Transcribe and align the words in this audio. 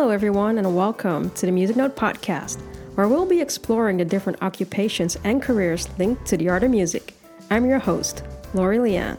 Hello, 0.00 0.12
everyone, 0.12 0.56
and 0.56 0.74
welcome 0.74 1.28
to 1.32 1.44
the 1.44 1.52
Music 1.52 1.76
Note 1.76 1.94
Podcast, 1.94 2.58
where 2.94 3.06
we'll 3.06 3.26
be 3.26 3.42
exploring 3.42 3.98
the 3.98 4.04
different 4.06 4.42
occupations 4.42 5.18
and 5.24 5.42
careers 5.42 5.90
linked 5.98 6.24
to 6.24 6.38
the 6.38 6.48
art 6.48 6.64
of 6.64 6.70
music. 6.70 7.12
I'm 7.50 7.66
your 7.66 7.78
host, 7.78 8.24
Lori 8.54 8.78
Leanne. 8.78 9.18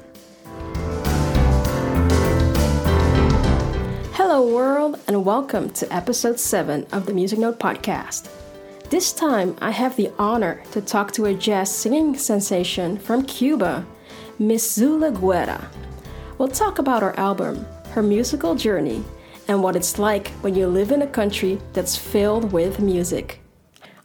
Hello, 4.13 4.51
world, 4.51 4.99
and 5.07 5.23
welcome 5.23 5.69
to 5.69 5.93
episode 5.93 6.39
7 6.39 6.87
of 6.93 7.05
the 7.05 7.13
Music 7.13 7.37
Note 7.37 7.59
Podcast. 7.59 8.31
This 8.89 9.13
time, 9.13 9.55
I 9.61 9.69
have 9.69 9.95
the 9.95 10.11
honor 10.17 10.63
to 10.71 10.81
talk 10.81 11.11
to 11.11 11.25
a 11.25 11.35
jazz 11.35 11.71
singing 11.71 12.17
sensation 12.17 12.97
from 12.97 13.23
Cuba, 13.25 13.85
Miss 14.39 14.79
Zule 14.79 15.13
Guerra. 15.13 15.69
We'll 16.39 16.47
talk 16.47 16.79
about 16.79 17.03
her 17.03 17.15
album, 17.19 17.67
her 17.91 18.01
musical 18.01 18.55
journey, 18.55 19.03
and 19.51 19.61
what 19.61 19.75
it's 19.75 19.99
like 19.99 20.29
when 20.43 20.55
you 20.55 20.65
live 20.65 20.93
in 20.93 21.01
a 21.01 21.07
country 21.07 21.59
that's 21.73 21.97
filled 21.97 22.53
with 22.53 22.79
music. 22.79 23.41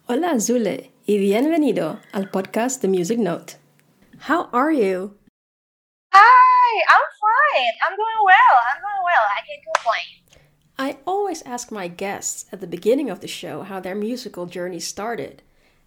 Hola, 0.08 0.34
Zule, 0.40 0.90
y 1.06 1.18
bienvenido 1.18 2.00
al 2.12 2.24
podcast 2.24 2.80
The 2.80 2.88
Music 2.88 3.16
Note. 3.16 3.54
How 4.26 4.48
are 4.52 4.72
you? 4.72 5.14
Hi, 6.12 6.82
I'm 6.90 7.06
fine. 7.22 7.74
I'm 7.86 7.94
doing 7.94 8.20
well. 8.24 8.54
I'm 8.68 8.80
doing 8.82 9.02
well. 9.04 9.24
I 9.38 9.40
can't 9.46 9.62
complain. 9.72 10.10
I 10.78 10.98
always 11.06 11.42
ask 11.42 11.70
my 11.70 11.86
guests 11.86 12.46
at 12.50 12.60
the 12.60 12.66
beginning 12.66 13.08
of 13.08 13.20
the 13.20 13.28
show 13.28 13.62
how 13.62 13.78
their 13.78 13.94
musical 13.94 14.46
journey 14.46 14.80
started. 14.80 15.44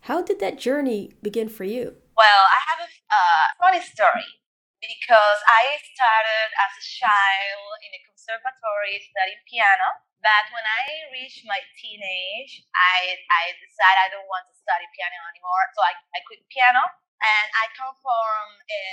How 0.07 0.21
did 0.21 0.39
that 0.39 0.57
journey 0.57 1.11
begin 1.21 1.49
for 1.49 1.65
you? 1.65 1.95
Well, 2.15 2.43
I 2.47 2.59
have 2.69 2.79
a 2.79 2.89
uh, 3.11 3.45
funny 3.59 3.81
story 3.83 4.38
because 4.79 5.39
I 5.47 5.75
started 5.91 6.49
as 6.55 6.71
a 6.79 6.85
child 6.85 7.69
in 7.83 7.91
a 7.95 8.01
conservatory 8.07 9.03
studying 9.11 9.43
piano. 9.47 9.99
But 10.19 10.51
when 10.51 10.63
I 10.67 11.11
reached 11.15 11.47
my 11.47 11.59
teenage, 11.79 12.63
I, 12.75 13.19
I 13.31 13.55
decided 13.59 13.99
I 13.99 14.11
don't 14.11 14.27
want 14.27 14.47
to 14.51 14.55
study 14.55 14.87
piano 14.95 15.15
anymore. 15.31 15.63
So 15.75 15.79
I, 15.83 15.95
I 16.15 16.19
quit 16.27 16.43
piano. 16.51 16.83
And 17.19 17.47
I 17.55 17.67
come 17.75 17.91
from 17.99 18.43
a 18.67 18.83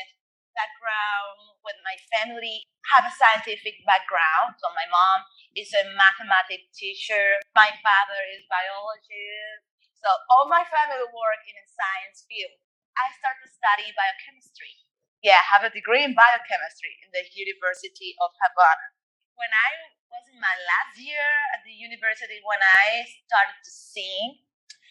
background 0.55 1.59
with 1.63 1.79
my 1.87 1.95
family 2.11 2.67
have 2.95 3.07
a 3.07 3.15
scientific 3.15 3.83
background. 3.83 4.55
So 4.63 4.71
my 4.75 4.87
mom 4.87 5.27
is 5.59 5.71
a 5.75 5.91
mathematics 5.95 6.71
teacher. 6.75 7.43
My 7.55 7.71
father 7.83 8.21
is 8.35 8.47
biologist. 8.47 9.67
So 9.99 10.07
all 10.31 10.47
my 10.47 10.63
family 10.71 11.03
work 11.11 11.43
in 11.51 11.57
a 11.59 11.67
science 11.67 12.23
field. 12.31 12.55
I 12.95 13.11
started 13.19 13.43
to 13.45 13.51
study 13.51 13.91
biochemistry 13.93 14.86
yeah, 15.25 15.41
have 15.41 15.65
a 15.65 15.73
degree 15.73 16.05
in 16.05 16.13
biochemistry 16.13 17.01
in 17.01 17.09
the 17.13 17.25
University 17.33 18.17
of 18.21 18.33
Havana. 18.37 18.93
When 19.37 19.53
I 19.53 19.71
was 20.13 20.25
in 20.33 20.41
my 20.41 20.53
last 20.55 20.97
year 21.01 21.29
at 21.57 21.65
the 21.65 21.73
university, 21.73 22.41
when 22.45 22.61
I 22.61 23.05
started 23.25 23.57
to 23.61 23.73
sing, 23.73 24.45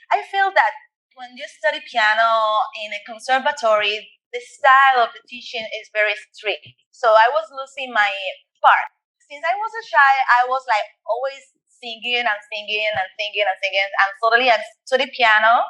I 0.09 0.25
feel 0.25 0.53
that 0.53 0.73
when 1.17 1.37
you 1.37 1.45
study 1.47 1.81
piano 1.87 2.61
in 2.77 2.93
a 2.93 3.01
conservatory, 3.05 4.05
the 4.33 4.41
style 4.43 5.07
of 5.07 5.15
the 5.15 5.23
teaching 5.25 5.63
is 5.63 5.89
very 5.95 6.13
strict. 6.33 6.67
So 6.91 7.15
I 7.15 7.31
was 7.31 7.47
losing 7.53 7.95
my 7.95 8.11
part. 8.59 8.91
Since 9.25 9.41
I 9.41 9.55
was 9.57 9.71
a 9.73 9.85
child, 9.89 10.21
I 10.29 10.41
was 10.45 10.61
like 10.69 10.85
always 11.07 11.41
singing 11.65 12.27
and 12.27 12.41
singing 12.51 12.91
and 12.93 13.09
singing 13.17 13.47
and 13.47 13.57
singing. 13.63 13.87
And 13.87 14.11
suddenly 14.21 14.49
I 14.51 14.59
studied 14.85 15.15
piano. 15.15 15.65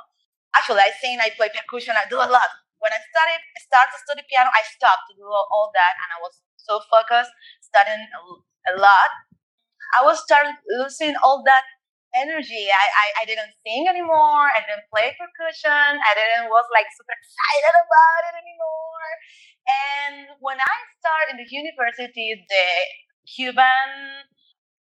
Actually, 0.58 0.84
I 0.88 0.92
sing, 1.00 1.20
I 1.20 1.32
play 1.36 1.52
percussion, 1.54 1.96
I 1.96 2.08
do 2.10 2.18
a 2.18 2.28
lot 2.28 2.65
when 2.86 2.94
I 2.94 3.02
started 3.10 3.42
started 3.58 3.98
to 3.98 4.00
study 4.06 4.22
piano, 4.30 4.54
I 4.54 4.62
stopped 4.62 5.10
to 5.10 5.18
do 5.18 5.26
all 5.26 5.74
that, 5.74 5.98
and 6.06 6.10
I 6.14 6.22
was 6.22 6.38
so 6.62 6.78
focused, 6.86 7.34
studying 7.66 8.06
a 8.70 8.78
lot. 8.78 9.10
I 9.98 10.06
was 10.06 10.22
starting 10.22 10.54
losing 10.78 11.18
all 11.26 11.42
that 11.50 11.66
energy. 12.14 12.70
I, 12.70 12.86
I, 12.86 13.08
I 13.22 13.24
didn't 13.26 13.58
sing 13.66 13.90
anymore. 13.90 14.54
I 14.54 14.62
didn't 14.62 14.86
play 14.94 15.18
percussion. 15.18 15.98
I 15.98 16.12
didn't 16.14 16.54
was 16.54 16.66
like 16.70 16.86
super 16.94 17.14
excited 17.18 17.74
about 17.74 18.22
it 18.30 18.36
anymore. 18.38 19.10
And 19.66 20.16
when 20.46 20.62
I 20.62 20.76
started 21.02 21.34
in 21.34 21.38
the 21.42 21.50
university, 21.50 22.38
the 22.38 22.70
Cuban 23.26 24.30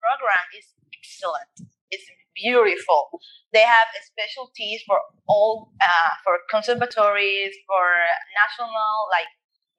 program 0.01 0.45
is 0.57 0.73
excellent. 0.89 1.69
It's 1.91 2.07
beautiful. 2.35 3.19
They 3.53 3.61
have 3.67 3.87
specialties 4.07 4.81
for 4.87 4.99
all, 5.27 5.71
uh, 5.81 6.11
for 6.23 6.39
conservatories, 6.49 7.53
for 7.67 7.83
national 8.31 8.95
like 9.11 9.27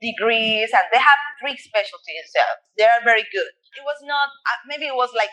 degrees, 0.00 0.70
and 0.74 0.84
they 0.92 1.00
have 1.00 1.20
three 1.40 1.56
specialties. 1.56 2.26
So 2.34 2.42
they 2.76 2.84
are 2.84 3.00
very 3.04 3.24
good. 3.32 3.50
It 3.78 3.84
was 3.84 3.98
not, 4.04 4.28
uh, 4.28 4.60
maybe 4.68 4.86
it 4.86 4.96
was 4.96 5.10
like 5.16 5.32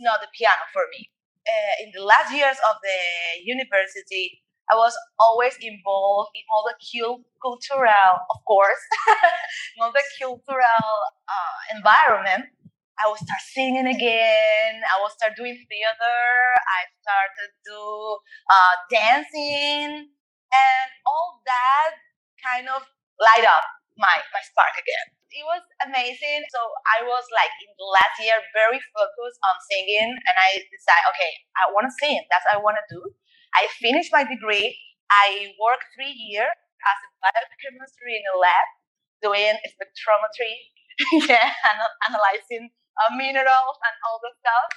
not 0.00 0.20
the 0.20 0.28
piano 0.36 0.66
for 0.72 0.82
me. 0.90 1.10
Uh, 1.46 1.84
in 1.86 1.92
the 1.94 2.02
last 2.02 2.34
years 2.34 2.58
of 2.68 2.76
the 2.82 2.98
university, 3.46 4.42
I 4.70 4.74
was 4.74 4.98
always 5.20 5.54
involved 5.62 6.30
in 6.34 6.42
all 6.50 6.66
the 6.66 6.74
cultural, 7.38 8.18
of 8.18 8.38
course, 8.44 8.82
in 9.76 9.82
all 9.82 9.92
the 9.94 10.02
cultural 10.18 10.90
uh, 11.30 11.76
environment 11.76 12.50
I 12.96 13.08
will 13.08 13.20
start 13.20 13.42
singing 13.44 13.84
again. 13.86 14.72
I 14.80 14.96
will 15.00 15.12
start 15.12 15.36
doing 15.36 15.56
theater. 15.68 16.20
I 16.64 16.80
started 17.04 17.50
to 17.68 17.78
uh, 18.48 18.74
dancing, 18.88 20.08
and 20.52 20.88
all 21.04 21.42
that 21.44 22.00
kind 22.40 22.66
of 22.72 22.80
light 23.20 23.44
up 23.44 23.64
my 24.00 24.16
my 24.32 24.42
spark 24.48 24.72
again. 24.80 25.06
It 25.28 25.44
was 25.44 25.60
amazing. 25.84 26.48
So 26.48 26.60
I 26.96 27.04
was 27.04 27.24
like 27.36 27.52
in 27.60 27.68
the 27.76 27.88
last 27.92 28.16
year 28.16 28.40
very 28.56 28.80
focused 28.96 29.40
on 29.44 29.54
singing, 29.68 30.16
and 30.16 30.36
I 30.40 30.64
decided, 30.64 31.04
okay, 31.12 31.32
I 31.60 31.68
want 31.76 31.92
to 31.92 31.94
sing. 32.00 32.16
That's 32.32 32.48
what 32.48 32.56
I 32.56 32.64
want 32.64 32.80
to 32.80 32.86
do. 32.88 33.02
I 33.52 33.68
finished 33.76 34.08
my 34.12 34.24
degree. 34.24 34.72
I 35.12 35.52
worked 35.60 35.84
three 35.92 36.16
years 36.16 36.56
as 36.56 36.98
a 37.04 37.10
biochemistry 37.20 38.16
in 38.16 38.24
a 38.32 38.36
lab 38.40 38.66
doing 39.20 39.54
spectrometry, 39.68 40.54
yeah, 41.28 41.52
analyzing 42.08 42.72
uh, 43.02 43.14
minerals 43.16 43.76
and 43.84 43.94
all 44.06 44.18
the 44.22 44.32
stuff. 44.40 44.70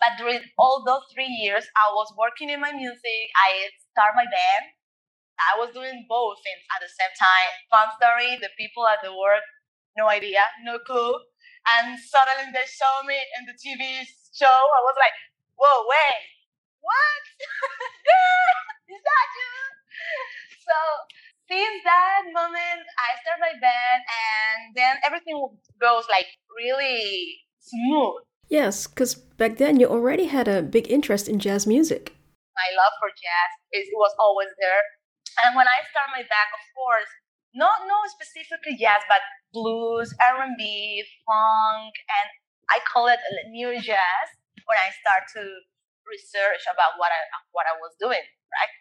But 0.00 0.12
during 0.18 0.42
all 0.58 0.84
those 0.84 1.04
three 1.14 1.28
years, 1.30 1.64
I 1.76 1.92
was 1.94 2.12
working 2.18 2.50
in 2.50 2.60
my 2.60 2.72
music. 2.72 3.22
I 3.36 3.70
started 3.92 4.16
my 4.16 4.26
band. 4.28 4.74
I 5.38 5.58
was 5.58 5.74
doing 5.74 6.06
both 6.08 6.38
things 6.44 6.62
at 6.74 6.80
the 6.82 6.90
same 6.90 7.14
time. 7.18 7.50
Fun 7.70 7.88
story: 7.98 8.38
the 8.40 8.50
people 8.58 8.86
at 8.88 9.02
the 9.02 9.12
work, 9.14 9.44
no 9.98 10.08
idea, 10.08 10.42
no 10.64 10.78
clue. 10.80 11.14
And 11.76 11.98
suddenly 11.98 12.52
they 12.52 12.66
show 12.68 13.02
me 13.06 13.18
in 13.38 13.46
the 13.46 13.56
TV 13.58 14.06
show. 14.34 14.46
I 14.50 14.80
was 14.86 14.96
like, 14.98 15.16
"Whoa, 15.56 15.86
wait, 15.88 16.22
what? 16.80 17.22
Is 18.94 19.02
that 19.02 19.28
you?" 19.38 19.52
So 20.66 20.78
since 21.48 21.78
that 21.84 22.24
moment, 22.32 22.82
I 22.96 23.10
start 23.20 23.38
my 23.40 23.54
band, 23.60 24.00
and 24.04 24.60
then 24.74 24.96
everything 25.04 25.36
goes 25.80 26.04
like 26.08 26.28
really 26.56 27.40
smooth. 27.60 28.24
Yes, 28.48 28.86
because 28.86 29.14
back 29.14 29.56
then 29.56 29.80
you 29.80 29.88
already 29.88 30.26
had 30.26 30.48
a 30.48 30.62
big 30.62 30.90
interest 30.90 31.28
in 31.28 31.38
jazz 31.38 31.66
music. 31.66 32.12
My 32.54 32.68
love 32.76 32.94
for 33.00 33.10
jazz 33.10 33.50
is, 33.72 33.88
was 33.96 34.14
always 34.18 34.52
there, 34.60 34.84
and 35.44 35.56
when 35.56 35.66
I 35.66 35.82
start 35.90 36.14
my 36.14 36.22
band, 36.22 36.50
of 36.54 36.64
course, 36.76 37.10
not 37.54 37.86
no 37.86 37.98
specifically 38.10 38.76
jazz, 38.78 39.02
but 39.06 39.22
blues, 39.52 40.10
R 40.18 40.42
and 40.42 40.56
B, 40.58 41.02
funk, 41.26 41.94
and 42.08 42.28
I 42.70 42.82
call 42.86 43.06
it 43.06 43.20
new 43.50 43.74
jazz. 43.78 44.26
When 44.64 44.80
I 44.80 44.90
start 44.96 45.28
to 45.36 45.42
research 46.08 46.64
about 46.68 46.96
what 46.96 47.12
I 47.12 47.20
what 47.52 47.68
I 47.68 47.76
was 47.76 47.92
doing, 48.00 48.22
right? 48.24 48.72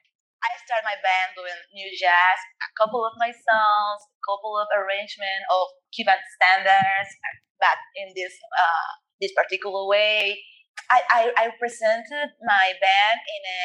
I 0.43 0.59
started 0.59 0.83
my 0.83 0.99
band 0.99 1.39
doing 1.39 1.55
new 1.71 1.89
jazz, 1.95 2.37
a 2.59 2.69
couple 2.75 3.07
of 3.07 3.15
my 3.15 3.31
songs, 3.31 3.99
a 4.03 4.21
couple 4.27 4.59
of 4.59 4.67
arrangement 4.75 5.47
of 5.47 5.71
Cuban 5.95 6.19
standards, 6.35 7.11
but 7.59 7.79
in 7.95 8.11
this 8.11 8.35
uh, 8.35 8.91
this 9.23 9.31
particular 9.31 9.87
way. 9.87 10.43
I, 10.89 10.99
I, 11.09 11.21
I 11.37 11.45
presented 11.61 12.33
my 12.43 12.73
band 12.81 13.19
in 13.21 13.41
a 13.45 13.63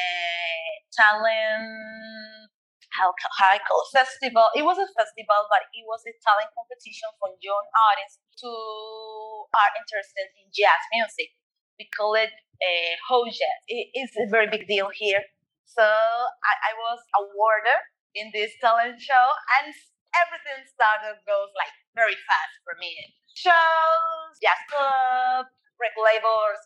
talent 0.93 2.49
I 2.99 3.59
call 3.63 3.83
festival. 3.93 4.51
It 4.55 4.63
was 4.63 4.77
a 4.77 4.89
festival, 4.91 5.41
but 5.47 5.63
it 5.71 5.85
was 5.87 6.03
a 6.03 6.13
talent 6.19 6.51
competition 6.51 7.07
for 7.19 7.31
young 7.39 7.65
artists 7.71 8.19
who 8.41 8.51
are 9.55 9.71
interested 9.79 10.27
in 10.35 10.51
jazz 10.51 10.81
music. 10.91 11.31
We 11.79 11.87
call 11.95 12.15
it 12.15 12.33
a 12.33 12.75
uh, 12.99 13.25
jazz. 13.31 13.59
It 13.67 13.87
is 13.95 14.11
a 14.19 14.27
very 14.27 14.51
big 14.51 14.67
deal 14.67 14.91
here 14.91 15.23
so 15.69 15.85
I, 15.85 16.53
I 16.69 16.71
was 16.77 16.99
awarded 17.21 17.81
in 18.15 18.31
this 18.33 18.51
talent 18.61 18.99
show, 18.99 19.25
and 19.61 19.73
everything 20.17 20.65
started 20.73 21.21
goes 21.29 21.51
like 21.53 21.73
very 21.93 22.17
fast 22.25 22.55
for 22.65 22.73
me. 22.81 22.91
Shows, 23.37 24.33
jazz 24.41 24.61
club, 24.67 25.45
record 25.77 26.05
labels, 26.09 26.59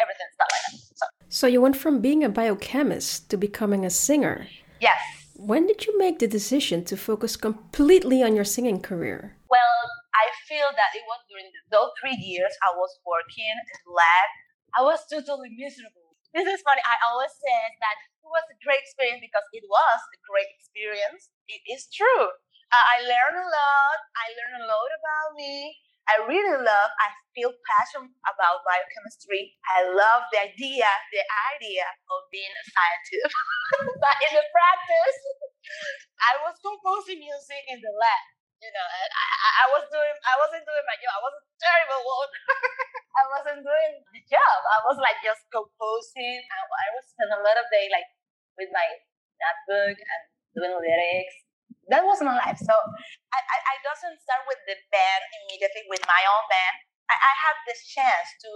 everything 0.00 0.30
started 0.32 0.56
like 0.56 0.66
that. 0.72 0.96
So. 0.96 1.06
so 1.28 1.44
you 1.46 1.60
went 1.60 1.76
from 1.76 2.00
being 2.00 2.24
a 2.24 2.28
biochemist 2.28 3.30
to 3.30 3.36
becoming 3.36 3.84
a 3.84 3.90
singer. 3.90 4.48
Yes. 4.80 5.00
When 5.36 5.66
did 5.66 5.86
you 5.86 5.96
make 5.98 6.18
the 6.18 6.26
decision 6.26 6.84
to 6.88 6.96
focus 6.96 7.36
completely 7.36 8.22
on 8.24 8.34
your 8.34 8.48
singing 8.48 8.80
career? 8.80 9.36
Well, 9.52 9.78
I 10.16 10.32
feel 10.48 10.72
that 10.72 10.96
it 10.96 11.04
was 11.04 11.20
during 11.28 11.52
those 11.70 11.92
three 12.00 12.16
years 12.16 12.50
I 12.64 12.72
was 12.74 12.88
working 13.04 13.44
in 13.44 13.92
lab 13.92 14.28
I 14.76 14.84
was 14.84 15.00
totally 15.08 15.48
miserable. 15.56 16.12
This 16.36 16.44
is 16.44 16.60
funny. 16.60 16.84
I 16.84 17.00
always 17.08 17.32
said 17.32 17.70
that 17.80 17.96
it 18.26 18.34
was 18.34 18.46
a 18.50 18.58
great 18.58 18.82
experience 18.82 19.22
because 19.22 19.46
it 19.54 19.62
was 19.70 20.00
a 20.10 20.18
great 20.26 20.50
experience. 20.58 21.30
It 21.46 21.62
is 21.70 21.86
true. 21.94 22.26
I 22.74 23.06
learned 23.06 23.38
a 23.38 23.46
lot. 23.46 23.98
I 24.18 24.26
learned 24.34 24.66
a 24.66 24.66
lot 24.66 24.90
about 24.90 25.38
me. 25.38 25.78
I 26.06 26.22
really 26.22 26.58
love, 26.62 26.90
I 27.02 27.10
feel 27.34 27.50
passion 27.66 28.06
about 28.26 28.62
biochemistry. 28.62 29.58
I 29.66 29.90
love 29.90 30.22
the 30.30 30.38
idea, 30.50 30.86
the 31.10 31.22
idea 31.54 31.82
of 31.82 32.30
being 32.30 32.50
a 32.50 32.64
scientist. 32.66 33.34
but 34.02 34.14
in 34.30 34.38
the 34.38 34.46
practice, 34.54 35.18
I 36.22 36.32
was 36.46 36.54
composing 36.62 37.18
music 37.22 37.62
in 37.70 37.82
the 37.82 37.90
lab. 37.90 38.26
You 38.62 38.70
know, 38.70 38.86
I, 38.86 39.02
I, 39.02 39.50
I 39.62 39.66
was 39.74 39.84
doing, 39.90 40.14
I 40.26 40.34
wasn't 40.38 40.62
doing 40.62 40.86
my 40.86 40.98
job. 40.98 41.18
I 41.18 41.22
was 41.26 41.34
a 41.42 41.44
terrible 41.58 42.02
worker. 42.06 42.54
I 43.20 43.24
wasn't 43.34 43.60
doing 43.66 43.92
the 44.14 44.22
job. 44.30 44.58
I 44.62 44.78
was 44.86 44.98
like 45.02 45.18
just 45.26 45.42
composing. 45.50 46.38
I, 46.46 46.58
I 46.70 46.86
was 46.94 47.04
spend 47.10 47.34
a 47.34 47.42
lot 47.42 47.58
of 47.58 47.66
day 47.72 47.90
like 47.90 48.06
with 48.58 48.70
my 48.72 48.88
notebook 49.40 49.96
and 50.00 50.22
doing 50.56 50.74
lyrics 50.76 51.46
that 51.88 52.02
was 52.02 52.18
my 52.22 52.34
life. 52.34 52.58
So 52.58 52.74
I, 52.74 53.38
I, 53.38 53.58
I 53.62 53.76
doesn't 53.86 54.18
start 54.18 54.42
with 54.50 54.58
the 54.66 54.74
band 54.90 55.22
immediately 55.42 55.86
with 55.86 56.02
my 56.06 56.22
own 56.26 56.44
band. 56.50 56.76
I, 57.06 57.14
I 57.14 57.32
had 57.46 57.56
this 57.66 57.86
chance 57.86 58.28
to 58.42 58.52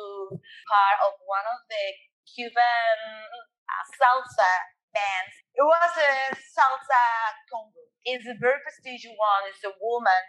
part 0.66 0.98
of 1.06 1.14
one 1.26 1.46
of 1.46 1.60
the 1.70 1.84
Cuban 2.26 2.98
uh, 3.30 3.84
salsa 3.98 4.52
bands. 4.90 5.34
It 5.54 5.62
was 5.62 5.92
a 5.94 6.12
salsa 6.34 7.04
congo. 7.46 7.86
It's 8.02 8.26
a 8.26 8.34
very 8.38 8.58
prestigious 8.66 9.14
one. 9.14 9.46
It's 9.46 9.62
a 9.62 9.74
woman 9.78 10.22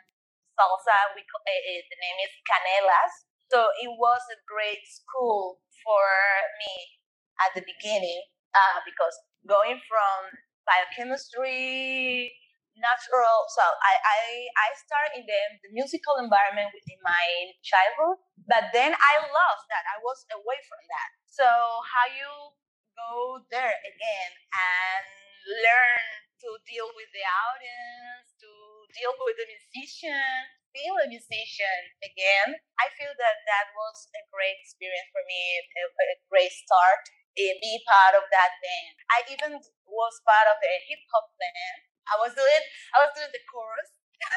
salsa. 0.54 1.18
We 1.18 1.26
call, 1.26 1.42
uh, 1.42 1.82
the 1.90 1.98
name 1.98 2.18
is 2.22 2.34
Canelas. 2.46 3.14
So 3.50 3.66
it 3.82 3.92
was 3.98 4.22
a 4.30 4.38
great 4.46 4.86
school 4.86 5.60
for 5.82 6.06
me 6.62 7.02
at 7.42 7.52
the 7.58 7.66
beginning 7.66 8.22
uh, 8.54 8.80
because 8.86 9.18
going 9.48 9.80
from 9.90 10.18
biochemistry 10.66 12.32
natural. 12.80 13.38
So 13.52 13.64
I 13.64 13.94
I, 14.00 14.22
I 14.56 14.70
started 14.80 15.12
in 15.22 15.24
the, 15.28 15.42
the 15.68 15.72
musical 15.76 16.18
environment 16.22 16.72
within 16.74 17.00
my 17.04 17.26
childhood, 17.62 18.22
but 18.48 18.72
then 18.72 18.96
I 18.96 19.14
lost 19.22 19.64
that. 19.70 19.84
I 19.92 20.00
was 20.02 20.24
away 20.34 20.60
from 20.66 20.82
that. 20.88 21.10
So 21.28 21.46
how 21.46 22.06
you 22.10 22.32
go 22.96 23.42
there 23.52 23.76
again 23.86 24.32
and 24.54 25.06
learn 25.48 26.06
to 26.42 26.50
deal 26.66 26.90
with 26.98 27.10
the 27.14 27.26
audience, 27.26 28.34
to 28.42 28.50
deal 28.98 29.14
with 29.22 29.38
the 29.38 29.48
musician, 29.48 30.50
feel 30.74 30.96
a 30.98 31.08
musician 31.08 31.80
again. 32.02 32.58
I 32.82 32.90
feel 32.98 33.14
that 33.14 33.38
that 33.46 33.68
was 33.78 34.10
a 34.16 34.24
great 34.34 34.58
experience 34.64 35.10
for 35.14 35.22
me, 35.28 35.42
a, 35.78 35.84
a 35.86 36.18
great 36.32 36.54
start. 36.54 37.04
Eh, 37.38 37.56
be 37.64 37.80
part 37.88 38.20
of 38.20 38.28
that 38.28 38.52
band. 38.60 38.96
I 39.08 39.24
even 39.32 39.52
was 39.56 40.14
part 40.28 40.48
of 40.52 40.60
a 40.60 40.74
hip 40.88 41.04
hop 41.08 41.32
band 41.40 41.92
I 42.12 42.20
was 42.20 42.36
doing 42.36 42.64
I 42.92 43.08
was 43.08 43.12
doing 43.16 43.32
the 43.32 43.44
chorus. 43.48 43.90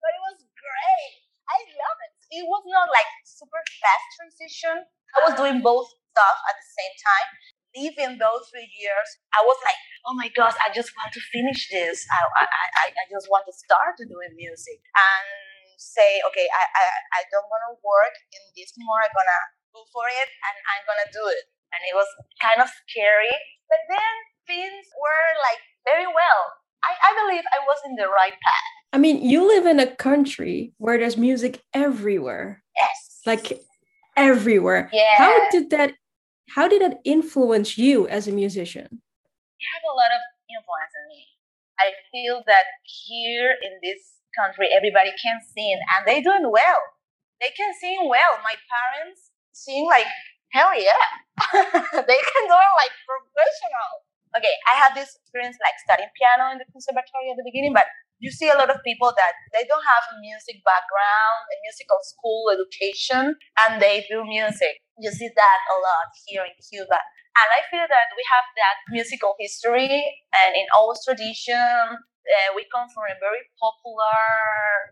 but 0.00 0.10
it 0.14 0.22
was 0.22 0.38
great. 0.54 1.12
I 1.50 1.58
love 1.66 1.98
it. 2.06 2.12
It 2.30 2.44
was 2.46 2.62
not 2.70 2.86
like 2.90 3.10
super 3.26 3.58
fast 3.82 4.06
transition. 4.18 4.86
I 5.14 5.18
was 5.26 5.34
doing 5.34 5.62
both 5.62 5.90
stuff 5.90 6.38
at 6.46 6.54
the 6.58 6.68
same 6.68 6.94
time. 7.02 7.28
Leaving 7.76 8.16
those 8.16 8.48
three 8.48 8.72
years, 8.72 9.08
I 9.36 9.44
was 9.44 9.60
like, 9.60 9.76
oh 10.08 10.16
my 10.16 10.32
gosh, 10.32 10.56
I 10.64 10.72
just 10.72 10.96
want 10.96 11.12
to 11.12 11.20
finish 11.28 11.68
this. 11.68 12.08
I, 12.08 12.24
I, 12.24 12.44
I, 12.48 12.86
I 12.88 13.04
just 13.12 13.28
want 13.28 13.44
to 13.44 13.52
start 13.52 14.00
doing 14.00 14.32
music 14.32 14.80
and 14.80 15.28
say, 15.76 16.24
okay, 16.24 16.48
I, 16.48 16.62
I, 16.72 16.84
I 17.20 17.22
don't 17.28 17.44
want 17.52 17.68
to 17.68 17.76
work 17.84 18.16
in 18.32 18.40
this 18.56 18.72
anymore. 18.80 19.04
I'm 19.04 19.12
going 19.12 19.28
to 19.28 19.42
go 19.76 19.84
for 19.92 20.08
it 20.08 20.28
and 20.32 20.56
I'm 20.72 20.84
to 20.88 21.08
do 21.12 21.24
it. 21.28 21.44
And 21.76 21.80
it 21.92 21.94
was 21.94 22.08
kind 22.40 22.64
of 22.64 22.72
scary. 22.88 23.36
But 23.68 23.84
then 23.92 24.14
things 24.48 24.88
were 24.96 25.28
like 25.44 25.60
very 25.84 26.08
well. 26.08 26.42
I, 26.80 26.92
I 26.96 27.10
believe 27.20 27.44
I 27.52 27.60
was 27.68 27.80
in 27.84 27.94
the 28.00 28.08
right 28.08 28.32
path. 28.32 28.72
I 28.92 28.98
mean, 28.98 29.20
you 29.20 29.44
live 29.44 29.66
in 29.66 29.80
a 29.80 29.90
country 29.90 30.72
where 30.78 30.96
there's 30.96 31.18
music 31.18 31.60
everywhere. 31.74 32.62
Yes. 32.76 33.20
Like 33.26 33.60
everywhere. 34.16 34.88
Yeah. 34.92 35.18
How 35.18 35.50
did 35.50 35.70
that 35.70 35.92
how 36.54 36.68
did 36.68 36.80
that 36.80 37.02
influence 37.04 37.76
you 37.76 38.06
as 38.08 38.28
a 38.28 38.32
musician? 38.32 38.86
You 38.88 39.66
have 39.74 39.84
a 39.84 39.96
lot 39.98 40.14
of 40.14 40.22
influence 40.46 40.94
on 40.94 41.04
me. 41.10 41.26
I 41.76 41.90
feel 42.14 42.40
that 42.46 42.64
here 42.86 43.50
in 43.50 43.82
this 43.82 44.22
country 44.38 44.68
everybody 44.70 45.10
can 45.20 45.40
sing 45.42 45.76
and 45.96 46.06
they're 46.06 46.22
doing 46.22 46.48
well. 46.50 46.80
They 47.40 47.50
can 47.50 47.74
sing 47.80 48.08
well. 48.08 48.38
My 48.46 48.54
parents 48.54 49.34
sing 49.56 49.88
like 49.88 50.08
hell 50.52 50.76
yeah. 50.76 51.08
they 52.08 52.20
can 52.20 52.44
do 52.48 52.56
it 52.56 52.74
like 52.76 52.94
professional 53.08 54.06
okay, 54.36 54.52
I 54.68 54.76
had 54.76 54.92
this 54.92 55.16
experience 55.16 55.56
like 55.64 55.80
studying 55.80 56.12
piano 56.12 56.52
in 56.52 56.60
the 56.60 56.68
conservatory 56.68 57.32
at 57.32 57.40
the 57.40 57.46
beginning, 57.48 57.72
but 57.72 57.88
you 58.20 58.32
see 58.32 58.48
a 58.48 58.56
lot 58.56 58.72
of 58.72 58.80
people 58.84 59.12
that 59.16 59.34
they 59.52 59.64
don't 59.68 59.84
have 59.84 60.04
a 60.12 60.16
music 60.20 60.60
background, 60.64 61.48
a 61.52 61.56
musical 61.64 62.00
school 62.04 62.52
education, 62.52 63.36
and 63.64 63.80
they 63.80 64.04
do 64.08 64.24
music. 64.24 64.80
You 65.00 65.12
see 65.12 65.28
that 65.28 65.58
a 65.72 65.76
lot 65.80 66.08
here 66.24 66.44
in 66.44 66.56
Cuba. 66.60 67.00
And 67.36 67.48
I 67.52 67.60
feel 67.68 67.84
that 67.84 68.08
we 68.16 68.24
have 68.32 68.46
that 68.56 68.76
musical 68.88 69.36
history, 69.36 69.92
and 70.32 70.56
in 70.56 70.64
our 70.72 70.96
tradition, 71.04 72.00
uh, 72.26 72.50
we 72.58 72.66
come 72.68 72.90
from 72.90 73.06
a 73.06 73.16
very 73.22 73.46
popular 73.58 74.26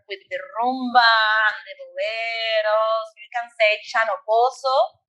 with 0.07 0.23
the 0.31 0.39
rumba 0.55 1.11
and 1.51 1.57
the 1.67 1.75
boleros. 1.75 3.07
You 3.19 3.29
can 3.31 3.47
say 3.51 3.79
Chano 3.83 4.15
Pozo, 4.23 5.05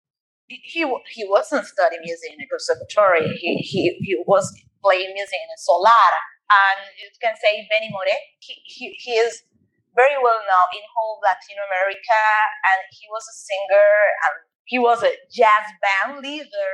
he 0.46 0.82
he 1.10 1.24
wasn't 1.26 1.66
studying 1.66 2.02
music 2.02 2.34
in 2.34 2.40
a 2.42 2.48
conservatory. 2.48 3.26
He 3.38 3.58
he 3.62 3.98
he 4.02 4.14
was 4.26 4.46
playing 4.82 5.14
music 5.14 5.38
in 5.42 5.50
a 5.50 5.58
solar, 5.58 6.10
and 6.50 6.80
you 6.98 7.10
can 7.18 7.34
say 7.38 7.66
Benny 7.70 7.90
Moré. 7.90 8.14
He, 8.38 8.54
he 8.64 8.94
he 8.98 9.12
is 9.18 9.42
very 9.94 10.18
well 10.20 10.38
known 10.44 10.68
in 10.76 10.84
whole 10.94 11.18
Latin 11.24 11.58
America, 11.58 12.22
and 12.68 12.80
he 12.92 13.06
was 13.10 13.24
a 13.26 13.34
singer 13.34 13.90
and 14.26 14.34
he 14.66 14.78
was 14.78 15.02
a 15.02 15.14
jazz 15.30 15.66
band 15.78 16.20
leader, 16.22 16.72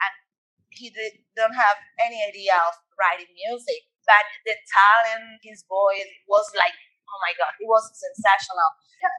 and 0.00 0.12
he 0.72 0.88
did, 0.90 1.20
don't 1.36 1.54
have 1.54 1.76
any 2.00 2.24
idea 2.24 2.56
of 2.56 2.72
writing 2.96 3.28
music, 3.36 3.84
but 4.06 4.24
the 4.46 4.56
talent, 4.70 5.42
his 5.42 5.66
voice 5.68 6.10
was 6.30 6.46
like 6.56 6.74
oh 7.10 7.18
my 7.22 7.32
god, 7.38 7.54
it 7.60 7.68
was 7.68 7.86
sensational. 7.94 8.70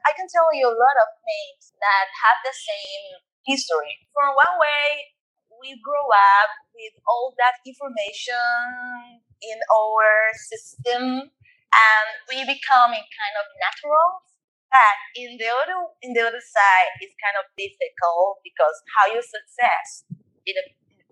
I 0.04 0.12
can 0.12 0.28
tell 0.28 0.50
you 0.52 0.68
a 0.68 0.76
lot 0.76 0.96
of 1.00 1.08
names 1.24 1.72
that 1.80 2.06
have 2.26 2.38
the 2.44 2.52
same 2.56 3.04
history. 3.46 3.94
From 4.12 4.34
one 4.36 4.56
way, 4.60 5.14
we 5.62 5.78
grow 5.80 6.06
up 6.12 6.50
with 6.76 6.94
all 7.08 7.32
that 7.40 7.58
information 7.64 9.22
in 9.40 9.58
our 9.70 10.34
system 10.36 11.30
and 11.72 12.06
we 12.28 12.44
become 12.44 12.92
kind 12.92 13.36
of 13.40 13.46
natural. 13.62 14.26
But 14.68 14.98
in 15.16 15.40
the 15.40 15.48
other 15.48 15.78
in 16.04 16.12
the 16.12 16.22
other 16.28 16.44
side, 16.44 16.90
it's 17.00 17.16
kind 17.16 17.38
of 17.40 17.48
difficult 17.56 18.44
because 18.44 18.76
how 18.92 19.08
you 19.08 19.22
success 19.24 20.04
in 20.44 20.54
a 20.60 20.66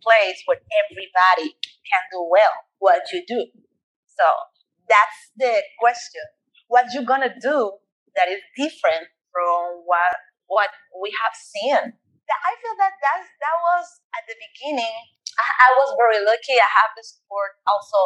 place 0.04 0.44
where 0.44 0.60
everybody 0.84 1.56
can 1.88 2.02
do 2.12 2.20
well 2.28 2.68
what 2.78 3.08
you 3.14 3.24
do. 3.26 3.48
So 4.16 4.26
that's 4.88 5.20
the 5.36 5.62
question. 5.78 6.24
What 6.68 6.92
you 6.92 7.04
gonna 7.04 7.34
do 7.40 7.78
that 8.16 8.28
is 8.28 8.40
different 8.56 9.06
from 9.32 9.84
what 9.84 10.12
what 10.48 10.70
we 11.00 11.12
have 11.20 11.34
seen 11.34 11.94
I 12.26 12.52
feel 12.58 12.74
that 12.78 12.94
that's, 12.98 13.28
that 13.38 13.56
was 13.62 13.86
at 14.18 14.24
the 14.26 14.34
beginning. 14.34 14.96
I, 15.38 15.46
I 15.46 15.68
was 15.78 15.94
very 15.94 16.20
lucky. 16.22 16.58
I 16.58 16.70
have 16.82 16.90
the 16.98 17.04
support 17.06 17.58
also 17.66 17.98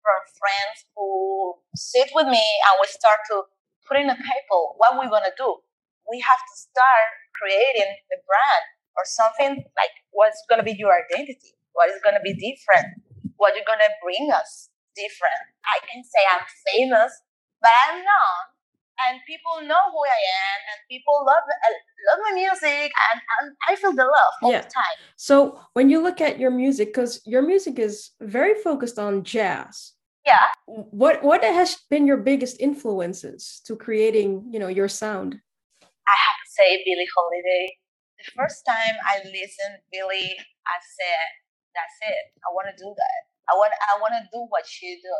from 0.00 0.20
friends 0.38 0.86
who 0.94 1.58
sit 1.74 2.08
with 2.14 2.30
me 2.30 2.40
and 2.40 2.74
we 2.80 2.86
start 2.88 3.20
to 3.32 3.44
put 3.84 3.98
in 3.98 4.08
a 4.08 4.16
paper 4.16 4.60
what 4.80 4.96
we're 4.96 5.12
gonna 5.12 5.34
do. 5.34 5.60
We 6.08 6.22
have 6.22 6.40
to 6.40 6.54
start 6.54 7.08
creating 7.34 7.90
a 7.90 8.18
brand 8.24 8.64
or 8.96 9.04
something 9.04 9.66
like 9.76 9.94
what's 10.14 10.40
gonna 10.48 10.64
be 10.64 10.78
your 10.78 10.94
identity, 10.94 11.58
what 11.74 11.90
is 11.90 12.00
gonna 12.00 12.22
be 12.22 12.32
different, 12.38 13.02
what 13.36 13.58
you're 13.58 13.66
gonna 13.68 13.90
bring 14.00 14.30
us 14.30 14.70
different. 14.96 15.44
I 15.68 15.84
can 15.84 16.02
say 16.02 16.22
I'm 16.32 16.44
famous, 16.72 17.12
but 17.60 17.70
I'm 17.70 18.00
not 18.00 18.56
and 19.04 19.20
people 19.26 19.60
know 19.68 19.82
who 19.92 20.00
I 20.04 20.20
am, 20.48 20.58
and 20.72 20.78
people 20.88 21.14
love 21.26 21.44
uh, 21.44 21.76
love 22.08 22.20
my 22.24 22.32
music, 22.34 22.92
and, 22.92 23.20
and 23.40 23.56
I 23.68 23.76
feel 23.76 23.92
the 23.92 24.04
love 24.04 24.34
all 24.42 24.52
yeah. 24.52 24.62
the 24.62 24.68
time. 24.68 24.98
So 25.16 25.60
when 25.74 25.90
you 25.90 26.02
look 26.02 26.20
at 26.20 26.38
your 26.38 26.50
music, 26.50 26.88
because 26.88 27.20
your 27.26 27.42
music 27.42 27.78
is 27.78 28.10
very 28.20 28.54
focused 28.62 28.98
on 28.98 29.24
jazz. 29.24 29.92
Yeah. 30.24 30.48
What 30.66 31.22
what 31.22 31.44
has 31.44 31.76
been 31.90 32.06
your 32.06 32.16
biggest 32.16 32.60
influences 32.60 33.60
to 33.66 33.76
creating, 33.76 34.48
you 34.50 34.58
know, 34.58 34.68
your 34.68 34.88
sound? 34.88 35.36
I 35.82 36.16
have 36.26 36.38
to 36.42 36.50
say 36.50 36.82
Billie 36.84 37.08
Holiday. 37.14 37.78
The 38.18 38.30
first 38.34 38.64
time 38.66 38.96
I 39.04 39.18
listened 39.28 39.78
Billie, 39.92 40.34
I 40.66 40.76
said, 40.98 41.26
"That's 41.74 41.96
it. 42.10 42.32
I 42.42 42.50
want 42.54 42.68
to 42.74 42.82
do 42.82 42.90
that. 42.96 43.35
I 43.46 43.54
want 43.54 43.72
I 43.74 43.94
want 44.00 44.14
to 44.18 44.24
do 44.32 44.46
what 44.50 44.66
she 44.66 44.98
do, 44.98 45.16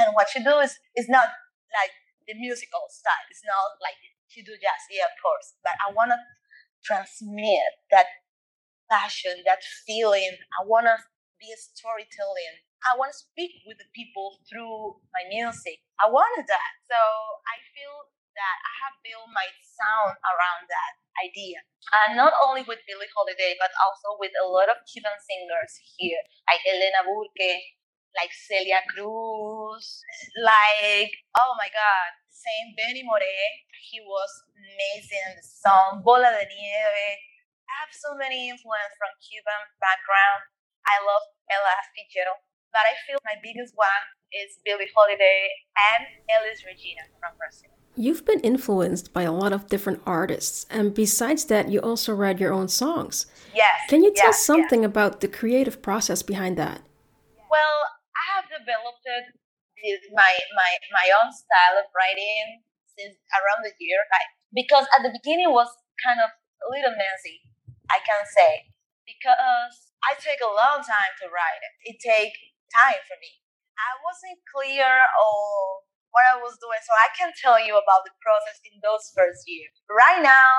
and 0.00 0.14
what 0.14 0.28
she 0.30 0.42
do 0.42 0.58
is 0.62 0.78
is 0.96 1.08
not 1.08 1.28
like 1.74 1.94
the 2.26 2.34
musical 2.34 2.86
style. 2.88 3.26
It's 3.30 3.44
not 3.44 3.78
like 3.82 3.98
she 4.28 4.42
do 4.42 4.54
jazz, 4.58 4.82
yeah, 4.90 5.06
of 5.06 5.16
course. 5.20 5.54
But 5.62 5.74
I 5.82 5.92
want 5.92 6.10
to 6.14 6.18
transmit 6.84 7.82
that 7.90 8.06
passion, 8.90 9.42
that 9.46 9.62
feeling. 9.86 10.36
I 10.60 10.66
want 10.66 10.86
to 10.86 10.96
be 11.40 11.52
a 11.52 11.58
storytelling. 11.58 12.62
I 12.84 12.96
want 12.96 13.12
to 13.12 13.18
speak 13.18 13.64
with 13.64 13.80
the 13.80 13.88
people 13.96 14.44
through 14.44 15.00
my 15.16 15.24
music. 15.28 15.80
I 15.96 16.10
wanted 16.10 16.44
that. 16.48 16.70
So 16.84 16.98
I 17.48 17.56
feel 17.72 18.12
that 18.34 18.56
I 18.62 18.72
have 18.86 18.96
built 19.02 19.30
my 19.30 19.46
sound 19.62 20.18
around 20.22 20.66
that 20.70 20.92
idea. 21.22 21.62
And 22.06 22.18
not 22.18 22.34
only 22.42 22.66
with 22.66 22.82
Billie 22.86 23.10
Holiday, 23.14 23.54
but 23.58 23.70
also 23.78 24.18
with 24.18 24.34
a 24.34 24.46
lot 24.46 24.70
of 24.70 24.82
Cuban 24.90 25.14
singers 25.22 25.72
here, 25.96 26.20
like 26.50 26.62
Elena 26.66 27.06
Burke, 27.06 27.78
like 28.18 28.30
Celia 28.34 28.82
Cruz, 28.90 30.02
like, 30.42 31.12
oh 31.38 31.54
my 31.58 31.70
God, 31.70 32.10
Saint 32.30 32.74
Benny 32.78 33.02
Moré. 33.02 33.66
He 33.90 34.00
was 34.02 34.30
amazing 34.58 35.38
the 35.38 35.44
song 35.44 36.02
Bola 36.02 36.30
de 36.34 36.46
Nieve. 36.50 37.18
I 37.70 37.72
have 37.84 37.92
so 37.94 38.14
many 38.16 38.50
influence 38.50 38.94
from 38.98 39.12
Cuban 39.22 39.62
background. 39.78 40.50
I 40.86 40.98
love 41.02 41.24
Ella 41.50 41.74
Fitzgerald, 41.94 42.42
but 42.72 42.84
I 42.86 42.94
feel 43.06 43.18
my 43.24 43.36
biggest 43.38 43.74
one 43.76 44.04
is 44.34 44.58
Billie 44.64 44.90
Holiday 44.94 45.50
and 45.94 46.04
Elis 46.28 46.64
Regina 46.66 47.06
from 47.20 47.38
Brazil. 47.38 47.83
You've 47.96 48.26
been 48.26 48.40
influenced 48.40 49.12
by 49.12 49.22
a 49.22 49.32
lot 49.32 49.52
of 49.52 49.68
different 49.68 50.02
artists, 50.04 50.66
and 50.68 50.92
besides 50.94 51.44
that, 51.46 51.70
you 51.70 51.78
also 51.78 52.12
write 52.12 52.40
your 52.40 52.52
own 52.52 52.66
songs. 52.66 53.26
Yes. 53.54 53.70
Can 53.88 54.02
you 54.02 54.12
tell 54.12 54.34
yes, 54.34 54.44
something 54.44 54.82
yes. 54.82 54.90
about 54.90 55.20
the 55.20 55.28
creative 55.28 55.80
process 55.80 56.22
behind 56.22 56.56
that? 56.58 56.82
Well, 57.46 57.78
I 58.18 58.24
have 58.34 58.50
developed 58.50 59.06
my 60.10 60.32
my 60.56 60.70
my 60.90 61.06
own 61.22 61.30
style 61.30 61.76
of 61.78 61.86
writing 61.94 62.64
since 62.98 63.14
around 63.36 63.62
the 63.62 63.74
year, 63.78 64.00
like 64.10 64.30
because 64.50 64.86
at 64.96 65.06
the 65.06 65.12
beginning 65.12 65.52
was 65.54 65.70
kind 66.02 66.18
of 66.18 66.30
a 66.34 66.68
little 66.74 66.94
messy, 66.98 67.44
I 67.90 68.00
can 68.00 68.24
say, 68.26 68.74
because 69.06 69.92
I 70.02 70.16
take 70.16 70.40
a 70.40 70.50
long 70.50 70.82
time 70.82 71.12
to 71.22 71.30
write 71.30 71.62
it. 71.62 71.94
It 71.94 71.96
take 72.00 72.34
time 72.72 73.02
for 73.06 73.18
me. 73.20 73.44
I 73.78 73.98
wasn't 74.02 74.40
clear 74.50 74.88
on 74.88 75.84
what 76.14 76.24
I 76.30 76.38
was 76.38 76.54
doing. 76.62 76.78
So 76.86 76.94
I 76.94 77.10
can 77.18 77.34
tell 77.34 77.58
you 77.58 77.74
about 77.74 78.06
the 78.06 78.14
process 78.22 78.62
in 78.62 78.78
those 78.80 79.10
first 79.12 79.44
years. 79.50 79.74
Right 79.90 80.22
now, 80.22 80.54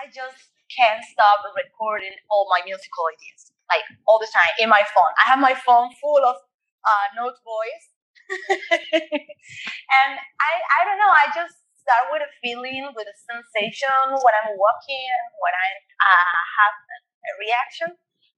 I 0.00 0.08
just 0.08 0.48
can't 0.72 1.04
stop 1.12 1.44
recording 1.52 2.16
all 2.32 2.48
my 2.48 2.64
musical 2.64 3.04
ideas, 3.12 3.52
like 3.68 3.84
all 4.08 4.16
the 4.16 4.30
time 4.32 4.48
in 4.56 4.72
my 4.72 4.80
phone. 4.96 5.12
I 5.20 5.28
have 5.28 5.40
my 5.40 5.52
phone 5.52 5.92
full 6.00 6.24
of 6.24 6.40
uh, 6.88 7.06
note 7.20 7.36
voice. 7.44 7.86
and 8.96 10.12
I, 10.16 10.52
I 10.56 10.80
don't 10.88 10.96
know, 10.96 11.12
I 11.12 11.28
just 11.36 11.60
start 11.76 12.08
with 12.08 12.24
a 12.24 12.32
feeling, 12.40 12.88
with 12.96 13.04
a 13.04 13.16
sensation 13.28 13.92
when 14.08 14.34
I'm 14.40 14.56
walking, 14.56 15.12
when 15.44 15.52
I 15.52 15.68
uh, 16.00 16.40
have 16.56 16.74
a 16.96 17.30
reaction 17.44 17.90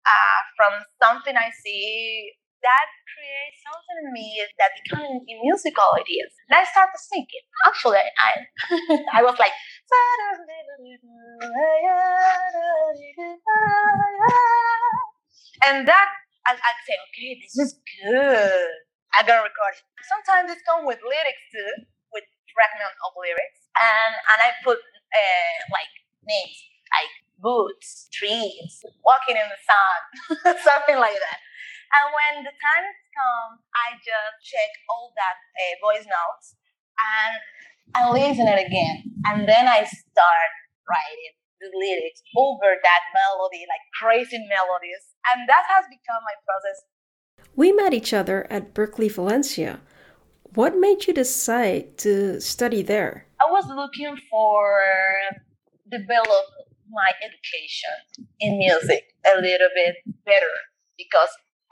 uh, 0.02 0.40
from 0.58 0.72
something 0.98 1.36
I 1.36 1.52
see 1.54 2.32
that 2.64 2.88
creates 3.12 3.60
something 3.60 3.96
in 4.02 4.08
me 4.16 4.40
that 4.56 4.72
becomes 4.80 5.20
a 5.20 5.34
musical 5.44 5.84
ideas. 5.94 6.32
And 6.48 6.56
I 6.56 6.64
started 6.64 6.96
singing. 6.96 7.44
Actually, 7.68 8.00
I 8.00 8.32
I 9.20 9.22
was 9.22 9.36
like, 9.36 9.52
and 15.68 15.86
that 15.86 16.08
I, 16.48 16.52
I'd 16.56 16.80
say, 16.88 16.96
okay, 17.08 17.30
this 17.40 17.54
is 17.60 17.70
good. 18.00 18.72
I 19.14 19.22
gotta 19.22 19.44
record 19.46 19.78
it. 19.78 19.84
Sometimes 20.04 20.50
it 20.50 20.60
comes 20.66 20.84
with 20.88 21.00
lyrics 21.04 21.44
too, 21.52 21.86
with 22.12 22.26
fragment 22.50 22.96
of 23.04 23.12
lyrics, 23.14 23.60
and 23.76 24.12
and 24.16 24.38
I 24.40 24.50
put 24.64 24.80
uh, 24.80 25.56
like 25.70 25.92
names 26.26 26.58
like 26.94 27.14
boots, 27.38 28.08
trees, 28.12 28.82
walking 29.04 29.36
in 29.36 29.48
the 29.50 29.60
sun, 29.60 30.56
something 30.68 30.98
like 30.98 31.18
that. 31.18 31.38
And 31.92 32.06
when 32.12 32.34
the 32.44 32.54
time 32.54 32.88
comes, 33.12 33.60
I 33.74 33.98
just 34.00 34.34
check 34.42 34.70
all 34.88 35.12
that 35.16 35.36
uh, 35.36 35.74
voice 35.84 36.06
notes 36.08 36.56
and 36.98 37.34
I 37.94 38.10
listen 38.10 38.48
it 38.48 38.66
again. 38.66 39.04
And 39.26 39.48
then 39.48 39.66
I 39.68 39.84
start 39.84 40.52
writing 40.88 41.34
the 41.60 41.70
lyrics 41.74 42.22
over 42.36 42.76
that 42.82 43.02
melody, 43.14 43.64
like 43.68 43.84
crazy 44.00 44.40
melodies. 44.48 45.04
And 45.32 45.48
that 45.48 45.64
has 45.68 45.84
become 45.86 46.20
my 46.24 46.36
process. 46.44 46.78
We 47.56 47.72
met 47.72 47.94
each 47.94 48.12
other 48.12 48.46
at 48.50 48.74
Berklee, 48.74 49.12
Valencia. 49.12 49.80
What 50.54 50.76
made 50.76 51.06
you 51.06 51.14
decide 51.14 51.98
to 51.98 52.40
study 52.40 52.82
there? 52.82 53.26
I 53.40 53.50
was 53.50 53.66
looking 53.66 54.16
for 54.30 54.82
develop 55.90 56.46
my 56.90 57.10
education 57.22 58.24
in 58.40 58.58
music 58.58 59.04
a 59.26 59.40
little 59.40 59.68
bit 59.74 59.96
better 60.24 60.54
because 60.96 61.28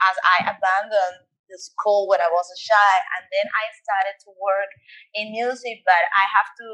as 0.09 0.15
I 0.23 0.37
abandoned 0.51 1.27
the 1.49 1.59
school 1.59 2.07
when 2.07 2.19
I 2.19 2.29
was 2.31 2.47
a 2.49 2.59
shy, 2.59 2.93
and 3.19 3.23
then 3.29 3.45
I 3.51 3.65
started 3.83 4.15
to 4.25 4.29
work 4.39 4.71
in 5.13 5.31
music, 5.31 5.83
but 5.85 6.03
I 6.15 6.25
have 6.25 6.49
to 6.59 6.69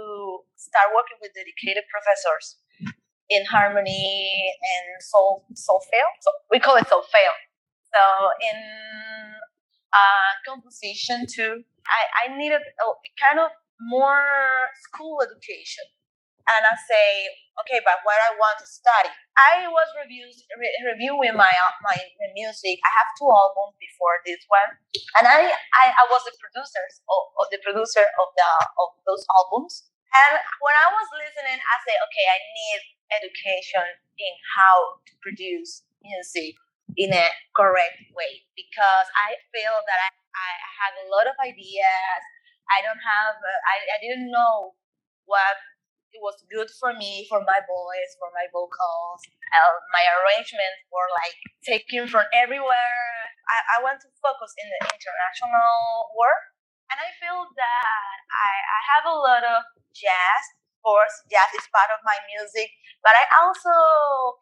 start 0.55 0.93
working 0.93 1.17
with 1.21 1.33
dedicated 1.33 1.83
professors 1.89 2.61
in 3.29 3.45
harmony 3.45 4.53
and 4.61 4.85
sol 5.01 5.45
solfeo. 5.53 6.07
So 6.21 6.29
we 6.49 6.59
call 6.59 6.77
it 6.77 6.87
solfeo. 6.87 7.33
So 7.93 8.01
in 8.41 8.57
uh, 9.93 10.31
composition 10.45 11.25
too, 11.25 11.65
I, 11.85 12.01
I 12.25 12.37
needed 12.37 12.61
a 12.61 12.87
kind 13.17 13.39
of 13.39 13.51
more 13.81 14.69
school 14.85 15.21
education 15.21 15.85
and 16.49 16.65
I 16.65 16.73
say, 16.73 17.29
okay, 17.61 17.79
but 17.85 18.01
what 18.01 18.17
I 18.17 18.33
want 18.39 18.57
to 18.63 18.67
study. 18.67 19.13
I 19.37 19.69
was 19.69 19.87
reviews, 19.95 20.43
re- 20.57 20.79
reviewing 20.83 21.37
my 21.37 21.51
my 21.85 21.97
music. 22.33 22.81
I 22.81 22.91
have 22.99 23.09
two 23.15 23.29
albums 23.29 23.77
before 23.77 24.19
this 24.25 24.41
one, 24.49 24.69
and 25.21 25.25
I 25.29 25.47
I, 25.49 25.85
I 25.93 26.03
was 26.09 26.25
the 26.25 26.35
producer 26.41 26.83
of, 27.07 27.21
of, 27.39 27.47
the 27.53 27.61
producer 27.61 28.03
of 28.03 28.27
the 28.33 28.51
of 28.81 28.89
those 29.05 29.23
albums. 29.37 29.87
And 30.09 30.41
when 30.65 30.73
I 30.73 30.89
was 30.89 31.07
listening, 31.21 31.61
I 31.61 31.75
say, 31.85 31.93
okay, 31.93 32.25
I 32.25 32.39
need 32.41 32.79
education 33.13 33.85
in 34.17 34.33
how 34.57 34.97
to 35.05 35.13
produce 35.21 35.85
music 36.01 36.57
in 36.97 37.13
a 37.13 37.29
correct 37.53 38.01
way 38.17 38.41
because 38.57 39.07
I 39.13 39.37
feel 39.53 39.77
that 39.85 39.99
I, 40.01 40.09
I 40.33 40.51
had 40.81 40.93
a 41.05 41.09
lot 41.13 41.29
of 41.29 41.37
ideas. 41.37 42.21
I 42.73 42.81
don't 42.81 43.01
have, 43.01 43.37
uh, 43.37 43.69
I, 43.69 43.75
I 43.93 43.97
didn't 44.01 44.33
know 44.33 44.73
what 45.29 45.57
it 46.13 46.21
was 46.21 46.41
good 46.49 46.69
for 46.81 46.93
me, 46.97 47.25
for 47.29 47.41
my 47.45 47.61
voice, 47.65 48.11
for 48.17 48.29
my 48.33 48.49
vocals. 48.49 49.19
Uh, 49.53 49.75
my 49.93 50.05
arrangements 50.21 50.81
were 50.89 51.09
like 51.21 51.37
taken 51.65 52.09
from 52.09 52.25
everywhere. 52.33 53.05
I, 53.49 53.57
I 53.73 53.83
want 53.85 54.01
to 54.01 54.09
focus 54.21 54.53
in 54.57 54.67
the 54.69 54.79
international 54.89 56.13
work. 56.17 56.43
And 56.89 56.97
I 56.97 57.13
feel 57.21 57.45
that 57.53 58.15
I, 58.33 58.51
I 58.65 58.79
have 58.97 59.05
a 59.05 59.17
lot 59.17 59.43
of 59.45 59.61
jazz. 59.93 60.43
Of 60.73 60.81
course, 60.81 61.15
jazz 61.29 61.51
is 61.53 61.67
part 61.69 61.91
of 61.93 62.01
my 62.07 62.17
music, 62.33 62.71
but 63.05 63.13
I 63.13 63.25
also 63.43 63.73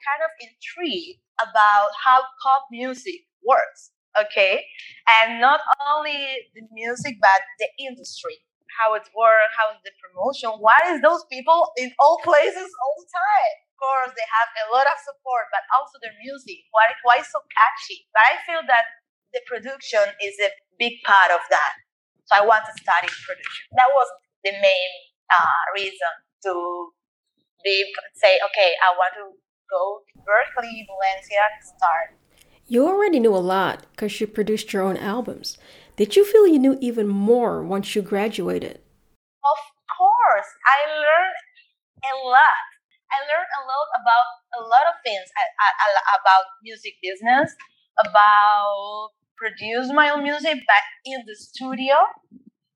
kind 0.06 0.22
of 0.24 0.32
intrigued 0.40 1.20
about 1.42 1.92
how 2.00 2.24
pop 2.40 2.72
music 2.72 3.28
works. 3.44 3.92
Okay. 4.16 4.64
And 5.10 5.42
not 5.42 5.60
only 5.84 6.48
the 6.56 6.64
music, 6.72 7.18
but 7.20 7.42
the 7.60 7.68
industry 7.84 8.47
how 8.76 8.94
it 8.94 9.08
works, 9.16 9.54
how 9.56 9.72
is 9.72 9.82
the 9.84 9.94
promotion. 10.02 10.60
Why 10.60 10.78
is 10.92 11.00
those 11.02 11.24
people 11.32 11.72
in 11.80 11.92
all 12.00 12.20
places 12.24 12.68
all 12.68 12.96
the 13.00 13.10
time? 13.10 13.56
Of 13.72 13.76
course, 13.80 14.12
they 14.18 14.28
have 14.28 14.50
a 14.66 14.74
lot 14.74 14.88
of 14.90 14.98
support, 15.00 15.48
but 15.54 15.64
also 15.76 16.02
their 16.02 16.16
music. 16.20 16.66
Why, 16.74 16.92
why 17.06 17.22
so 17.22 17.40
catchy? 17.54 18.10
But 18.12 18.24
I 18.26 18.34
feel 18.44 18.64
that 18.66 18.86
the 19.32 19.42
production 19.46 20.04
is 20.20 20.36
a 20.42 20.50
big 20.82 21.00
part 21.06 21.30
of 21.32 21.42
that. 21.50 21.74
So 22.26 22.36
I 22.36 22.44
want 22.44 22.66
to 22.68 22.74
study 22.82 23.08
production. 23.08 23.64
That 23.78 23.88
was 23.94 24.08
the 24.44 24.52
main 24.58 24.92
uh, 25.32 25.62
reason 25.76 26.12
to 26.50 26.54
be 27.64 27.86
say, 28.16 28.40
okay, 28.52 28.74
I 28.84 28.96
want 28.98 29.14
to 29.16 29.26
go 29.70 30.02
to 30.02 30.14
Berklee, 30.24 30.86
Valencia, 30.88 31.44
start. 31.62 32.18
You 32.68 32.88
already 32.88 33.20
knew 33.20 33.36
a 33.36 33.40
lot 33.40 33.86
because 33.92 34.20
you 34.20 34.28
produced 34.28 34.74
your 34.74 34.84
own 34.84 34.98
albums. 34.98 35.58
Did 35.98 36.16
you 36.16 36.24
feel 36.30 36.46
you 36.46 36.62
knew 36.62 36.77
even 36.80 37.08
more 37.10 37.66
once 37.66 37.96
you 37.96 38.04
graduated? 38.06 38.77
Of 39.42 39.62
course, 39.89 40.50
I 40.62 40.77
learned 40.94 41.42
a 42.06 42.13
lot. 42.22 42.66
I 43.10 43.18
learned 43.25 43.50
a 43.58 43.62
lot 43.66 43.89
about 43.98 44.27
a 44.54 44.62
lot 44.62 44.86
of 44.94 45.01
things 45.01 45.25
about 46.22 46.46
music 46.62 47.01
business, 47.01 47.50
about 47.98 49.10
produce 49.42 49.89
my 49.89 50.13
own 50.13 50.22
music 50.22 50.62
back 50.70 50.86
in 51.04 51.25
the 51.25 51.34
studio 51.34 51.98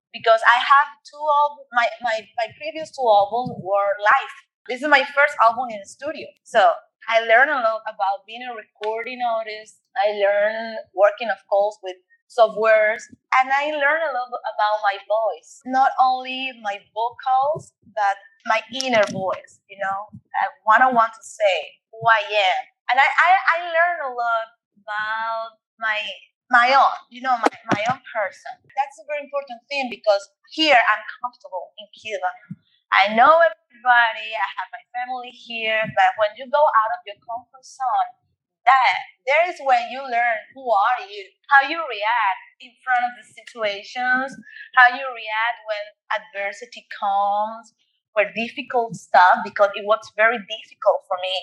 because 0.09 0.41
I 0.49 0.57
have 0.57 0.89
two 1.05 1.21
albums. 1.21 1.69
My, 1.77 1.85
my 2.01 2.25
my 2.41 2.49
previous 2.57 2.89
two 2.89 3.05
albums 3.05 3.53
were 3.61 3.91
live. 4.01 4.33
This 4.65 4.81
is 4.81 4.89
my 4.89 5.05
first 5.13 5.37
album 5.37 5.69
in 5.69 5.77
the 5.77 5.85
studio, 5.85 6.25
so 6.41 6.73
I 7.05 7.21
learned 7.21 7.53
a 7.53 7.61
lot 7.61 7.85
about 7.85 8.25
being 8.25 8.41
a 8.41 8.57
recording 8.57 9.21
artist. 9.21 9.77
I 9.93 10.17
learned 10.17 10.89
working, 10.97 11.29
of 11.29 11.37
course, 11.45 11.77
with 11.85 12.01
softwares 12.31 13.03
and 13.39 13.51
i 13.51 13.65
learned 13.71 14.05
a 14.07 14.13
lot 14.15 14.29
about 14.31 14.77
my 14.87 14.97
voice 15.03 15.59
not 15.65 15.89
only 15.99 16.51
my 16.63 16.77
vocals 16.95 17.73
but 17.95 18.15
my 18.45 18.61
inner 18.73 19.05
voice, 19.11 19.59
you 19.69 19.77
know, 19.77 20.09
what 20.63 20.81
I 20.81 20.89
want 20.91 21.13
to 21.13 21.23
say, 21.23 21.57
who 21.91 21.99
I 22.07 22.21
am. 22.25 22.61
And 22.91 22.97
I, 22.99 23.07
I, 23.07 23.29
I 23.37 23.57
learned 23.69 24.01
a 24.09 24.11
lot 24.13 24.47
about 24.81 25.61
my 25.79 25.99
my 26.51 26.75
own, 26.75 26.99
you 27.07 27.23
know, 27.23 27.31
my, 27.39 27.53
my 27.71 27.81
own 27.87 28.03
person. 28.11 28.51
That's 28.75 28.99
a 28.99 29.07
very 29.07 29.23
important 29.23 29.63
thing 29.71 29.87
because 29.87 30.19
here 30.51 30.75
I'm 30.75 31.03
comfortable 31.23 31.71
in 31.79 31.87
Cuba. 31.95 32.27
I 32.91 33.15
know 33.15 33.39
everybody, 33.39 34.27
I 34.35 34.47
have 34.59 34.67
my 34.75 34.83
family 34.91 35.31
here, 35.31 35.79
but 35.95 36.11
when 36.19 36.35
you 36.35 36.51
go 36.51 36.59
out 36.59 36.91
of 36.91 37.07
your 37.07 37.15
comfort 37.23 37.63
zone, 37.63 38.09
that 38.71 38.97
there 39.27 39.43
is 39.51 39.59
when 39.61 39.91
you 39.91 40.01
learn 40.01 40.39
who 40.55 40.63
are 40.63 41.01
you, 41.05 41.23
how 41.51 41.61
you 41.67 41.77
react 41.77 42.41
in 42.63 42.71
front 42.83 43.03
of 43.05 43.13
the 43.19 43.25
situations, 43.27 44.31
how 44.79 44.87
you 44.95 45.03
react 45.03 45.57
when 45.67 45.83
adversity 46.15 46.87
comes, 46.95 47.75
for 48.13 48.27
difficult 48.35 48.95
stuff 48.95 49.39
because 49.43 49.71
it 49.75 49.85
was 49.87 49.99
very 50.15 50.39
difficult 50.39 50.99
for 51.07 51.17
me. 51.23 51.35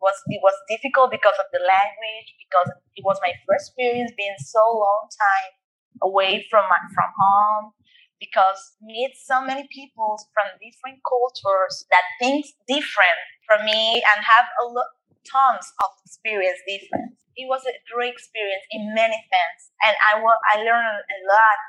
Was 0.00 0.16
it 0.32 0.40
was 0.40 0.56
difficult 0.68 1.12
because 1.12 1.36
of 1.36 1.48
the 1.52 1.60
language 1.60 2.28
because 2.40 2.72
it 2.96 3.04
was 3.04 3.20
my 3.20 3.36
first 3.44 3.68
experience 3.76 4.12
being 4.16 4.36
so 4.40 4.64
long 4.64 5.08
time 5.12 5.52
away 6.00 6.46
from 6.48 6.64
my, 6.72 6.80
from 6.96 7.10
home 7.20 7.72
because 8.16 8.76
meet 8.80 9.12
so 9.16 9.44
many 9.44 9.68
people 9.68 10.16
from 10.32 10.48
different 10.60 11.00
cultures 11.04 11.84
that 11.92 12.04
think 12.20 12.48
different 12.68 13.20
from 13.44 13.64
me 13.64 14.00
and 14.00 14.24
have 14.24 14.48
a 14.60 14.64
lot 14.72 14.88
tons 15.26 15.66
of 15.84 15.90
experience 16.04 16.58
different 16.66 17.16
it 17.36 17.46
was 17.48 17.62
a 17.64 17.74
great 17.88 18.12
experience 18.12 18.64
in 18.70 18.94
many 18.94 19.16
things 19.28 19.60
and 19.84 19.94
i 20.08 20.16
i 20.16 20.54
learned 20.60 21.02
a 21.04 21.18
lot 21.28 21.60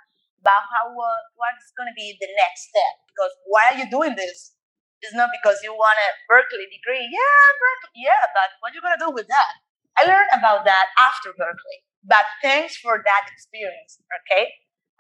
about 0.42 0.66
how 0.74 0.90
what's 0.90 1.70
going 1.78 1.86
to 1.86 1.96
be 1.96 2.18
the 2.18 2.30
next 2.40 2.74
step 2.74 2.94
because 3.08 3.32
why 3.46 3.62
are 3.72 3.78
you 3.78 3.88
doing 3.90 4.16
this 4.16 4.56
it's 5.02 5.18
not 5.18 5.34
because 5.34 5.58
you 5.66 5.74
want 5.74 5.98
a 5.98 6.10
Berklee 6.30 6.70
degree. 6.70 7.02
Yeah, 7.10 7.42
Berklee. 7.58 8.06
Yeah, 8.06 8.24
but 8.38 8.50
what 8.62 8.70
are 8.70 8.76
you 8.78 8.86
gonna 8.86 9.02
do 9.02 9.10
with 9.10 9.26
that? 9.34 9.54
I 9.98 10.06
learned 10.06 10.30
about 10.30 10.64
that 10.70 10.94
after 11.02 11.34
Berklee. 11.34 11.82
But 12.06 12.26
thanks 12.42 12.78
for 12.78 13.02
that 13.02 13.24
experience. 13.34 13.98
Okay. 14.22 14.50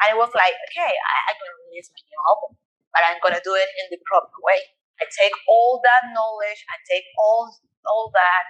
I 0.01 0.17
was 0.17 0.33
like, 0.33 0.57
okay, 0.73 0.89
I, 0.89 1.15
I'm 1.29 1.37
gonna 1.37 1.57
release 1.69 1.93
my 1.93 2.01
new 2.01 2.21
album, 2.33 2.57
but 2.89 3.05
I'm 3.05 3.21
gonna 3.21 3.45
do 3.45 3.53
it 3.53 3.69
in 3.85 3.93
the 3.93 4.01
proper 4.09 4.33
way. 4.41 4.73
I 4.97 5.05
take 5.05 5.33
all 5.45 5.77
that 5.85 6.09
knowledge, 6.13 6.65
I 6.65 6.81
take 6.89 7.05
all 7.21 7.53
all 7.85 8.11
that, 8.13 8.45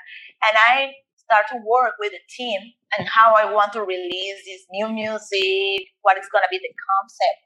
and 0.50 0.58
I 0.58 0.94
start 1.16 1.48
to 1.56 1.64
work 1.64 1.96
with 2.00 2.12
the 2.12 2.24
team 2.28 2.60
and 2.98 3.08
how 3.08 3.34
I 3.34 3.48
want 3.48 3.72
to 3.74 3.82
release 3.82 4.40
this 4.44 4.68
new 4.72 4.92
music, 4.92 5.88
what 6.04 6.20
is 6.20 6.28
gonna 6.28 6.52
be 6.52 6.60
the 6.60 6.74
concept 6.76 7.40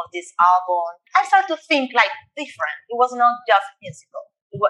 of 0.00 0.06
this 0.12 0.32
album, 0.40 0.92
I 1.16 1.24
started 1.24 1.48
to 1.52 1.58
think 1.68 1.92
like 1.94 2.12
different. 2.36 2.78
It 2.88 2.96
was 2.96 3.12
not 3.12 3.40
just 3.48 3.66
musical. 3.80 4.24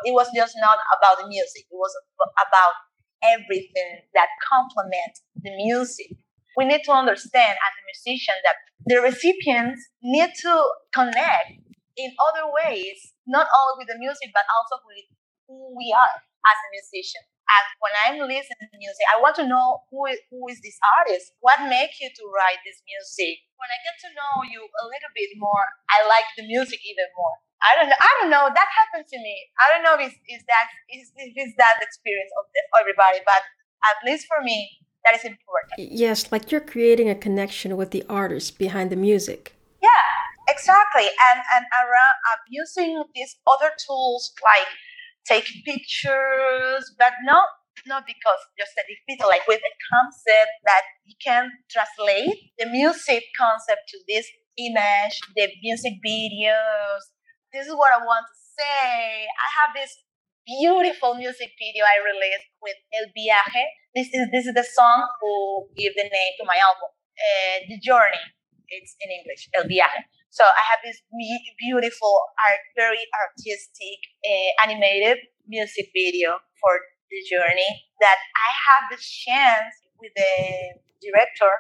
It 0.06 0.14
was 0.14 0.30
just 0.34 0.54
not 0.62 0.78
about 0.94 1.18
the 1.18 1.26
music. 1.26 1.66
It 1.66 1.74
was 1.74 1.90
about 2.38 2.74
everything 3.22 4.06
that 4.14 4.30
complements 4.46 5.22
the 5.42 5.50
music. 5.58 6.14
We 6.56 6.66
need 6.66 6.82
to 6.84 6.92
understand 6.92 7.54
as 7.58 7.72
a 7.74 7.84
musician 7.86 8.34
that 8.44 8.56
the 8.86 9.00
recipients 9.00 9.82
need 10.02 10.30
to 10.42 10.52
connect 10.92 11.58
in 11.96 12.10
other 12.18 12.46
ways, 12.50 13.14
not 13.26 13.46
only 13.46 13.82
with 13.82 13.88
the 13.88 13.98
music, 13.98 14.30
but 14.34 14.46
also 14.46 14.82
with 14.86 15.06
who 15.48 15.74
we 15.76 15.94
are 15.94 16.22
as 16.46 16.56
a 16.56 16.68
musician 16.74 17.22
as 17.52 17.64
when 17.84 17.94
I'm 18.06 18.16
listening 18.24 18.68
to 18.70 18.78
music, 18.78 19.04
I 19.12 19.20
want 19.20 19.36
to 19.36 19.46
know 19.46 19.84
who 19.92 20.06
is, 20.08 20.18
who 20.32 20.48
is 20.48 20.60
this 20.64 20.78
artist? 20.98 21.36
What 21.44 21.60
makes 21.68 22.00
you 22.00 22.08
to 22.08 22.24
write 22.32 22.60
this 22.64 22.80
music? 22.86 23.44
When 23.60 23.68
I 23.68 23.78
get 23.84 23.96
to 24.06 24.10
know 24.16 24.34
you 24.46 24.62
a 24.62 24.84
little 24.88 25.12
bit 25.12 25.36
more, 25.36 25.64
I 25.92 26.06
like 26.08 26.26
the 26.38 26.46
music 26.48 26.80
even 26.82 27.08
more. 27.14 27.36
I 27.62 27.78
don't 27.78 27.88
know. 27.92 28.00
I 28.00 28.10
don't 28.18 28.30
know. 28.30 28.50
That 28.50 28.68
happened 28.74 29.06
to 29.06 29.18
me. 29.22 29.36
I 29.62 29.70
don't 29.70 29.86
know 29.86 29.94
if 29.94 30.10
is 30.10 30.42
that 30.50 30.66
is 30.90 31.14
is 31.14 31.54
that 31.62 31.78
experience 31.78 32.32
of 32.34 32.50
everybody, 32.74 33.22
but 33.22 33.38
at 33.86 34.02
least 34.02 34.26
for 34.26 34.42
me, 34.42 34.66
that 35.06 35.14
is 35.14 35.22
important. 35.22 35.78
Yes, 35.78 36.32
like 36.34 36.50
you're 36.50 36.64
creating 36.64 37.08
a 37.08 37.14
connection 37.14 37.76
with 37.76 37.94
the 37.94 38.02
artist 38.10 38.58
behind 38.58 38.90
the 38.90 38.98
music. 38.98 39.54
Yeah, 39.78 40.10
exactly. 40.50 41.06
And 41.06 41.38
and 41.54 41.64
around 41.70 42.16
I'm 42.34 42.42
using 42.50 42.98
these 43.14 43.38
other 43.46 43.70
tools 43.78 44.34
like 44.42 44.66
taking 45.26 45.62
pictures, 45.64 46.94
but 46.98 47.12
not 47.24 47.48
not 47.86 48.04
because 48.06 48.40
just 48.58 48.72
taking 48.76 49.00
pictures, 49.08 49.26
like 49.26 49.46
with 49.48 49.58
a 49.58 49.74
concept 49.90 50.52
that 50.64 50.84
you 51.04 51.16
can 51.18 51.50
translate 51.70 52.52
the 52.58 52.66
music 52.66 53.24
concept 53.34 53.88
to 53.88 53.98
this 54.06 54.28
image, 54.58 55.18
the 55.34 55.48
music 55.62 55.94
videos. 56.04 57.02
This 57.52 57.66
is 57.66 57.74
what 57.74 57.92
I 57.92 58.00
want 58.04 58.24
to 58.28 58.36
say. 58.58 59.26
I 59.26 59.48
have 59.60 59.70
this 59.74 59.92
beautiful 60.46 61.14
music 61.14 61.50
video 61.58 61.84
I 61.84 61.98
released 62.02 62.50
with 62.60 62.78
El 62.92 63.06
Viaje. 63.14 63.64
This 63.94 64.08
is 64.12 64.28
this 64.32 64.46
is 64.46 64.54
the 64.54 64.66
song 64.66 65.08
who 65.20 65.68
gave 65.76 65.94
the 65.94 66.08
name 66.08 66.32
to 66.40 66.44
my 66.44 66.58
album, 66.58 66.90
uh, 66.92 67.56
The 67.68 67.78
Journey. 67.80 68.24
It's 68.68 68.96
in 69.00 69.10
English, 69.10 69.48
El 69.54 69.64
Viaje. 69.64 70.08
So 70.32 70.48
I 70.48 70.64
have 70.72 70.80
this 70.80 70.96
beautiful, 71.60 72.24
art, 72.40 72.64
very 72.72 73.04
artistic, 73.20 74.00
uh, 74.24 74.64
animated 74.64 75.28
music 75.44 75.92
video 75.92 76.40
for 76.56 76.72
the 77.12 77.20
journey 77.28 77.68
that 78.00 78.16
I 78.16 78.48
have 78.64 78.82
the 78.88 78.96
chance 78.96 79.76
with 80.00 80.16
the 80.16 80.80
director 81.04 81.52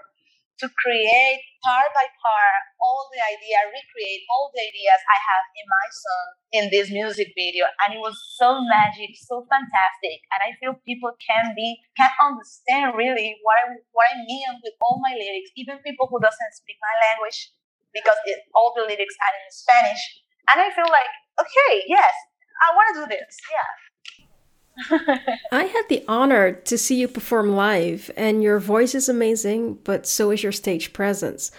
to 0.64 0.72
create 0.80 1.44
part 1.60 1.92
by 1.92 2.08
part 2.16 2.62
all 2.80 3.12
the 3.12 3.20
idea, 3.20 3.60
recreate 3.68 4.24
all 4.32 4.48
the 4.56 4.64
ideas 4.64 5.00
I 5.04 5.18
have 5.20 5.44
in 5.52 5.66
my 5.68 5.86
song 5.92 6.26
in 6.56 6.64
this 6.72 6.88
music 6.88 7.36
video. 7.36 7.68
And 7.84 7.92
it 7.92 8.00
was 8.00 8.16
so 8.40 8.56
magic, 8.72 9.20
so 9.20 9.44
fantastic. 9.52 10.24
And 10.32 10.48
I 10.48 10.56
feel 10.56 10.80
people 10.88 11.12
can 11.20 11.52
be, 11.52 11.76
can 12.00 12.08
understand 12.24 12.96
really 12.96 13.36
what 13.44 13.68
I, 13.68 13.84
what 13.92 14.08
I 14.08 14.24
mean 14.24 14.64
with 14.64 14.80
all 14.80 14.96
my 15.04 15.12
lyrics, 15.12 15.52
even 15.60 15.76
people 15.84 16.08
who 16.08 16.16
doesn't 16.24 16.56
speak 16.56 16.80
my 16.80 16.96
language 17.04 17.52
because 17.94 18.16
it, 18.26 18.38
all 18.54 18.72
the 18.76 18.82
lyrics 18.82 19.16
are 19.20 19.34
in 19.36 19.50
Spanish. 19.50 20.02
And 20.50 20.60
I 20.60 20.70
feel 20.74 20.90
like, 20.90 21.12
okay, 21.40 21.84
yes, 21.86 22.12
I 22.60 22.74
want 22.74 22.88
to 22.94 23.00
do 23.00 23.06
this. 23.16 23.36
Yeah. 23.50 23.68
I 25.52 25.64
had 25.64 25.84
the 25.88 26.04
honor 26.08 26.52
to 26.52 26.78
see 26.78 26.96
you 26.96 27.08
perform 27.08 27.54
live, 27.54 28.10
and 28.16 28.42
your 28.42 28.58
voice 28.58 28.94
is 28.94 29.08
amazing, 29.08 29.78
but 29.84 30.06
so 30.06 30.30
is 30.30 30.42
your 30.42 30.52
stage 30.52 30.92
presence. 30.92 31.50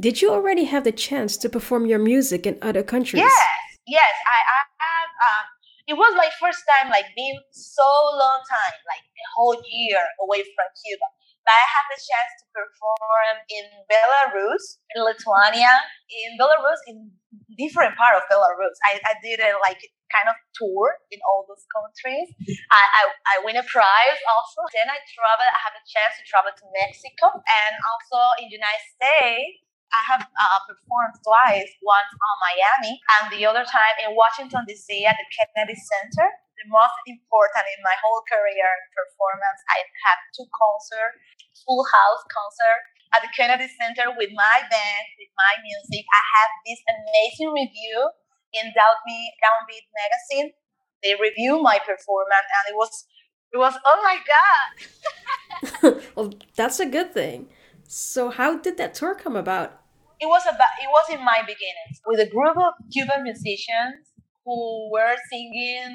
Did 0.00 0.22
you 0.22 0.30
already 0.30 0.64
have 0.64 0.84
the 0.84 0.92
chance 0.92 1.36
to 1.38 1.48
perform 1.48 1.86
your 1.86 1.98
music 1.98 2.46
in 2.46 2.58
other 2.62 2.82
countries? 2.82 3.22
Yes, 3.22 3.78
yes. 3.86 4.14
I, 4.26 4.38
I 4.38 4.58
have. 4.78 5.10
Um, 5.26 5.44
it 5.88 5.94
was 5.94 6.14
my 6.16 6.28
first 6.38 6.62
time, 6.68 6.90
like 6.90 7.06
being 7.16 7.38
so 7.50 7.88
long 8.14 8.40
time, 8.48 8.78
like 8.86 9.02
a 9.02 9.26
whole 9.34 9.56
year 9.66 9.98
away 10.22 10.42
from 10.42 10.68
Cuba. 10.84 11.08
I 11.48 11.62
had 11.64 11.86
the 11.88 11.98
chance 11.98 12.32
to 12.40 12.44
perform 12.52 13.34
in 13.48 13.66
Belarus, 13.88 14.78
in 14.94 15.02
Lithuania, 15.02 15.72
in 16.12 16.36
Belarus, 16.36 16.80
in 16.86 17.10
different 17.56 17.96
part 17.96 18.14
of 18.14 18.22
Belarus. 18.28 18.76
I, 18.84 19.00
I 19.02 19.14
did 19.24 19.40
a 19.40 19.56
like 19.64 19.80
kind 20.12 20.28
of 20.28 20.36
tour 20.56 20.96
in 21.12 21.20
all 21.28 21.44
those 21.48 21.64
countries. 21.68 22.28
I, 22.72 22.82
I, 22.82 23.02
I 23.12 23.34
win 23.44 23.56
a 23.60 23.64
prize 23.64 24.20
also. 24.24 24.64
Then 24.72 24.88
I 24.88 24.98
travel, 25.08 25.44
I 25.44 25.60
have 25.68 25.76
a 25.76 25.84
chance 25.84 26.16
to 26.20 26.24
travel 26.24 26.52
to 26.52 26.64
Mexico 26.72 27.40
and 27.40 27.72
also 27.76 28.18
in 28.40 28.48
the 28.48 28.56
United 28.56 28.84
States. 28.96 29.64
I 29.88 30.04
have 30.04 30.20
uh, 30.20 30.60
performed 30.68 31.16
twice, 31.24 31.72
once 31.80 32.12
on 32.12 32.34
Miami 32.44 33.00
and 33.16 33.32
the 33.32 33.48
other 33.48 33.64
time 33.64 33.96
in 34.04 34.12
Washington 34.12 34.68
D.C. 34.68 35.08
at 35.08 35.16
the 35.16 35.24
Kennedy 35.32 35.80
Center 35.80 36.28
the 36.58 36.68
most 36.70 36.98
important 37.06 37.64
in 37.74 37.80
my 37.86 37.94
whole 38.02 38.22
career 38.26 38.68
performance. 38.94 39.60
I 39.70 39.86
had 40.06 40.18
two 40.34 40.46
concerts, 40.50 41.18
full 41.62 41.86
house 41.86 42.22
concert 42.28 42.80
at 43.14 43.20
the 43.22 43.30
Kennedy 43.32 43.70
Center 43.78 44.12
with 44.18 44.30
my 44.34 44.58
band, 44.66 45.06
with 45.16 45.32
my 45.38 45.54
music. 45.62 46.04
I 46.04 46.22
had 46.34 46.50
this 46.66 46.80
amazing 46.86 47.50
review 47.54 48.10
in 48.58 48.74
Downbeat, 48.74 49.32
Downbeat 49.38 49.86
magazine. 49.94 50.52
They 51.02 51.14
review 51.14 51.62
my 51.62 51.78
performance 51.78 52.48
and 52.50 52.64
it 52.74 52.76
was 52.76 53.06
it 53.52 53.58
was 53.58 53.74
oh 53.84 53.98
my 54.02 54.18
god. 54.26 56.02
well, 56.16 56.34
that's 56.56 56.80
a 56.80 56.86
good 56.86 57.14
thing. 57.14 57.48
So 57.86 58.30
how 58.30 58.58
did 58.58 58.76
that 58.76 58.94
tour 58.94 59.14
come 59.14 59.36
about? 59.36 59.80
It 60.20 60.26
was 60.26 60.42
about 60.42 60.74
it 60.82 60.90
was 60.90 61.06
in 61.10 61.24
my 61.24 61.40
beginnings 61.40 62.02
with 62.04 62.20
a 62.20 62.28
group 62.28 62.56
of 62.56 62.74
Cuban 62.92 63.22
musicians 63.22 64.07
who 64.48 64.88
were 64.88 65.12
singing 65.28 65.92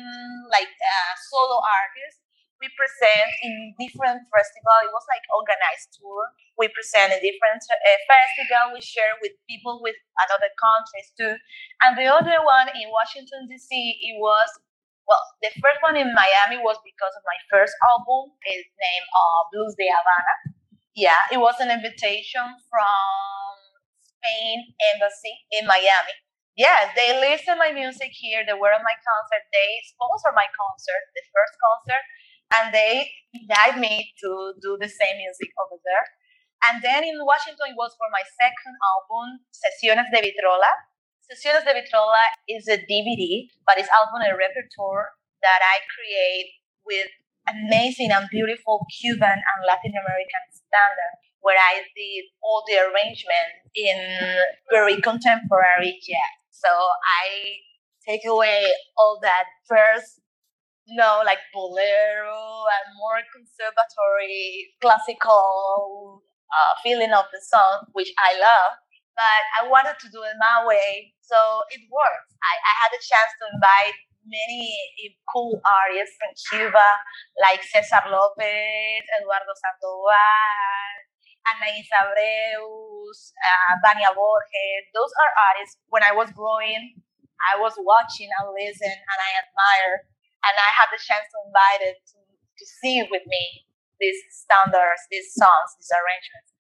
like 0.54 0.70
uh, 0.70 1.14
solo 1.34 1.58
artists. 1.58 2.22
We 2.62 2.70
present 2.80 3.28
in 3.44 3.76
different 3.76 4.24
festival. 4.32 4.78
It 4.88 4.94
was 4.94 5.04
like 5.10 5.26
organized 5.36 6.00
tour. 6.00 6.32
We 6.56 6.70
present 6.72 7.12
in 7.12 7.20
different 7.20 7.60
uh, 7.68 8.00
festival. 8.08 8.78
We 8.78 8.80
share 8.80 9.18
with 9.20 9.34
people 9.50 9.82
with 9.82 9.98
other 10.32 10.54
countries 10.62 11.12
too. 11.18 11.36
And 11.82 11.98
the 11.98 12.08
other 12.08 12.40
one 12.46 12.70
in 12.72 12.88
Washington 12.94 13.50
D.C. 13.50 13.74
It 13.74 14.16
was 14.22 14.48
well, 15.04 15.20
the 15.44 15.52
first 15.60 15.84
one 15.84 16.00
in 16.00 16.16
Miami 16.16 16.64
was 16.64 16.80
because 16.88 17.12
of 17.20 17.28
my 17.28 17.36
first 17.52 17.76
album. 17.92 18.32
It's 18.48 18.72
named 18.72 19.08
uh, 19.12 19.42
Blues 19.52 19.76
de 19.76 19.84
Havana. 19.92 20.36
Yeah, 20.96 21.20
it 21.34 21.44
was 21.44 21.60
an 21.60 21.68
invitation 21.68 22.48
from 22.72 23.52
Spain 24.00 24.72
Embassy 24.96 25.36
in 25.52 25.68
Miami 25.68 26.16
Yes, 26.54 26.94
they 26.94 27.18
listen 27.18 27.58
my 27.58 27.74
music 27.74 28.14
here. 28.14 28.46
They 28.46 28.54
were 28.54 28.70
at 28.70 28.86
my 28.86 28.94
concert. 28.94 29.44
They 29.50 29.82
sponsor 29.90 30.30
my 30.38 30.46
concert, 30.54 31.04
the 31.18 31.26
first 31.34 31.56
concert, 31.58 32.04
and 32.54 32.66
they 32.70 33.10
invited 33.34 33.82
me 33.82 34.14
to 34.22 34.54
do 34.62 34.78
the 34.78 34.86
same 34.86 35.18
music 35.18 35.50
over 35.58 35.82
there. 35.82 36.06
And 36.70 36.86
then 36.86 37.02
in 37.02 37.18
Washington, 37.26 37.74
it 37.74 37.78
was 37.78 37.98
for 37.98 38.06
my 38.14 38.22
second 38.38 38.76
album, 38.78 39.42
Sesiones 39.50 40.14
de 40.14 40.22
Vitrola. 40.22 40.72
Sesiones 41.26 41.66
de 41.66 41.74
Vitrola 41.74 42.22
is 42.46 42.70
a 42.70 42.78
DVD, 42.78 43.50
but 43.66 43.82
it's 43.82 43.90
album 43.90 44.22
and 44.22 44.38
repertoire 44.38 45.18
that 45.42 45.60
I 45.60 45.82
create 45.90 46.54
with 46.86 47.10
amazing 47.50 48.14
and 48.14 48.30
beautiful 48.30 48.86
Cuban 49.02 49.42
and 49.42 49.60
Latin 49.66 49.92
American 49.98 50.44
standards 50.54 51.20
where 51.42 51.60
I 51.60 51.84
did 51.98 52.24
all 52.42 52.64
the 52.70 52.80
arrangement 52.80 53.50
in 53.76 53.98
very 54.72 55.02
contemporary 55.02 56.00
jazz. 56.00 56.43
So 56.54 56.70
I 56.70 57.60
take 58.08 58.22
away 58.30 58.66
all 58.98 59.20
that 59.24 59.46
first, 59.68 60.22
you 60.86 60.96
know, 60.98 61.24
like 61.26 61.40
bolero 61.54 62.66
and 62.78 62.86
more 62.98 63.22
conservatory, 63.34 64.74
classical 64.82 66.24
uh, 66.52 66.74
feeling 66.84 67.14
of 67.14 67.26
the 67.34 67.42
song, 67.42 67.88
which 67.94 68.12
I 68.20 68.38
love. 68.40 68.74
But 69.16 69.42
I 69.62 69.70
wanted 69.70 69.98
to 70.02 70.10
do 70.10 70.24
it 70.26 70.34
my 70.42 70.66
way, 70.66 71.14
so 71.22 71.38
it 71.70 71.82
worked. 71.92 72.32
I, 72.42 72.54
I 72.58 72.74
had 72.82 72.92
a 72.98 73.02
chance 73.02 73.32
to 73.42 73.46
invite 73.54 73.98
many 74.26 74.74
cool 75.30 75.62
artists 75.62 76.18
from 76.18 76.34
Cuba, 76.50 76.90
like 77.42 77.62
Cesar 77.62 78.02
Lopez, 78.10 79.06
Eduardo 79.22 79.54
Sandoval, 79.54 81.03
Anaís 81.44 81.88
Abreus, 81.92 83.20
uh, 83.36 83.74
Vania 83.84 84.16
Borges. 84.16 84.84
Those 84.96 85.12
are 85.20 85.32
artists. 85.36 85.76
When 85.92 86.04
I 86.04 86.16
was 86.16 86.32
growing, 86.32 86.98
I 87.44 87.60
was 87.60 87.76
watching 87.80 88.32
and 88.32 88.48
listen 88.56 88.92
and 88.94 89.20
I 89.20 89.32
admire. 89.44 90.08
And 90.44 90.56
I 90.56 90.72
had 90.76 90.92
the 90.92 91.00
chance 91.00 91.28
to 91.32 91.38
invite 91.48 91.84
it 91.84 91.98
to, 92.16 92.20
to 92.20 92.64
sing 92.84 93.08
with 93.12 93.24
me 93.28 93.68
these 94.00 94.20
standards, 94.32 95.08
these 95.08 95.32
songs, 95.36 95.76
these 95.80 95.92
arrangements. 95.92 96.52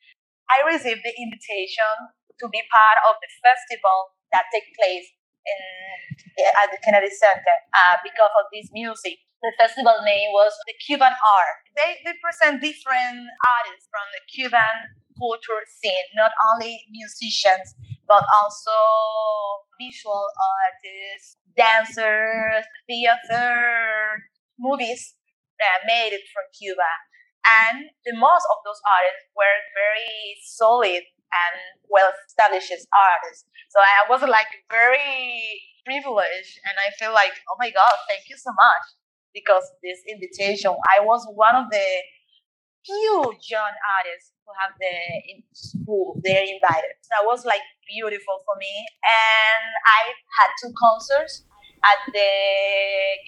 I 0.47 0.63
received 0.67 1.03
the 1.03 1.15
invitation 1.15 2.15
to 2.39 2.45
be 2.51 2.63
part 2.71 2.99
of 3.07 3.19
the 3.19 3.31
festival 3.43 4.15
that 4.31 4.51
take 4.51 4.67
place 4.75 5.07
in, 5.45 6.47
at 6.63 6.71
the 6.71 6.79
Kennedy 6.84 7.12
Center 7.12 7.56
uh, 7.75 7.95
because 8.03 8.34
of 8.39 8.47
this 8.51 8.69
music 8.71 9.19
the 9.43 9.51
festival 9.60 9.99
name 10.08 10.32
was 10.32 10.56
the 10.65 10.73
Cuban 10.88 11.12
Art. 11.12 11.60
They, 11.75 11.99
they 12.08 12.15
present 12.23 12.63
different 12.63 13.27
artists 13.27 13.91
from 13.91 14.08
the 14.15 14.23
Cuban 14.32 14.88
culture 15.19 15.67
scene, 15.67 16.08
not 16.15 16.32
only 16.56 16.79
musicians, 16.88 17.75
but 18.08 18.23
also 18.39 18.71
visual 19.75 20.32
artists, 20.39 21.36
dancers, 21.60 22.63
theater, 22.88 24.23
movies 24.56 25.15
that 25.60 25.84
made 25.86 26.15
it 26.15 26.23
from 26.32 26.47
Cuba. 26.56 26.91
And 27.43 27.91
the 28.08 28.15
most 28.15 28.47
of 28.47 28.63
those 28.63 28.79
artists 28.88 29.27
were 29.36 29.60
very 29.75 30.39
solid 30.47 31.03
and 31.41 31.55
well 31.89 32.11
established 32.27 32.71
artists. 32.71 33.45
So 33.69 33.79
I 33.81 34.09
was 34.09 34.21
like 34.21 34.49
very 34.69 35.61
privileged 35.85 36.53
and 36.65 36.75
I 36.79 36.93
feel 36.99 37.13
like, 37.13 37.33
oh 37.49 37.57
my 37.59 37.71
God, 37.71 37.93
thank 38.07 38.29
you 38.29 38.37
so 38.37 38.51
much 38.51 38.85
because 39.33 39.63
this 39.81 39.99
invitation. 40.07 40.71
I 40.97 41.03
was 41.03 41.25
one 41.33 41.55
of 41.55 41.69
the 41.71 41.87
few 42.85 43.33
young 43.49 43.73
artists 43.97 44.31
who 44.45 44.51
have 44.59 44.73
the 44.79 44.95
who 45.85 46.19
they're 46.23 46.43
invited. 46.43 46.93
So 47.01 47.09
that 47.17 47.25
was 47.25 47.45
like 47.45 47.61
beautiful 47.87 48.43
for 48.45 48.55
me. 48.59 48.73
And 49.03 49.63
I 49.85 50.13
had 50.39 50.49
two 50.61 50.73
concerts 50.77 51.43
at 51.83 51.99
the 52.11 52.29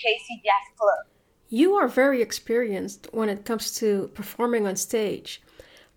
KC 0.02 0.44
Jazz 0.44 0.66
Club. 0.78 1.12
You 1.50 1.76
are 1.76 1.88
very 1.88 2.22
experienced 2.22 3.08
when 3.12 3.30
it 3.30 3.46
comes 3.46 3.76
to 3.76 4.10
performing 4.14 4.66
on 4.68 4.76
stage, 4.76 5.42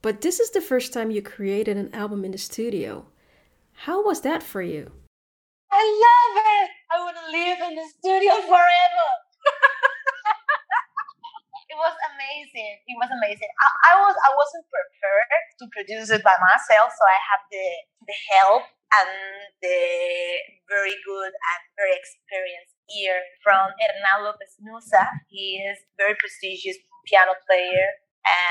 but 0.03 0.21
this 0.21 0.41
is 0.41 0.51
the 0.51 0.61
first 0.61 0.93
time 0.93 1.11
you 1.11 1.23
created 1.23 1.77
an 1.77 1.95
album 1.95 2.25
in 2.25 2.33
the 2.33 2.39
studio. 2.39 3.07
How 3.73 4.05
was 4.05 4.21
that 4.23 4.43
for 4.43 4.63
you? 4.63 4.91
I 5.71 5.83
love 5.83 6.37
it. 6.39 6.71
I 6.91 6.99
want 7.05 7.17
to 7.17 7.27
live 7.31 7.59
in 7.71 7.77
the 7.77 7.89
studio 7.99 8.33
forever 8.47 9.09
it 11.71 11.77
was 11.77 11.95
amazing. 12.15 12.81
It 12.89 12.97
was 12.97 13.11
amazing. 13.13 13.49
I, 13.49 13.67
I, 13.93 13.95
was 14.01 14.17
I 14.17 14.31
wasn't 14.35 14.67
prepared 14.73 15.45
to 15.61 15.65
produce 15.71 16.11
it 16.11 16.25
by 16.25 16.35
myself, 16.41 16.91
so 16.91 17.05
I 17.05 17.19
had 17.23 17.41
the 17.53 17.69
the 18.09 18.17
help 18.35 18.65
and 18.89 19.13
the 19.61 19.79
very 20.67 20.97
good 21.05 21.33
and 21.33 21.61
very 21.77 21.93
experienced 21.93 22.73
ear 22.97 23.21
from 23.45 23.69
Hernan 23.77 24.25
Lopez 24.25 24.57
Nussa. 24.65 25.05
He 25.29 25.61
is 25.61 25.77
very 26.01 26.17
prestigious 26.17 26.81
piano 27.05 27.37
player 27.45 28.01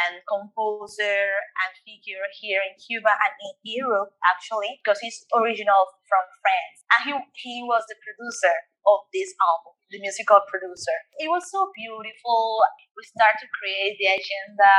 and 0.02 0.22
composer 0.26 1.20
and 1.62 1.72
figure 1.86 2.26
here 2.42 2.62
in 2.66 2.74
Cuba 2.82 3.12
and 3.12 3.34
in 3.38 3.56
Europe 3.64 4.14
actually 4.26 4.82
because 4.82 5.00
he's 5.00 5.26
original 5.36 5.88
from 6.10 6.24
France 6.42 6.78
and 6.94 7.00
he, 7.06 7.14
he 7.38 7.56
was 7.64 7.86
the 7.88 7.98
producer 8.02 8.56
of 8.88 9.06
this 9.12 9.36
album 9.38 9.78
the 9.92 10.00
musical 10.04 10.44
producer. 10.52 10.96
It 11.16 11.32
was 11.32 11.48
so 11.48 11.72
beautiful. 11.72 12.60
We 13.00 13.08
start 13.08 13.40
to 13.40 13.48
create 13.56 13.96
the 13.96 14.20
agenda, 14.20 14.76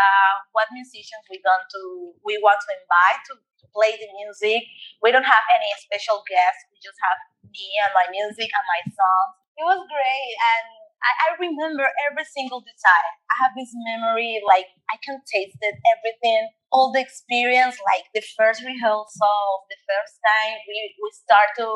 what 0.52 0.68
musicians 0.72 1.24
we 1.32 1.40
want 1.40 1.64
to 1.72 1.82
we 2.24 2.36
want 2.44 2.60
to 2.60 2.70
invite 2.76 3.20
to, 3.32 3.34
to 3.40 3.64
play 3.72 3.96
the 3.96 4.08
music. 4.20 4.68
We 5.00 5.12
don't 5.12 5.24
have 5.26 5.46
any 5.48 5.70
special 5.80 6.20
guests. 6.28 6.60
We 6.68 6.76
just 6.82 6.98
have 7.08 7.18
me 7.48 7.68
and 7.88 7.92
my 7.96 8.06
music 8.12 8.48
and 8.52 8.66
my 8.68 8.82
songs. 8.92 9.32
It 9.56 9.64
was 9.64 9.80
great 9.88 10.34
and 10.36 10.87
I, 11.02 11.10
I 11.10 11.28
remember 11.38 11.86
every 12.10 12.26
single 12.26 12.60
detail. 12.60 13.06
I 13.30 13.34
have 13.46 13.52
this 13.54 13.70
memory, 13.86 14.42
like 14.46 14.66
I 14.90 14.98
can 15.02 15.22
taste 15.26 15.58
it, 15.60 15.76
everything, 15.94 16.50
all 16.72 16.90
the 16.92 17.00
experience, 17.00 17.78
like 17.82 18.10
the 18.14 18.24
first 18.36 18.62
rehearsal, 18.66 19.68
the 19.70 19.80
first 19.86 20.18
time 20.20 20.58
we, 20.66 20.76
we 20.98 21.08
start 21.14 21.54
to 21.62 21.68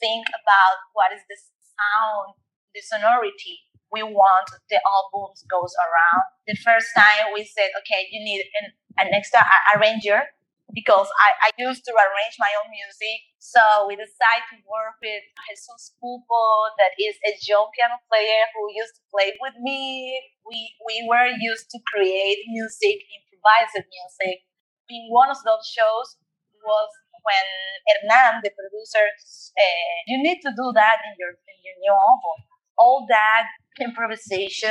think 0.00 0.26
about 0.32 0.76
what 0.96 1.12
is 1.12 1.22
the 1.28 1.38
sound 1.76 2.34
the 2.74 2.82
sonority 2.82 3.62
we 3.92 4.02
want 4.02 4.50
the 4.68 4.80
albums 4.82 5.46
goes 5.46 5.70
around. 5.78 6.26
The 6.50 6.58
first 6.58 6.90
time 6.98 7.30
we 7.32 7.44
said, 7.46 7.70
okay, 7.78 8.10
you 8.10 8.18
need 8.26 8.42
an, 8.58 9.06
an 9.06 9.14
extra 9.14 9.38
arranger 9.70 10.26
because 10.72 11.08
I, 11.20 11.48
I 11.48 11.50
used 11.60 11.84
to 11.84 11.92
arrange 11.92 12.36
my 12.40 12.50
own 12.62 12.72
music. 12.72 13.20
So 13.38 13.60
we 13.86 13.98
decided 13.98 14.48
to 14.54 14.58
work 14.64 14.96
with 15.02 15.24
Jesus 15.44 15.92
Pupo, 16.00 16.42
that 16.80 16.96
is 16.96 17.14
a 17.28 17.36
young 17.44 17.68
piano 17.76 18.00
player 18.08 18.48
who 18.56 18.72
used 18.72 18.96
to 18.96 19.04
play 19.12 19.36
with 19.42 19.54
me. 19.60 20.16
We, 20.48 20.72
we 20.86 21.04
were 21.04 21.28
used 21.36 21.68
to 21.74 21.78
create 21.92 22.40
music, 22.48 23.04
improvised 23.04 23.84
music. 23.84 24.46
In 24.88 25.08
one 25.12 25.28
of 25.28 25.40
those 25.44 25.64
shows 25.68 26.16
was 26.64 26.90
when 27.24 27.46
Hernan, 27.88 28.40
the 28.44 28.52
producer, 28.52 29.04
uh, 29.04 29.96
you 30.08 30.20
need 30.20 30.40
to 30.44 30.52
do 30.52 30.72
that 30.76 31.04
in 31.04 31.12
your, 31.20 31.36
in 31.36 31.56
your 31.64 31.76
new 31.80 31.92
album 31.92 32.48
all 32.78 33.06
that 33.08 33.46
improvisation, 33.80 34.70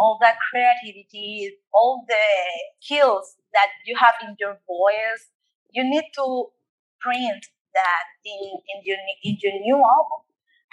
all 0.00 0.18
that 0.20 0.36
creativity, 0.50 1.56
all 1.72 2.04
the 2.08 2.26
skills 2.80 3.36
that 3.52 3.68
you 3.86 3.94
have 3.98 4.14
in 4.22 4.36
your 4.38 4.58
voice, 4.66 5.30
you 5.74 5.82
need 5.84 6.08
to 6.14 6.54
print 7.00 7.42
that 7.74 8.06
in, 8.24 8.62
in, 8.70 8.78
your, 8.86 8.96
in 9.22 9.36
your 9.42 9.58
new 9.60 9.78
album. 9.82 10.22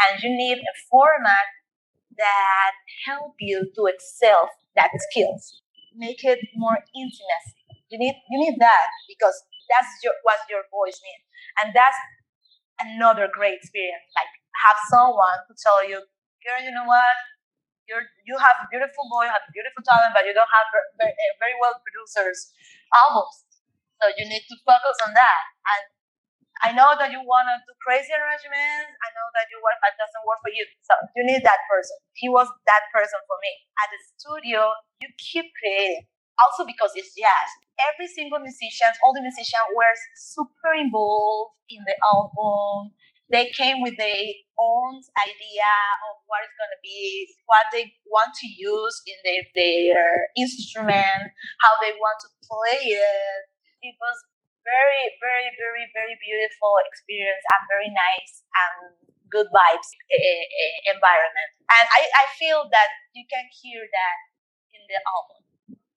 And 0.01 0.21
you 0.21 0.29
need 0.29 0.61
a 0.61 0.75
format 0.89 1.49
that 2.17 2.73
help 3.05 3.35
you 3.39 3.69
to 3.75 3.81
excel 3.89 4.49
that 4.75 4.89
skills. 5.09 5.61
Make 5.95 6.23
it 6.23 6.39
more 6.55 6.77
intimacy. 6.95 7.61
You 7.91 7.99
need 7.99 8.15
you 8.31 8.39
need 8.39 8.55
that 8.63 8.87
because 9.11 9.35
that's 9.67 9.91
your, 9.99 10.15
what 10.23 10.39
your 10.47 10.63
voice 10.71 10.95
needs. 11.03 11.25
And 11.59 11.75
that's 11.75 11.99
another 12.79 13.27
great 13.27 13.59
experience. 13.59 14.07
Like 14.15 14.31
have 14.63 14.79
someone 14.87 15.43
to 15.51 15.53
tell 15.59 15.83
you 15.83 15.99
girl, 16.41 16.59
you 16.63 16.71
know 16.71 16.87
what? 16.87 17.15
You're 17.85 18.07
you 18.23 18.39
have 18.39 18.55
a 18.63 18.67
beautiful 18.71 19.05
boy, 19.11 19.27
you 19.27 19.33
have 19.35 19.43
a 19.43 19.51
beautiful 19.51 19.83
talent, 19.83 20.15
but 20.15 20.23
you 20.23 20.31
don't 20.31 20.47
have 20.49 20.67
very, 20.95 21.13
very 21.43 21.55
well 21.59 21.75
producers 21.83 22.55
albums. 22.95 23.43
So 24.01 24.09
you 24.17 24.25
need 24.25 24.41
to 24.49 24.57
focus 24.65 24.97
on 25.05 25.13
that. 25.13 25.41
And 25.69 25.83
I 26.65 26.69
know 26.73 26.97
that 26.97 27.13
you 27.13 27.21
want 27.21 27.49
to 27.53 27.57
do 27.61 27.73
crazy 27.85 28.09
arrangements. 28.09 28.89
I 28.97 29.09
know 29.13 29.27
that 29.37 29.45
you 29.53 29.61
want, 29.61 29.77
but 29.81 29.93
doesn't 29.93 30.25
work 30.25 30.41
for 30.41 30.49
you. 30.49 30.65
So 30.81 30.93
you 31.13 31.21
need 31.25 31.45
that 31.45 31.61
person. 31.69 31.97
He 32.17 32.29
was 32.29 32.49
that 32.65 32.83
person 32.89 33.21
for 33.29 33.37
me. 33.45 33.51
At 33.81 33.89
the 33.93 33.99
studio, 34.17 34.73
you 35.05 35.09
keep 35.21 35.53
creating. 35.61 36.09
Also 36.41 36.65
because 36.65 36.89
it's 36.97 37.13
jazz. 37.13 37.49
Every 37.93 38.09
single 38.09 38.41
musician, 38.41 38.89
all 39.05 39.13
the 39.13 39.21
musicians 39.21 39.69
were 39.77 39.93
super 40.17 40.73
involved 40.73 41.53
in 41.69 41.85
the 41.85 41.97
album 42.13 42.93
they 43.31 43.47
came 43.55 43.81
with 43.81 43.95
their 43.97 44.27
own 44.59 44.93
idea 45.23 45.71
of 46.11 46.19
what 46.27 46.43
it's 46.43 46.55
going 46.59 46.75
to 46.75 46.81
be, 46.83 47.31
what 47.47 47.63
they 47.71 47.87
want 48.11 48.35
to 48.35 48.47
use 48.47 49.01
in 49.07 49.15
their, 49.23 49.43
their 49.55 50.27
instrument, 50.35 51.31
how 51.63 51.73
they 51.79 51.95
want 51.95 52.19
to 52.19 52.29
play 52.43 52.91
it. 52.91 53.41
It 53.81 53.97
was 53.97 54.17
very, 54.61 55.03
very, 55.17 55.49
very, 55.57 55.85
very 55.93 56.15
beautiful 56.21 56.77
experience 56.85 57.41
and 57.53 57.61
very 57.65 57.89
nice 57.89 58.45
and 58.53 58.73
good 59.33 59.49
vibes 59.49 59.89
uh, 59.89 60.93
environment. 60.93 61.51
And 61.71 61.85
I, 61.89 62.01
I 62.21 62.25
feel 62.37 62.69
that 62.69 62.89
you 63.17 63.25
can 63.25 63.45
hear 63.49 63.81
that 63.81 64.17
in 64.75 64.81
the 64.85 64.99
album. 65.01 65.41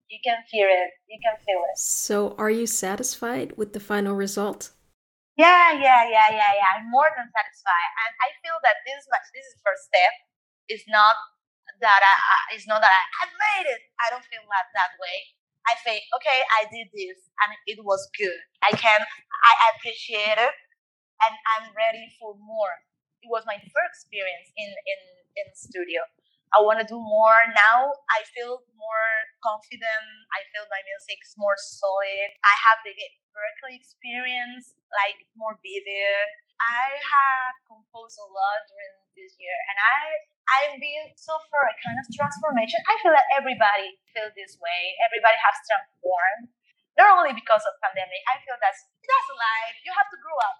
You 0.09 0.20
can 0.23 0.40
hear 0.49 0.68
it. 0.68 0.94
You 1.11 1.18
can 1.20 1.37
feel 1.42 1.61
it. 1.66 1.77
So, 1.77 2.37
are 2.38 2.53
you 2.53 2.66
satisfied 2.68 3.57
with 3.59 3.73
the 3.73 3.83
final 3.83 4.14
result? 4.14 4.70
Yeah, 5.35 5.75
yeah, 5.75 6.07
yeah, 6.07 6.31
yeah, 6.31 6.53
yeah. 6.55 6.68
I'm 6.79 6.87
more 6.94 7.11
than 7.11 7.27
satisfied, 7.27 7.90
and 8.07 8.12
I 8.23 8.31
feel 8.38 8.55
that 8.62 8.79
this 8.87 9.03
is 9.03 9.07
much. 9.11 9.27
This 9.35 9.42
is 9.51 9.59
first 9.66 9.90
step. 9.90 10.14
It's 10.70 10.87
not 10.87 11.18
that 11.83 11.99
I. 11.99 12.14
It's 12.55 12.70
not 12.70 12.79
that 12.79 12.94
I, 12.94 13.03
I 13.03 13.25
made 13.35 13.66
it. 13.66 13.83
I 13.99 14.14
don't 14.14 14.23
feel 14.31 14.47
that 14.47 14.70
that 14.79 14.94
way. 15.03 15.35
I 15.68 15.74
say, 15.81 15.96
okay, 16.20 16.38
I 16.61 16.68
did 16.68 16.88
this, 16.92 17.18
and 17.44 17.57
it 17.66 17.81
was 17.85 18.05
good. 18.18 18.37
I 18.64 18.77
can. 18.77 19.00
I 19.00 19.53
appreciate 19.77 20.37
it, 20.40 20.55
and 21.24 21.35
I'm 21.57 21.72
ready 21.77 22.09
for 22.20 22.37
more. 22.40 22.74
It 23.24 23.29
was 23.33 23.44
my 23.48 23.57
first 23.57 23.92
experience 24.05 24.53
in 24.57 24.68
in 24.68 25.00
in 25.40 25.46
studio. 25.57 26.05
I 26.55 26.62
want 26.62 26.79
to 26.79 26.87
do 26.87 27.00
more 27.00 27.40
now. 27.50 27.90
I 28.14 28.22
feel 28.31 28.62
more 28.79 29.11
confident. 29.42 30.07
I 30.31 30.46
feel 30.55 30.62
my 30.70 30.79
music 30.87 31.18
is 31.18 31.35
more 31.35 31.59
solid. 31.59 32.31
I 32.46 32.55
have 32.70 32.79
the 32.87 32.94
Berklee 33.35 33.74
experience, 33.74 34.79
like 34.94 35.18
more 35.35 35.59
vivid. 35.59 36.29
I 36.62 36.94
have 36.94 37.59
composed 37.66 38.20
a 38.22 38.29
lot 38.31 38.61
during 38.70 38.94
this 39.18 39.35
year, 39.42 39.59
and 39.74 39.77
I 39.83 39.98
I've 40.50 40.76
been 40.76 41.12
so 41.16 41.35
far 41.48 41.64
a 41.66 41.74
kind 41.80 41.96
of 41.96 42.07
transformation. 42.12 42.78
I 42.85 42.94
feel 43.00 43.12
that 43.16 43.26
everybody 43.33 43.96
feels 44.12 44.33
this 44.37 44.61
way. 44.61 44.80
Everybody 45.09 45.38
has 45.40 45.57
transformed. 45.64 46.52
Not 46.94 47.11
only 47.18 47.35
because 47.35 47.64
of 47.66 47.74
pandemic, 47.83 48.22
I 48.30 48.38
feel 48.46 48.54
that's 48.62 48.87
that's 49.02 49.30
life. 49.35 49.76
You 49.83 49.90
have 49.98 50.07
to 50.14 50.18
grow 50.20 50.38
up. 50.38 50.57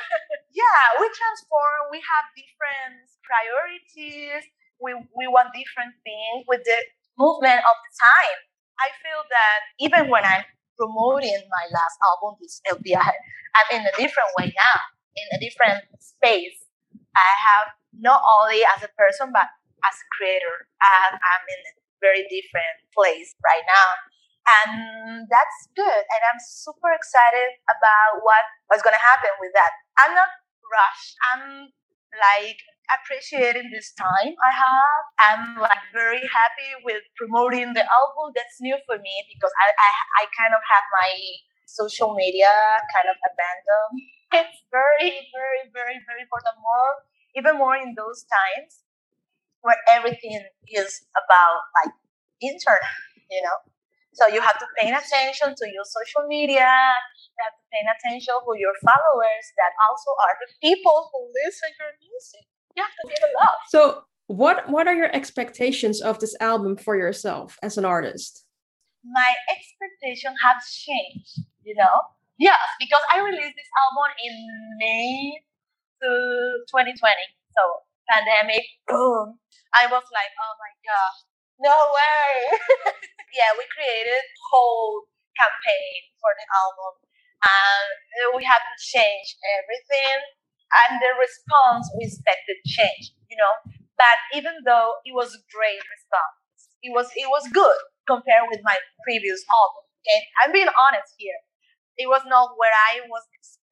yeah, 0.62 1.00
we 1.00 1.10
transform. 1.10 1.90
We 1.90 1.98
have 2.04 2.30
different 2.38 3.02
priorities 3.26 4.46
we, 4.82 4.98
we 5.14 5.30
want 5.30 5.54
different 5.54 5.94
things 6.02 6.42
with 6.50 6.66
the 6.66 6.78
movement 7.16 7.62
of 7.62 7.76
the 7.78 7.92
time. 8.02 8.38
I 8.82 8.90
feel 8.98 9.22
that 9.30 9.58
even 9.78 10.10
when 10.10 10.26
I'm 10.26 10.42
promoting 10.74 11.38
my 11.46 11.64
last 11.70 11.96
album, 12.02 12.34
this 12.42 12.58
LPI, 12.66 13.14
I'm 13.54 13.68
in 13.78 13.82
a 13.86 13.94
different 13.94 14.34
way 14.36 14.50
now, 14.50 14.76
in 15.14 15.26
a 15.30 15.38
different 15.38 15.86
space. 16.02 16.58
I 17.14 17.30
have 17.38 17.66
not 17.96 18.20
only 18.24 18.64
as 18.76 18.82
a 18.82 18.90
person, 18.96 19.30
but 19.32 19.48
as 19.84 19.94
a 19.96 20.08
creator. 20.16 20.68
I'm, 20.80 21.14
I'm 21.16 21.44
in 21.48 21.60
a 21.68 21.72
very 22.00 22.24
different 22.28 22.76
place 22.94 23.34
right 23.44 23.64
now. 23.66 23.88
And 24.42 24.72
that's 25.30 25.58
good. 25.78 26.02
And 26.02 26.22
I'm 26.26 26.40
super 26.42 26.90
excited 26.90 27.62
about 27.70 28.26
what, 28.26 28.42
what's 28.66 28.82
going 28.82 28.96
to 28.96 29.02
happen 29.02 29.30
with 29.38 29.54
that. 29.54 29.70
I'm 30.02 30.14
not 30.18 30.30
rushed. 30.66 31.14
I'm 31.30 31.70
like 32.18 32.58
appreciating 32.90 33.70
this 33.70 33.94
time 33.94 34.34
I 34.34 34.52
have. 34.52 35.02
I'm 35.22 35.44
like 35.62 35.86
very 35.94 36.20
happy 36.26 36.70
with 36.82 37.06
promoting 37.14 37.72
the 37.72 37.86
album. 37.86 38.34
That's 38.34 38.58
new 38.58 38.76
for 38.84 38.98
me 38.98 39.14
because 39.30 39.54
I, 39.54 39.70
I, 39.70 39.90
I 40.20 40.22
kind 40.34 40.52
of 40.52 40.62
have 40.66 40.84
my 40.90 41.10
social 41.70 42.12
media 42.18 42.50
kind 42.92 43.08
of 43.08 43.16
abandoned. 43.22 43.98
It's 44.32 44.64
very, 44.72 45.28
very, 45.28 45.68
very, 45.76 46.00
very 46.08 46.24
important. 46.24 46.56
More, 46.56 47.04
even 47.36 47.58
more 47.58 47.76
in 47.76 47.94
those 47.96 48.24
times 48.24 48.84
where 49.62 49.78
everything 49.90 50.42
is 50.68 51.02
about 51.16 51.60
like 51.82 51.94
internet, 52.42 52.96
you 53.30 53.42
know. 53.42 53.58
So 54.14 54.28
you 54.28 54.42
have 54.42 54.58
to 54.58 54.66
pay 54.76 54.88
attention 54.92 55.54
to 55.56 55.64
your 55.72 55.84
social 55.88 56.28
media. 56.28 56.68
You 56.68 57.40
have 57.40 57.56
to 57.56 57.64
pay 57.72 57.80
attention 57.80 58.34
to 58.34 58.52
your 58.58 58.76
followers 58.84 59.44
that 59.56 59.72
also 59.88 60.10
are 60.20 60.36
the 60.44 60.50
people 60.60 61.08
who 61.12 61.32
listen 61.46 61.70
to 61.72 61.80
your 61.80 61.96
music. 62.04 62.44
You 62.76 62.82
have 62.84 62.92
to 62.92 63.04
give 63.08 63.22
a 63.24 63.32
love. 63.40 63.58
So 63.70 64.04
what 64.26 64.68
what 64.68 64.86
are 64.86 64.94
your 64.94 65.14
expectations 65.14 66.02
of 66.02 66.18
this 66.18 66.36
album 66.40 66.76
for 66.76 66.96
yourself 66.96 67.58
as 67.62 67.78
an 67.78 67.84
artist? 67.84 68.44
My 69.04 69.34
expectation 69.50 70.34
has 70.44 70.72
changed, 70.72 71.40
you 71.64 71.74
know? 71.74 71.96
Yes, 72.38 72.60
because 72.78 73.02
I 73.12 73.20
released 73.20 73.56
this 73.56 73.72
album 73.82 74.10
in 74.24 74.34
May 74.78 75.42
to 76.02 76.10
2020. 76.66 76.98
So 76.98 77.62
pandemic, 78.10 78.66
boom. 78.90 79.38
I 79.72 79.86
was 79.86 80.04
like, 80.10 80.32
oh 80.36 80.54
my 80.58 80.72
god, 80.82 81.14
no 81.62 81.76
way. 81.94 82.28
yeah, 83.38 83.54
we 83.56 83.64
created 83.70 84.22
whole 84.50 85.06
campaign 85.38 86.12
for 86.20 86.34
the 86.36 86.46
album, 86.52 86.92
and 87.40 87.88
we 88.36 88.44
had 88.44 88.60
to 88.60 88.76
change 88.78 89.38
everything. 89.62 90.18
And 90.72 91.04
the 91.04 91.12
response 91.20 91.84
we 92.00 92.08
expected 92.08 92.56
changed, 92.64 93.12
you 93.28 93.36
know. 93.36 93.52
But 93.96 94.18
even 94.32 94.64
though 94.64 94.98
it 95.04 95.12
was 95.12 95.36
a 95.36 95.42
great 95.52 95.84
response, 95.84 96.72
it 96.82 96.90
was 96.90 97.08
it 97.14 97.28
was 97.28 97.46
good 97.52 97.80
compared 98.08 98.50
with 98.50 98.60
my 98.64 98.76
previous 99.04 99.44
album. 99.46 99.84
Okay, 100.02 100.20
I'm 100.42 100.50
being 100.50 100.72
honest 100.74 101.14
here. 101.16 101.38
It 102.00 102.08
was 102.08 102.24
not 102.24 102.56
where 102.56 102.72
I 102.72 103.04
was 103.06 103.22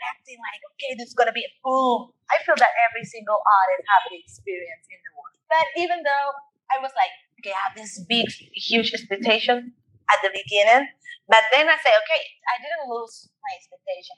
expecting. 0.01 0.41
Like, 0.41 0.61
okay, 0.75 0.97
this 0.97 1.13
is 1.13 1.17
gonna 1.17 1.37
be 1.37 1.45
a 1.45 1.53
boom. 1.61 2.17
I 2.33 2.41
feel 2.41 2.57
that 2.57 2.73
every 2.89 3.05
single 3.05 3.37
artist 3.37 3.85
have 3.85 4.05
the 4.09 4.17
experience 4.17 4.89
in 4.89 4.97
the 5.05 5.13
world. 5.13 5.37
But 5.53 5.67
even 5.77 6.01
though 6.01 6.29
I 6.73 6.81
was 6.81 6.93
like, 6.97 7.13
okay, 7.41 7.53
I 7.53 7.61
have 7.69 7.77
this 7.77 8.01
big, 8.09 8.33
huge 8.57 8.97
expectation 8.97 9.77
at 10.09 10.19
the 10.25 10.33
beginning. 10.33 10.89
But 11.29 11.45
then 11.53 11.69
I 11.69 11.77
say, 11.79 11.93
okay, 11.93 12.23
I 12.49 12.55
didn't 12.65 12.89
lose 12.89 13.29
my 13.45 13.53
expectation. 13.55 14.17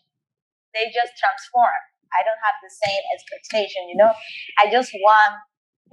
They 0.72 0.88
just 0.94 1.18
transform. 1.18 1.76
I 2.12 2.24
don't 2.24 2.40
have 2.44 2.56
the 2.60 2.72
same 2.72 3.02
expectation, 3.16 3.88
you 3.88 3.96
know. 3.96 4.12
I 4.60 4.68
just 4.70 4.92
want 4.92 5.40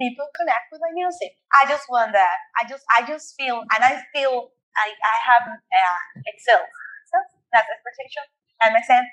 people 0.00 0.28
connect 0.36 0.72
with 0.72 0.80
my 0.80 0.92
music. 0.96 1.36
I 1.52 1.68
just 1.68 1.88
want 1.88 2.12
that. 2.12 2.38
I 2.56 2.68
just, 2.68 2.84
I 2.88 3.04
just 3.04 3.36
feel, 3.36 3.60
and 3.60 3.80
I 3.84 4.00
feel 4.12 4.52
I, 4.76 4.88
I 4.92 5.16
have 5.28 5.44
uh, 5.48 6.00
excel. 6.28 6.60
So 7.12 7.16
that's 7.52 7.68
expectation. 7.68 8.24
That 8.60 8.72
makes 8.72 8.88
sense. 8.88 9.08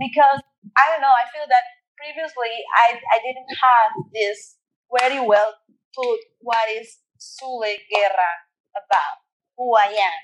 Because 0.00 0.40
I 0.80 0.84
don't 0.88 1.04
know. 1.04 1.12
I 1.12 1.28
feel 1.28 1.44
that 1.44 1.64
previously 2.00 2.64
I, 2.88 2.96
I 2.96 3.18
didn't 3.20 3.52
have 3.52 3.90
this 4.16 4.56
very 4.88 5.20
well 5.20 5.52
put 5.92 6.18
what 6.40 6.64
is 6.72 7.04
Zule 7.20 7.76
Guerra 7.92 8.32
about, 8.72 9.16
who 9.60 9.76
I 9.76 9.92
am. 9.92 10.20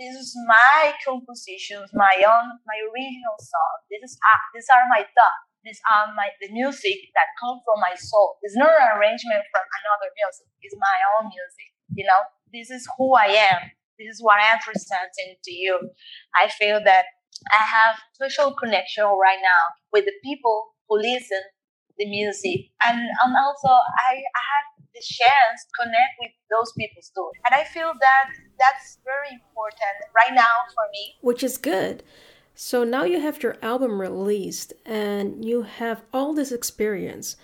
This 0.00 0.14
is 0.16 0.32
my 0.46 0.94
compositions, 1.04 1.90
my 1.92 2.16
own, 2.24 2.46
my 2.64 2.78
original 2.88 3.36
song. 3.36 3.74
This 3.90 4.00
is 4.06 4.14
uh, 4.16 4.42
these 4.54 4.70
are 4.72 4.86
my 4.88 5.02
thoughts. 5.04 5.44
These 5.66 5.82
are 5.84 6.14
my 6.14 6.30
the 6.40 6.48
music 6.54 7.12
that 7.18 7.34
come 7.36 7.60
from 7.66 7.82
my 7.82 7.98
soul. 7.98 8.38
It's 8.46 8.56
not 8.56 8.70
an 8.70 8.96
arrangement 8.96 9.42
from 9.50 9.66
another 9.66 10.08
music. 10.14 10.48
It's 10.62 10.78
my 10.78 10.98
own 11.18 11.28
music. 11.28 11.68
You 11.98 12.06
know, 12.06 12.22
this 12.54 12.70
is 12.70 12.86
who 12.96 13.12
I 13.18 13.50
am. 13.52 13.74
This 13.98 14.16
is 14.16 14.22
what 14.22 14.38
I'm 14.38 14.62
presenting 14.62 15.34
to 15.42 15.52
you. 15.52 15.90
I 16.30 16.46
feel 16.46 16.78
that 16.86 17.17
I 17.50 17.64
have 17.64 17.96
special 18.12 18.54
connection 18.54 19.04
right 19.04 19.38
now 19.42 19.62
with 19.92 20.04
the 20.04 20.14
people 20.22 20.74
who 20.88 20.98
listen 20.98 21.42
the 21.98 22.06
music, 22.06 22.70
and, 22.86 22.96
and 22.96 23.36
also 23.36 23.68
I, 23.68 24.12
I 24.14 24.42
have 24.54 24.86
the 24.94 25.00
chance 25.02 25.66
to 25.66 25.82
connect 25.82 26.14
with 26.20 26.30
those 26.50 26.72
people 26.78 27.02
too. 27.14 27.30
And 27.44 27.54
I 27.54 27.64
feel 27.64 27.92
that 28.00 28.30
that's 28.58 28.98
very 29.04 29.30
important 29.32 29.96
right 30.14 30.34
now 30.34 30.54
for 30.74 30.84
me. 30.92 31.14
Which 31.20 31.42
is 31.42 31.58
good. 31.58 32.02
So 32.54 32.82
now 32.84 33.04
you 33.04 33.20
have 33.20 33.42
your 33.42 33.56
album 33.62 34.00
released 34.00 34.72
and 34.84 35.44
you 35.44 35.62
have 35.62 36.02
all 36.12 36.34
this 36.34 36.50
experience. 36.50 37.36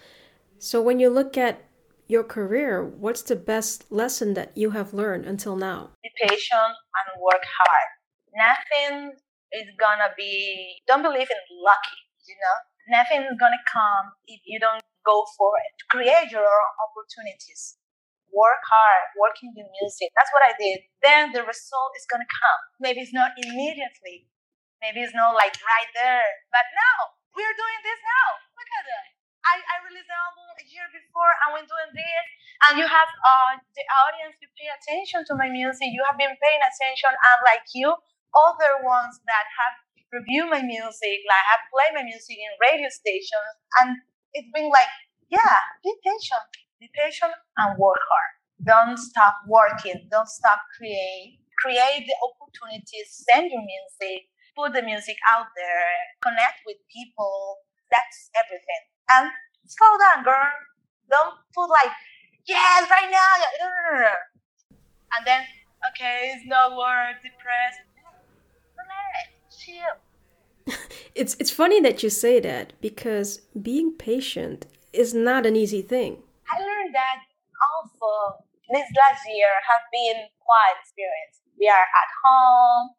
So 0.59 0.81
when 0.83 0.99
you 0.99 1.09
look 1.09 1.37
at 1.37 1.65
your 2.09 2.25
career, 2.25 2.85
what's 2.85 3.23
the 3.23 3.37
best 3.37 3.91
lesson 3.91 4.35
that 4.35 4.57
you 4.57 4.71
have 4.71 4.93
learned 4.93 5.27
until 5.27 5.57
now? 5.57 5.91
Be 6.03 6.11
patient 6.21 6.53
and 6.63 7.23
work 7.23 7.45
hard. 7.59 7.91
Nothing 8.35 9.13
is 9.55 9.71
gonna 9.79 10.11
be, 10.17 10.83
don't 10.87 11.03
believe 11.03 11.31
in 11.31 11.41
lucky, 11.63 12.01
you 12.27 12.37
know? 12.37 12.59
Nothing's 12.91 13.39
gonna 13.41 13.63
come 13.71 14.13
if 14.27 14.41
you 14.45 14.61
don't 14.61 14.83
go 15.07 15.25
for 15.39 15.53
it. 15.57 15.75
Create 15.89 16.31
your 16.31 16.45
own 16.45 16.71
opportunities. 16.83 17.79
Work 18.35 18.61
hard, 18.67 19.15
work 19.17 19.39
in 19.41 19.55
the 19.55 19.65
music. 19.81 20.11
That's 20.19 20.33
what 20.35 20.43
I 20.43 20.53
did. 20.59 20.85
Then 21.01 21.33
the 21.33 21.47
result 21.47 21.95
is 21.97 22.05
gonna 22.11 22.29
come. 22.29 22.61
Maybe 22.83 23.01
it's 23.01 23.15
not 23.15 23.33
immediately. 23.39 24.27
Maybe 24.83 25.01
it's 25.01 25.15
not 25.15 25.33
like 25.39 25.55
right 25.65 25.91
there. 25.95 26.29
But 26.53 26.67
now 26.75 27.15
we're 27.33 27.57
doing 27.57 27.81
this 27.87 28.01
now. 28.05 28.29
Look 28.59 28.69
at 28.69 28.85
that. 28.85 29.07
I, 29.45 29.61
I 29.61 29.77
released 29.85 30.09
the 30.09 30.17
album 30.17 30.45
a 30.57 30.65
year 30.67 30.89
before 30.89 31.33
and 31.45 31.49
we're 31.53 31.69
doing 31.69 31.93
this. 31.93 32.27
And 32.69 32.81
you 32.81 32.87
have 32.89 33.11
uh, 33.13 33.61
the 33.61 33.85
audience 34.09 34.41
to 34.41 34.47
pay 34.57 34.73
attention 34.73 35.25
to 35.29 35.33
my 35.37 35.53
music. 35.53 35.93
You 35.93 36.01
have 36.09 36.17
been 36.17 36.33
paying 36.41 36.63
attention 36.65 37.13
and 37.13 37.39
like 37.45 37.65
you, 37.77 37.93
other 38.37 38.83
ones 38.85 39.21
that 39.27 39.47
have 39.59 39.75
reviewed 40.13 40.51
my 40.51 40.63
music, 40.63 41.19
like 41.27 41.45
have 41.51 41.65
played 41.73 41.95
my 41.95 42.05
music 42.05 42.37
in 42.39 42.53
radio 42.63 42.89
stations 42.91 43.55
and 43.83 43.99
it's 44.35 44.51
been 44.55 44.71
like, 44.71 44.91
yeah, 45.31 45.59
be 45.83 45.95
patient, 46.05 46.45
be 46.81 46.91
patient 46.95 47.33
and 47.59 47.79
work 47.79 47.99
hard. 47.99 48.33
Don't 48.65 48.99
stop 48.99 49.37
working. 49.49 50.09
Don't 50.11 50.29
stop 50.29 50.61
create. 50.79 51.39
Create 51.59 52.05
the 52.07 52.17
opportunities. 52.23 53.09
Send 53.29 53.51
your 53.51 53.63
music. 53.63 54.29
put 54.57 54.73
the 54.73 54.83
music 54.83 55.17
out 55.35 55.47
there, 55.59 55.91
connect 56.23 56.63
with 56.67 56.79
people. 56.87 57.59
That's 57.91 58.31
everything. 58.39 58.83
And 59.11 59.31
slow 59.67 59.93
down, 59.99 60.23
girl. 60.23 60.47
Don't 61.11 61.35
put 61.55 61.67
like, 61.71 61.91
yes, 62.47 62.87
right 62.91 63.11
now. 63.11 64.11
And 65.17 65.27
then, 65.27 65.45
okay, 65.91 66.35
it's 66.37 66.47
not 66.47 66.77
work, 66.77 67.23
depressed. 67.23 67.81
It's 71.15 71.37
it's 71.39 71.51
funny 71.51 71.81
that 71.81 72.03
you 72.03 72.11
say 72.11 72.41
that 72.41 72.73
because 72.81 73.41
being 73.61 73.93
patient 73.93 74.67
is 74.93 75.15
not 75.15 75.47
an 75.47 75.57
easy 75.57 75.83
thing. 75.83 76.23
I 76.51 76.59
learned 76.59 76.95
that 76.95 77.19
also 77.63 78.39
this 78.73 78.89
last 78.97 79.23
year 79.29 79.53
have 79.71 79.85
been 79.93 80.27
quite 80.41 80.77
experience. 80.81 81.45
We 81.59 81.69
are 81.69 81.87
at 81.87 82.11
home. 82.25 82.91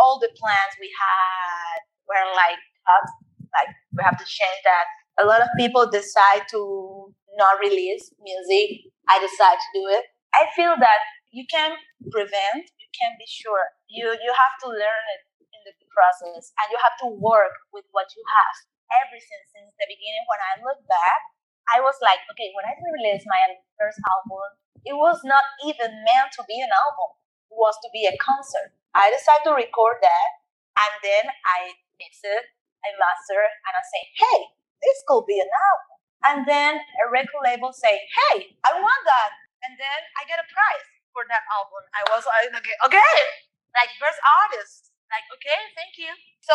All 0.00 0.20
the 0.20 0.32
plans 0.36 0.72
we 0.80 0.90
had 0.92 1.78
were 2.08 2.26
like 2.36 2.60
cut. 2.86 3.06
Like 3.52 3.72
we 3.96 4.02
have 4.04 4.18
to 4.18 4.24
change 4.24 4.60
that. 4.64 4.86
A 5.20 5.26
lot 5.26 5.40
of 5.40 5.48
people 5.56 5.88
decide 5.90 6.48
to 6.50 7.12
not 7.36 7.58
release 7.60 8.12
music. 8.22 8.90
I 9.08 9.18
decide 9.20 9.58
to 9.58 9.70
do 9.74 9.82
it. 9.88 10.04
I 10.34 10.46
feel 10.56 10.74
that 10.78 11.00
you 11.32 11.44
can 11.50 11.76
prevent. 12.10 12.70
Can 12.94 13.18
be 13.18 13.26
sure. 13.26 13.74
You 13.90 14.14
you 14.14 14.30
have 14.30 14.54
to 14.62 14.68
learn 14.70 15.04
it 15.18 15.22
in 15.42 15.60
the 15.66 15.74
process, 15.90 16.54
and 16.62 16.66
you 16.70 16.78
have 16.78 16.94
to 17.02 17.08
work 17.10 17.54
with 17.74 17.86
what 17.90 18.14
you 18.14 18.22
have. 18.22 18.54
Everything 19.02 19.42
since 19.50 19.74
the 19.74 19.86
beginning. 19.90 20.22
When 20.30 20.38
I 20.38 20.62
look 20.62 20.78
back, 20.86 21.20
I 21.74 21.82
was 21.82 21.98
like, 21.98 22.22
okay, 22.30 22.54
when 22.54 22.66
I 22.66 22.78
released 22.78 23.26
my 23.26 23.58
first 23.74 23.98
album, 23.98 24.62
it 24.86 24.94
was 24.94 25.18
not 25.26 25.42
even 25.66 25.90
meant 26.06 26.30
to 26.38 26.46
be 26.46 26.62
an 26.62 26.70
album. 26.70 27.18
It 27.50 27.58
was 27.58 27.74
to 27.82 27.90
be 27.90 28.06
a 28.06 28.14
concert. 28.20 28.78
I 28.94 29.10
decided 29.10 29.50
to 29.50 29.58
record 29.58 29.98
that, 29.98 30.30
and 30.78 30.94
then 31.02 31.24
I 31.42 31.74
mix 31.98 32.22
it, 32.22 32.46
I 32.86 32.94
master, 32.94 33.42
and 33.42 33.72
I 33.74 33.82
say, 33.82 34.02
hey, 34.14 34.38
this 34.78 35.02
could 35.10 35.26
be 35.26 35.42
an 35.42 35.50
album. 35.50 35.94
And 36.24 36.38
then 36.46 36.72
a 36.78 37.04
record 37.10 37.42
label 37.42 37.74
say, 37.74 38.06
hey, 38.06 38.54
I 38.62 38.78
want 38.78 39.02
that. 39.02 39.34
And 39.66 39.74
then 39.80 40.00
I 40.20 40.28
get 40.28 40.38
a 40.38 40.46
prize 40.46 40.93
for 41.14 41.24
that 41.30 41.46
album. 41.48 41.82
I 41.94 42.02
was 42.10 42.26
like, 42.26 42.50
okay, 42.50 42.76
okay, 42.90 43.16
like 43.72 43.90
first 44.02 44.18
artist, 44.20 44.90
like 45.08 45.24
okay, 45.38 45.60
thank 45.78 45.94
you. 45.96 46.10
So 46.42 46.52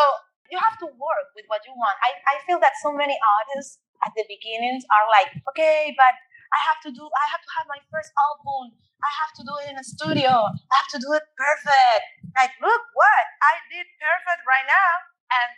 you 0.51 0.59
have 0.59 0.77
to 0.83 0.87
work 0.99 1.27
with 1.33 1.47
what 1.47 1.63
you 1.63 1.73
want. 1.73 1.95
I, 2.03 2.11
I 2.27 2.35
feel 2.43 2.59
that 2.59 2.75
so 2.83 2.91
many 2.91 3.15
artists 3.15 3.79
at 4.05 4.11
the 4.17 4.25
beginnings 4.27 4.83
are 4.89 5.05
like, 5.07 5.31
okay, 5.53 5.93
but 5.95 6.13
I 6.49 6.59
have 6.65 6.81
to 6.85 6.89
do, 6.89 7.05
I 7.05 7.25
have 7.29 7.41
to 7.45 7.51
have 7.61 7.65
my 7.69 7.81
first 7.93 8.09
album. 8.17 8.73
I 8.99 9.11
have 9.23 9.31
to 9.39 9.43
do 9.45 9.53
it 9.63 9.71
in 9.71 9.77
a 9.77 9.85
studio. 9.85 10.33
I 10.49 10.73
have 10.75 10.91
to 10.91 10.99
do 10.99 11.13
it 11.15 11.23
perfect. 11.37 12.03
Like, 12.35 12.51
look 12.59 12.83
what 12.97 13.25
I 13.39 13.53
did 13.71 13.87
perfect 13.95 14.41
right 14.43 14.67
now. 14.67 14.91
And 15.29 15.49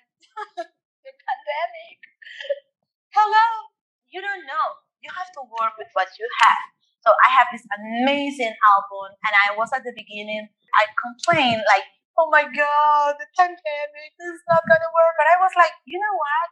the 1.07 1.13
pandemic. 1.15 1.99
Hello. 3.17 3.47
You 4.11 4.19
don't 4.21 4.45
know. 4.45 4.67
You 5.01 5.09
have 5.15 5.31
to 5.39 5.41
work 5.47 5.79
with 5.79 5.89
what 5.95 6.11
you 6.19 6.27
have. 6.45 6.80
So 7.01 7.11
I 7.11 7.29
have 7.33 7.49
this 7.51 7.65
amazing 7.73 8.53
album, 8.53 9.17
and 9.25 9.33
I 9.33 9.57
was 9.57 9.69
at 9.73 9.83
the 9.83 9.93
beginning. 9.93 10.49
I 10.77 10.85
complained 10.93 11.63
like, 11.67 11.85
"Oh 12.17 12.29
my 12.29 12.45
God, 12.45 13.17
the 13.17 13.27
pandemic 13.37 14.11
is 14.21 14.39
not 14.47 14.61
gonna 14.69 14.91
work." 14.93 15.13
But 15.17 15.27
I 15.33 15.37
was 15.41 15.53
like, 15.57 15.73
you 15.85 15.97
know 15.97 16.15
what? 16.15 16.49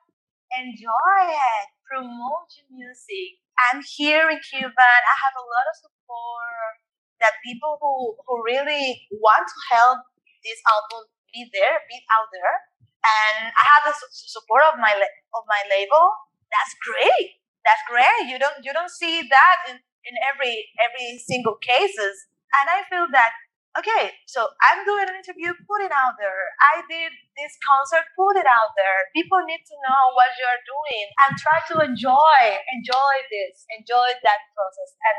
Enjoy 0.57 1.19
it. 1.29 1.65
Promote 1.85 2.49
your 2.57 2.69
music 2.73 3.39
I'm 3.59 3.83
here 3.83 4.31
in 4.31 4.39
Cuba 4.39 4.71
and 4.71 5.03
I 5.03 5.15
have 5.19 5.35
a 5.35 5.43
lot 5.43 5.65
of 5.67 5.75
support 5.75 6.73
that 7.19 7.35
people 7.43 7.75
who, 7.83 8.15
who 8.23 8.39
really 8.47 9.03
want 9.19 9.43
to 9.43 9.59
help 9.75 9.99
this 10.47 10.59
album 10.63 11.12
be 11.35 11.43
there, 11.51 11.83
be 11.91 11.99
out 12.15 12.31
there. 12.31 12.55
And 13.03 13.51
I 13.51 13.63
have 13.75 13.83
the 13.91 13.95
support 14.09 14.63
of 14.71 14.79
my 14.79 14.95
of 14.95 15.43
my 15.47 15.62
label. 15.67 16.15
That's 16.51 16.73
great. 16.83 17.39
That's 17.67 17.83
great. 17.91 18.31
You 18.31 18.39
don't 18.39 18.63
you 18.63 18.71
don't 18.71 18.91
see 18.91 19.23
that 19.27 19.57
in, 19.71 19.83
in 20.05 20.15
every 20.23 20.69
every 20.79 21.19
single 21.19 21.55
cases. 21.59 22.15
And 22.55 22.65
I 22.67 22.83
feel 22.89 23.05
that 23.13 23.31
okay, 23.77 24.12
so 24.25 24.49
I'm 24.65 24.81
doing 24.83 25.05
an 25.07 25.15
interview, 25.15 25.53
put 25.69 25.85
it 25.85 25.93
out 25.93 26.17
there. 26.17 26.51
I 26.73 26.81
did 26.89 27.13
this 27.38 27.53
concert, 27.62 28.03
put 28.17 28.35
it 28.35 28.49
out 28.49 28.73
there. 28.73 29.07
People 29.13 29.39
need 29.45 29.62
to 29.62 29.75
know 29.85 30.01
what 30.17 30.33
you're 30.35 30.63
doing 30.65 31.05
and 31.25 31.38
try 31.38 31.59
to 31.71 31.75
enjoy, 31.85 32.39
enjoy 32.75 33.13
this, 33.29 33.63
enjoy 33.77 34.09
that 34.25 34.41
process. 34.57 34.91
And 34.99 35.17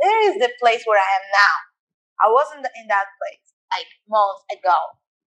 there 0.00 0.20
is 0.32 0.34
the 0.40 0.50
place 0.58 0.82
where 0.88 0.98
I 0.98 1.10
am 1.20 1.26
now. 1.28 1.56
I 2.24 2.28
wasn't 2.32 2.64
in 2.76 2.86
that 2.88 3.08
place 3.20 3.46
like 3.72 3.88
months 4.08 4.44
ago, 4.48 4.76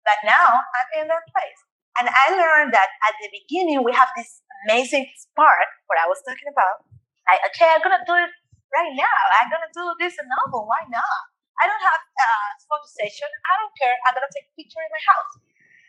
but 0.03 0.19
now 0.25 0.45
I'm 0.45 0.89
in 1.01 1.07
that 1.07 1.25
place. 1.29 1.59
And 2.01 2.09
I 2.09 2.33
learned 2.33 2.73
that 2.73 2.89
at 3.05 3.15
the 3.21 3.29
beginning 3.29 3.85
we 3.85 3.93
have 3.93 4.09
this 4.17 4.41
amazing 4.65 5.05
spark, 5.13 5.69
what 5.85 6.01
I 6.01 6.09
was 6.09 6.21
talking 6.25 6.49
about. 6.49 6.89
Like, 7.29 7.39
okay, 7.53 7.69
I'm 7.69 7.85
gonna 7.85 8.03
do 8.03 8.17
it 8.17 8.33
right 8.73 8.93
now. 8.97 9.19
I'm 9.39 9.49
gonna 9.53 9.71
do 9.71 9.85
this 10.01 10.17
album. 10.19 10.65
Why 10.67 10.83
not? 10.89 11.21
I 11.61 11.69
don't 11.69 11.83
have 11.85 12.01
a 12.01 12.29
photo 12.65 12.87
session. 12.89 13.29
I 13.45 13.53
don't 13.61 13.73
care. 13.77 13.93
I'm 14.09 14.13
gonna 14.17 14.31
take 14.33 14.49
a 14.49 14.53
picture 14.57 14.81
in 14.81 14.89
my 14.89 15.03
house. 15.05 15.31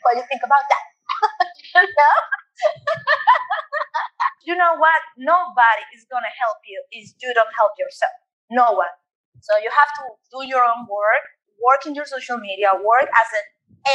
What 0.04 0.10
do 0.14 0.18
you 0.20 0.28
think 0.28 0.44
about 0.44 0.64
that? 0.68 0.84
you 1.74 1.84
know? 1.88 2.16
you 4.48 4.54
know 4.56 4.76
what? 4.76 5.00
Nobody 5.16 5.84
is 5.96 6.04
gonna 6.12 6.32
help 6.36 6.60
you 6.68 6.78
if 6.92 7.16
you 7.20 7.32
don't 7.32 7.52
help 7.56 7.72
yourself. 7.80 8.14
No 8.52 8.76
one. 8.76 8.92
So 9.40 9.56
you 9.60 9.72
have 9.72 9.90
to 10.00 10.04
do 10.32 10.40
your 10.48 10.64
own 10.64 10.84
work, 10.88 11.24
work 11.60 11.84
in 11.88 11.96
your 11.96 12.06
social 12.06 12.36
media, 12.38 12.72
work 12.76 13.08
as 13.08 13.28
an 13.40 13.44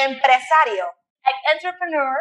empresario, 0.09 0.89
like 1.25 1.39
entrepreneur, 1.53 2.17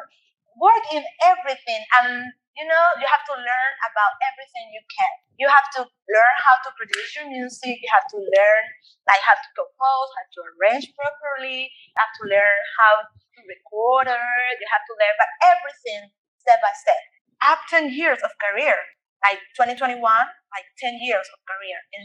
work 0.60 0.84
in 0.92 1.02
everything 1.24 1.82
and 2.02 2.32
you 2.58 2.66
know, 2.66 2.84
you 2.98 3.06
have 3.06 3.22
to 3.30 3.34
learn 3.38 3.72
about 3.86 4.18
everything 4.26 4.74
you 4.74 4.82
can. 4.90 5.14
You 5.38 5.46
have 5.46 5.70
to 5.78 5.86
learn 5.86 6.34
how 6.42 6.58
to 6.66 6.74
produce 6.74 7.14
your 7.14 7.30
music. 7.30 7.78
You 7.78 7.90
have 7.94 8.10
to 8.10 8.18
learn 8.18 8.62
like 9.06 9.22
how 9.22 9.38
to 9.38 9.48
compose, 9.54 10.08
how 10.18 10.26
to 10.26 10.40
arrange 10.58 10.90
properly. 10.98 11.70
You 11.70 11.96
have 12.02 12.10
to 12.18 12.24
learn 12.26 12.58
how 12.82 12.94
to 13.06 13.38
record. 13.46 14.10
You 14.10 14.68
have 14.74 14.84
to 14.90 14.94
learn 14.98 15.14
about 15.14 15.32
everything 15.54 16.10
step 16.42 16.58
by 16.58 16.74
step. 16.74 17.02
Have 17.46 17.62
10 17.70 17.94
years 17.94 18.18
of 18.26 18.34
career, 18.42 18.74
like 19.22 19.38
2021, 19.54 20.02
like 20.02 20.66
10 20.82 20.98
years 20.98 21.30
of 21.30 21.38
career. 21.46 21.78
In, 21.94 22.02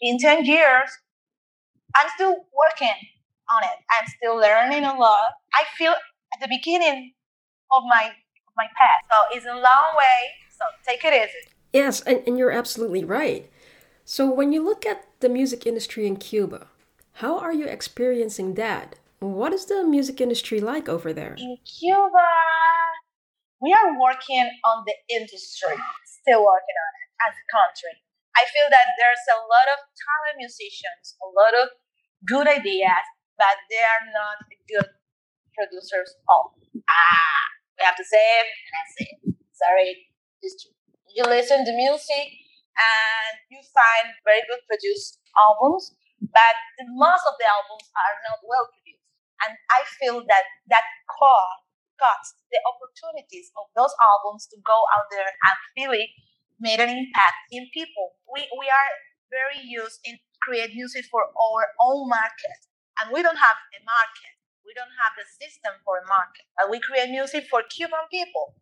in 0.00 0.14
10 0.16 0.48
years, 0.48 0.88
I'm 1.92 2.08
still 2.16 2.48
working 2.56 2.96
on 3.52 3.60
it. 3.68 3.78
I'm 3.92 4.08
still 4.08 4.40
learning 4.40 4.88
a 4.88 4.96
lot. 4.96 5.36
I 5.52 5.68
feel 5.76 5.92
at 5.92 6.40
the 6.40 6.48
beginning 6.48 7.12
of 7.68 7.84
my 7.84 8.16
my 8.56 8.66
path. 8.76 9.02
So 9.10 9.36
it's 9.36 9.46
a 9.46 9.54
long 9.54 9.96
way. 9.96 10.18
So 10.50 10.64
take 10.86 11.04
it 11.04 11.14
easy. 11.14 11.52
Yes, 11.72 12.00
and, 12.02 12.22
and 12.26 12.38
you're 12.38 12.50
absolutely 12.50 13.04
right. 13.04 13.50
So 14.04 14.30
when 14.30 14.52
you 14.52 14.64
look 14.64 14.84
at 14.84 15.06
the 15.20 15.28
music 15.28 15.66
industry 15.66 16.06
in 16.06 16.16
Cuba, 16.16 16.66
how 17.14 17.38
are 17.38 17.52
you 17.52 17.66
experiencing 17.66 18.54
that? 18.54 18.96
What 19.20 19.52
is 19.52 19.66
the 19.66 19.84
music 19.84 20.20
industry 20.20 20.60
like 20.60 20.88
over 20.88 21.12
there? 21.12 21.36
In 21.38 21.58
Cuba, 21.62 22.30
we 23.60 23.72
are 23.72 24.00
working 24.00 24.48
on 24.64 24.84
the 24.88 24.96
industry, 25.14 25.76
still 26.04 26.40
working 26.40 26.78
on 26.80 26.92
it 26.96 27.08
as 27.28 27.34
a 27.36 27.46
country. 27.52 27.94
I 28.36 28.48
feel 28.48 28.66
that 28.72 28.88
there's 28.96 29.26
a 29.36 29.40
lot 29.44 29.68
of 29.76 29.78
talented 30.00 30.40
musicians, 30.40 31.20
a 31.20 31.28
lot 31.28 31.52
of 31.60 31.68
good 32.24 32.48
ideas, 32.48 33.04
but 33.36 33.60
they 33.68 33.84
are 33.84 34.04
not 34.16 34.40
good 34.64 34.88
producers. 35.52 36.16
Oh, 36.28 36.56
ah, 36.88 37.44
we 37.80 37.88
have 37.88 37.96
to 37.96 38.04
save, 38.04 38.44
and 38.44 38.70
that's 38.76 38.94
it. 39.00 39.16
Sorry. 39.56 39.90
You 41.16 41.24
listen 41.24 41.64
to 41.64 41.72
music 41.72 42.28
and 42.76 43.34
you 43.50 43.60
find 43.72 44.14
very 44.22 44.44
good 44.46 44.62
produced 44.68 45.18
albums, 45.34 45.96
but 46.20 46.56
the, 46.78 46.86
most 46.92 47.24
of 47.24 47.34
the 47.40 47.48
albums 47.48 47.88
are 47.96 48.16
not 48.28 48.44
well 48.44 48.68
produced. 48.70 49.04
And 49.40 49.56
I 49.72 49.80
feel 49.98 50.20
that 50.28 50.44
that 50.68 50.84
core 51.08 51.52
cuts 51.96 52.36
the 52.52 52.60
opportunities 52.68 53.52
of 53.56 53.68
those 53.76 53.92
albums 54.00 54.48
to 54.52 54.56
go 54.64 54.76
out 54.96 55.08
there 55.12 55.28
and 55.28 55.56
really 55.76 56.12
made 56.60 56.80
an 56.80 56.92
impact 56.92 57.40
in 57.52 57.68
people. 57.72 58.16
We 58.28 58.44
we 58.56 58.68
are 58.68 58.90
very 59.32 59.60
used 59.60 60.00
in 60.04 60.20
create 60.40 60.72
music 60.76 61.08
for 61.12 61.24
our 61.24 61.62
own 61.80 62.08
market, 62.08 62.60
and 63.00 63.12
we 63.12 63.20
don't 63.24 63.40
have 63.40 63.58
a 63.76 63.80
market 63.84 64.39
we 64.70 64.78
don't 64.78 64.94
have 65.02 65.18
the 65.18 65.26
system 65.26 65.74
for 65.82 65.98
a 65.98 66.06
market. 66.06 66.46
Uh, 66.54 66.70
we 66.70 66.78
create 66.78 67.10
music 67.10 67.50
for 67.50 67.66
Cuban 67.66 68.06
people. 68.06 68.54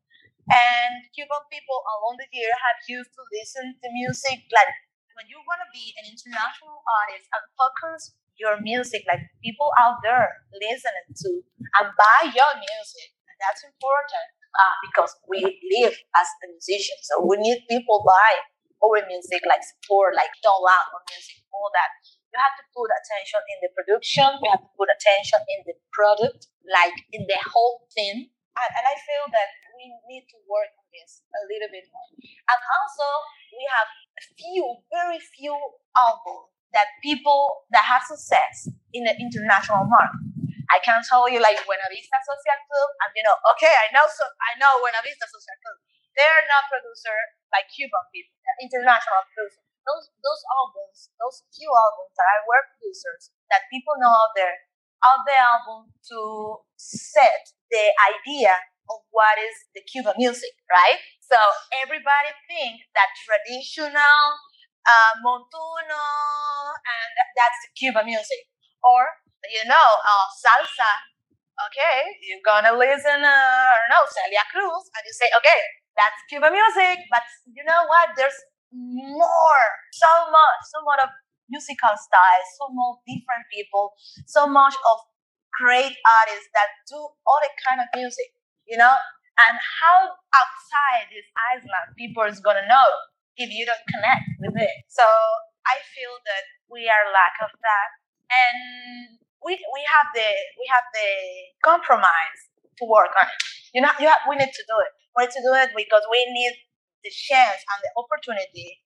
And 0.48 1.04
Cuban 1.12 1.44
people 1.52 1.84
along 1.84 2.16
the 2.16 2.24
year 2.32 2.48
have 2.48 2.80
used 2.88 3.12
to 3.12 3.22
listen 3.36 3.76
to 3.76 3.86
music 3.92 4.48
like 4.48 4.72
when 5.12 5.28
you 5.28 5.36
want 5.44 5.60
to 5.60 5.68
be 5.76 5.92
an 6.00 6.08
international 6.08 6.80
artist 7.04 7.28
and 7.28 7.44
focus 7.60 8.16
your 8.40 8.56
music 8.64 9.04
like 9.04 9.20
people 9.44 9.68
out 9.76 10.00
there 10.00 10.32
listening 10.56 11.12
to 11.12 11.44
and 11.76 11.92
buy 12.00 12.32
your 12.32 12.52
music. 12.56 13.12
And 13.28 13.36
that's 13.44 13.60
important 13.68 14.28
uh, 14.56 14.74
because 14.88 15.12
we 15.28 15.44
live 15.44 15.92
as 16.16 16.28
a 16.40 16.46
musician. 16.48 16.96
So 17.04 17.20
we 17.28 17.36
need 17.36 17.68
people 17.68 18.00
buy 18.08 18.32
our 18.80 19.04
music, 19.04 19.44
like 19.44 19.60
support, 19.60 20.16
like 20.16 20.32
don't 20.40 20.56
download 20.64 20.96
our 20.96 21.04
music, 21.12 21.44
all 21.52 21.68
that. 21.76 21.92
You 22.28 22.36
have 22.36 22.56
to 22.60 22.64
put 22.76 22.88
attention 22.92 23.40
in 23.48 23.58
the 23.64 23.70
production, 23.72 24.28
you 24.44 24.48
have 24.52 24.60
to 24.60 24.72
put 24.76 24.92
attention 24.92 25.40
in 25.48 25.64
the 25.64 25.74
product, 25.92 26.52
like 26.68 26.96
in 27.12 27.24
the 27.24 27.40
whole 27.40 27.88
thing. 27.96 28.28
And, 28.28 28.70
and 28.76 28.84
I 28.84 28.96
feel 29.00 29.24
that 29.32 29.50
we 29.78 29.88
need 30.10 30.28
to 30.28 30.38
work 30.44 30.68
on 30.76 30.86
this 30.92 31.24
a 31.24 31.42
little 31.48 31.70
bit 31.72 31.86
more. 31.88 32.10
And 32.20 32.60
also, 32.60 33.06
we 33.54 33.64
have 33.72 33.88
a 33.88 34.22
few, 34.36 34.64
very 34.92 35.20
few 35.22 35.56
albums 35.96 36.52
that 36.76 36.90
people 37.00 37.64
that 37.72 37.86
have 37.86 38.04
success 38.04 38.68
in 38.92 39.08
the 39.08 39.14
international 39.16 39.88
market. 39.88 40.28
I 40.68 40.84
can 40.84 41.00
tell 41.00 41.24
you 41.32 41.40
like 41.40 41.56
Buena 41.64 41.88
Vista 41.88 42.18
Social 42.28 42.60
Club, 42.68 42.88
and 43.00 43.10
you 43.16 43.24
know, 43.24 43.36
okay, 43.56 43.72
I 43.72 43.88
know 43.88 44.04
so 44.04 44.20
I 44.20 44.52
know 44.60 44.76
Buena 44.84 45.00
Vista 45.00 45.24
Social 45.24 45.56
Club. 45.64 45.76
They're 46.12 46.44
not 46.50 46.68
producer 46.68 47.16
like 47.48 47.72
Cuban 47.72 48.04
people, 48.12 48.36
international 48.60 49.22
producers. 49.32 49.67
Those 49.88 50.12
those 50.20 50.42
albums, 50.52 51.08
those 51.16 51.48
few 51.56 51.72
albums 51.72 52.12
that 52.20 52.28
I 52.28 52.38
were 52.44 52.62
producers 52.76 53.32
that 53.48 53.64
people 53.72 53.96
know 53.96 54.12
out 54.12 54.36
there, 54.36 54.52
are 55.00 55.20
the 55.24 55.38
album 55.38 55.88
to 56.12 56.20
set 56.76 57.48
the 57.72 57.88
idea 58.04 58.52
of 58.92 59.00
what 59.10 59.36
is 59.40 59.56
the 59.72 59.80
Cuban 59.88 60.16
music, 60.20 60.52
right? 60.68 61.00
So 61.24 61.36
everybody 61.72 62.32
think 62.48 62.84
that 62.96 63.08
traditional 63.24 64.20
uh, 64.84 65.12
montuno 65.24 66.04
and 66.72 67.12
that's 67.36 67.58
the 67.64 67.70
Cuban 67.76 68.04
music, 68.08 68.48
or 68.84 69.24
you 69.48 69.64
know, 69.68 69.88
uh, 70.04 70.26
salsa. 70.40 70.92
Okay, 71.58 72.06
you're 72.22 72.44
gonna 72.46 72.70
listen, 72.70 73.18
uh, 73.18 73.26
I 73.26 73.74
don't 73.82 73.90
know, 73.90 74.06
Celia 74.06 74.46
Cruz, 74.54 74.84
and 74.94 75.02
you 75.02 75.10
say, 75.10 75.26
okay, 75.42 75.60
that's 75.98 76.14
Cuban 76.30 76.54
music, 76.54 77.02
but 77.10 77.26
you 77.50 77.66
know 77.66 77.82
what? 77.90 78.14
There's 78.14 78.38
more, 78.72 79.66
so 79.92 80.12
much, 80.30 80.60
so 80.72 80.78
much 80.84 81.00
of 81.04 81.10
musical 81.48 81.94
styles, 81.96 82.48
so 82.60 82.68
much 82.72 83.00
different 83.08 83.44
people, 83.52 83.92
so 84.26 84.46
much 84.46 84.76
of 84.76 84.96
great 85.56 85.96
artists 85.96 86.48
that 86.52 86.68
do 86.86 86.98
all 86.98 87.40
the 87.40 87.52
kind 87.66 87.80
of 87.80 87.88
music, 87.96 88.30
you 88.68 88.76
know? 88.76 88.94
And 89.38 89.54
how 89.56 90.18
outside 90.34 91.08
this 91.14 91.26
island 91.54 91.94
people 91.96 92.26
is 92.26 92.40
gonna 92.40 92.66
know 92.66 92.88
if 93.38 93.48
you 93.54 93.64
don't 93.64 93.86
connect 93.86 94.28
with 94.42 94.56
it. 94.58 94.76
So 94.90 95.06
I 95.64 95.78
feel 95.94 96.14
that 96.26 96.44
we 96.68 96.90
are 96.90 97.04
lack 97.14 97.38
of 97.40 97.54
that. 97.54 97.88
And 98.28 98.58
we, 99.40 99.54
we 99.56 99.82
have 99.88 100.10
the 100.12 100.28
we 100.58 100.66
have 100.68 100.84
the 100.92 101.10
compromise 101.62 102.40
to 102.82 102.84
work 102.84 103.14
on 103.14 103.26
it. 103.30 103.42
You 103.72 103.80
know, 103.82 103.94
you 104.00 104.10
have, 104.10 104.24
we 104.28 104.36
need 104.36 104.50
to 104.52 104.64
do 104.66 104.76
it. 104.82 104.92
We 105.16 105.24
need 105.24 105.34
to 105.38 105.42
do 105.44 105.52
it 105.54 105.70
because 105.76 106.02
we 106.10 106.26
need 106.34 106.54
the 107.04 107.10
chance 107.10 107.60
and 107.72 107.82
the 107.82 107.90
opportunity. 107.96 108.78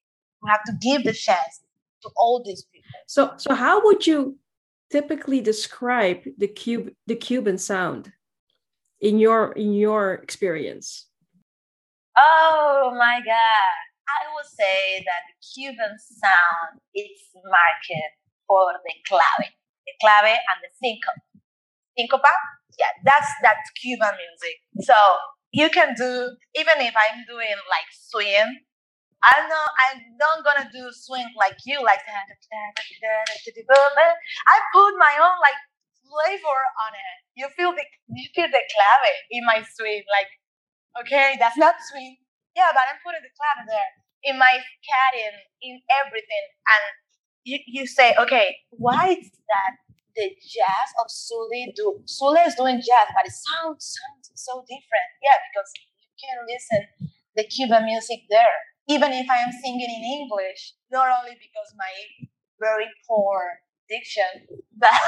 We 0.43 0.51
have 0.51 0.65
to 0.65 0.73
give 0.81 1.05
the 1.05 1.13
chance 1.13 1.61
to 2.03 2.11
all 2.17 2.43
these 2.45 2.65
people. 2.73 2.91
So, 3.07 3.33
so 3.37 3.55
how 3.55 3.85
would 3.85 4.07
you 4.07 4.37
typically 4.91 5.41
describe 5.41 6.23
the 6.37 6.49
cube 6.49 6.91
the 7.07 7.17
Cuban 7.17 7.59
sound 7.59 8.13
in 9.01 9.19
your 9.19 9.53
in 9.53 9.73
your 9.73 10.15
experience? 10.15 11.07
Oh 12.17 12.93
my 12.99 13.21
god. 13.25 13.77
I 14.09 14.35
would 14.35 14.47
say 14.47 15.03
that 15.07 15.23
the 15.29 15.37
Cuban 15.55 15.97
sound 15.99 16.81
is 16.95 17.23
marked 17.49 17.93
for 18.47 18.73
the 18.85 18.95
clave 19.09 19.53
the 19.87 19.93
clave 20.01 20.37
and 20.37 20.59
the 20.63 20.71
syncope. 20.79 21.23
Syncopa, 21.99 22.33
yeah, 22.79 22.93
that's 23.05 23.29
that's 23.43 23.71
Cuban 23.81 24.15
music. 24.17 24.87
So 24.87 24.95
you 25.53 25.69
can 25.71 25.95
do 25.95 26.37
even 26.57 26.77
if 26.81 26.95
I'm 26.97 27.25
doing 27.29 27.57
like 27.69 27.89
swing. 27.93 28.61
I'm 29.23 29.49
not 29.49 29.71
I'm 29.87 29.99
not 30.19 30.45
gonna 30.45 30.69
do 30.73 30.91
swing 30.93 31.27
like 31.39 31.59
you 31.67 31.83
like 31.83 32.01
I 32.07 32.23
put 34.75 34.93
my 34.99 35.15
own 35.21 35.37
like 35.41 35.61
flavor 36.07 36.61
on 36.87 36.93
it. 36.95 37.17
You 37.37 37.49
feel 37.57 37.73
the 37.73 37.85
you 38.15 38.29
feel 38.35 38.49
the 38.49 38.63
clave 38.63 39.05
in 39.31 39.43
my 39.47 39.63
swing, 39.77 40.03
like 40.11 40.31
okay, 41.05 41.37
that's 41.39 41.57
not 41.59 41.75
swing. 41.91 42.17
Yeah, 42.57 42.69
but 42.75 42.85
I'm 42.91 43.01
putting 43.05 43.23
the 43.23 43.33
clave 43.33 43.67
there 43.69 43.91
in 44.25 44.39
my 44.39 44.61
scatting, 44.61 45.37
in 45.63 45.81
everything, 46.05 46.45
and 46.69 46.83
you, 47.45 47.59
you 47.67 47.87
say, 47.87 48.15
okay, 48.19 48.57
why 48.71 49.17
is 49.19 49.31
that 49.49 49.73
the 50.17 50.37
jazz 50.41 50.89
of 51.01 51.09
Zule 51.09 51.73
do 51.75 52.01
Zule 52.07 52.41
is 52.47 52.55
doing 52.55 52.77
jazz, 52.79 53.09
but 53.15 53.27
it 53.27 53.33
sounds 53.33 53.97
sounds 53.97 54.31
so 54.35 54.65
different. 54.69 55.09
Yeah, 55.23 55.39
because 55.51 55.71
you 56.01 56.09
can 56.21 56.39
listen 56.47 56.83
the 57.37 57.45
Cuban 57.45 57.85
music 57.85 58.21
there. 58.31 58.59
Even 58.89 59.13
if 59.13 59.29
I 59.31 59.39
am 59.39 59.53
singing 59.63 59.89
in 59.89 60.03
English, 60.05 60.75
not 60.91 61.09
only 61.09 61.37
because 61.39 61.73
my 61.79 61.93
very 62.61 62.89
poor 63.09 63.61
diction, 63.89 64.47
but 64.77 64.91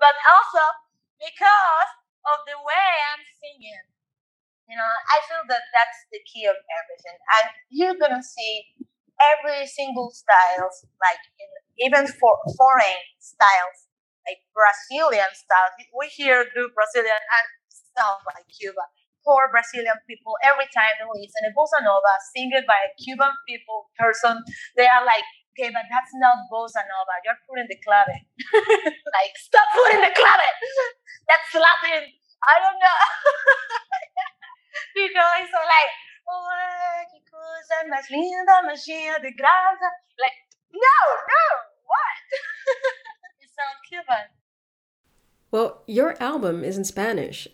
but 0.00 0.14
also 0.34 0.62
because 1.18 1.90
of 2.28 2.38
the 2.46 2.58
way 2.62 2.88
I'm 3.12 3.24
singing. 3.40 3.84
You 4.68 4.76
know, 4.76 4.84
I 4.84 5.18
feel 5.28 5.44
that 5.48 5.64
that's 5.72 6.00
the 6.12 6.20
key 6.28 6.44
of 6.44 6.56
everything. 6.56 7.16
And 7.40 7.46
you're 7.72 7.96
gonna 7.96 8.22
see 8.22 8.76
every 9.20 9.66
single 9.66 10.10
styles, 10.14 10.86
like 11.02 11.22
in, 11.38 11.50
even 11.90 12.06
for 12.06 12.38
foreign 12.56 13.02
styles, 13.18 13.78
like 14.26 14.40
Brazilian 14.54 15.30
styles. 15.34 15.74
We 15.94 16.08
hear 16.10 16.46
do 16.54 16.70
Brazilian 16.74 17.18
and 17.20 17.46
stuff 17.68 18.22
like 18.26 18.46
Cuba. 18.50 18.82
For 19.26 19.50
Brazilian 19.52 19.98
people, 20.08 20.40
every 20.40 20.64
time 20.72 20.94
they 20.96 21.04
listen 21.04 21.44
a 21.44 21.52
bossa 21.52 21.84
nova 21.84 22.14
sing 22.32 22.48
it 22.54 22.64
by 22.64 22.80
a 22.80 22.90
Cuban 22.96 23.34
people 23.44 23.92
person, 23.98 24.40
they 24.72 24.88
are 24.88 25.04
like, 25.04 25.26
okay, 25.52 25.68
but 25.74 25.84
that's 25.90 26.14
not 26.16 26.48
bossa 26.48 26.80
nova. 26.86 27.14
You're 27.26 27.36
putting 27.44 27.68
the 27.68 27.76
clave. 27.82 28.08
like, 29.18 29.34
stop 29.36 29.66
putting 29.74 30.00
the 30.00 30.12
clave. 30.14 30.56
That's 31.28 31.50
Latin. 31.52 32.08
I 32.40 32.54
don't 32.62 32.78
know. 32.80 32.98
you 34.96 35.08
know, 35.12 35.28
it's 35.42 35.50
so 35.50 35.60
like, 35.60 35.90
qué 37.10 37.20
cosa 37.30 37.84
más 37.88 38.10
linda, 38.10 38.62
de 39.20 39.32
grasa. 39.32 39.88
Like, 40.18 40.38
no, 40.72 40.98
no, 41.26 41.44
what? 41.86 42.18
Well, 45.50 45.82
your 45.86 46.14
album 46.22 46.62
is 46.62 46.76
in 46.76 46.84
Spanish. 46.84 47.48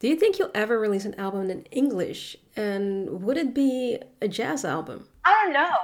Do 0.00 0.08
you 0.08 0.16
think 0.16 0.38
you'll 0.38 0.50
ever 0.54 0.78
release 0.78 1.04
an 1.04 1.14
album 1.14 1.48
in 1.48 1.62
English? 1.70 2.36
And 2.56 3.22
would 3.22 3.36
it 3.36 3.54
be 3.54 3.98
a 4.20 4.28
jazz 4.28 4.64
album? 4.64 5.08
I 5.24 5.32
don't 5.44 5.52
know. 5.52 5.76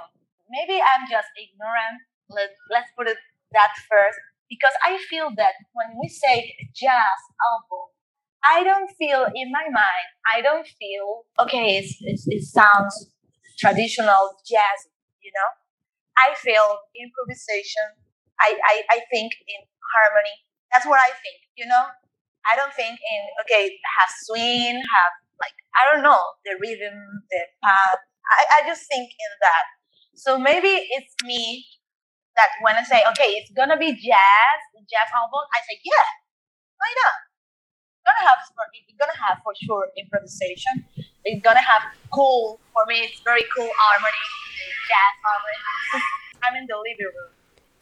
Maybe 0.51 0.81
I'm 0.83 1.09
just 1.09 1.29
ignorant. 1.39 2.03
Let, 2.29 2.51
let's 2.69 2.91
put 2.99 3.07
it 3.07 3.17
that 3.53 3.71
first. 3.89 4.19
Because 4.51 4.73
I 4.85 4.99
feel 5.09 5.31
that 5.37 5.55
when 5.73 5.97
we 6.03 6.09
say 6.09 6.53
jazz 6.75 7.21
album, 7.53 7.87
I 8.45 8.65
don't 8.65 8.91
feel 8.99 9.27
in 9.35 9.51
my 9.53 9.65
mind, 9.71 10.09
I 10.27 10.43
don't 10.43 10.67
feel, 10.67 11.25
okay, 11.39 11.79
it's, 11.79 11.97
it's, 12.01 12.27
it 12.27 12.43
sounds 12.43 13.11
traditional 13.59 14.35
jazz, 14.47 14.91
you 15.23 15.31
know? 15.31 15.51
I 16.19 16.35
feel 16.35 16.79
improvisation. 16.99 17.87
I, 18.41 18.59
I, 18.59 18.75
I 18.91 18.99
think 19.11 19.33
in 19.47 19.63
harmony. 19.95 20.35
That's 20.73 20.87
what 20.87 20.99
I 20.99 21.15
think, 21.23 21.39
you 21.57 21.67
know? 21.67 21.87
I 22.45 22.57
don't 22.57 22.75
think 22.75 22.99
in, 22.99 23.23
okay, 23.47 23.79
have 23.99 24.11
swing, 24.27 24.83
have 24.83 25.13
like, 25.39 25.55
I 25.79 25.95
don't 25.95 26.03
know, 26.03 26.19
the 26.45 26.59
rhythm, 26.59 26.99
the 27.31 27.43
path. 27.63 28.03
I, 28.27 28.63
I 28.63 28.67
just 28.67 28.91
think 28.91 29.07
in 29.07 29.33
that. 29.41 29.67
So 30.15 30.39
maybe 30.39 30.69
it's 30.69 31.15
me 31.25 31.65
that 32.35 32.51
when 32.63 32.75
I 32.77 32.83
say, 32.83 33.03
okay, 33.15 33.39
it's 33.39 33.53
gonna 33.55 33.79
be 33.79 33.93
jazz, 33.95 34.59
jazz 34.91 35.09
album, 35.15 35.47
I 35.55 35.61
say, 35.63 35.79
yeah, 35.85 36.09
why 36.79 36.91
not? 37.07 37.32
Gonna 38.05 38.29
have 38.29 38.39
it's 38.75 38.99
gonna 38.99 39.19
have 39.29 39.39
for 39.43 39.55
sure 39.55 39.89
improvisation. 39.97 40.85
It's 41.25 41.43
gonna 41.43 41.63
have 41.63 41.83
cool 42.11 42.61
for 42.73 42.85
me. 42.87 43.01
It's 43.01 43.21
very 43.21 43.45
cool 43.57 43.71
harmony, 43.77 44.25
jazz 44.89 45.15
harmony. 45.25 46.05
I'm 46.45 46.57
in 46.57 46.67
the 46.67 46.77
living 46.77 47.07
room. 47.07 47.33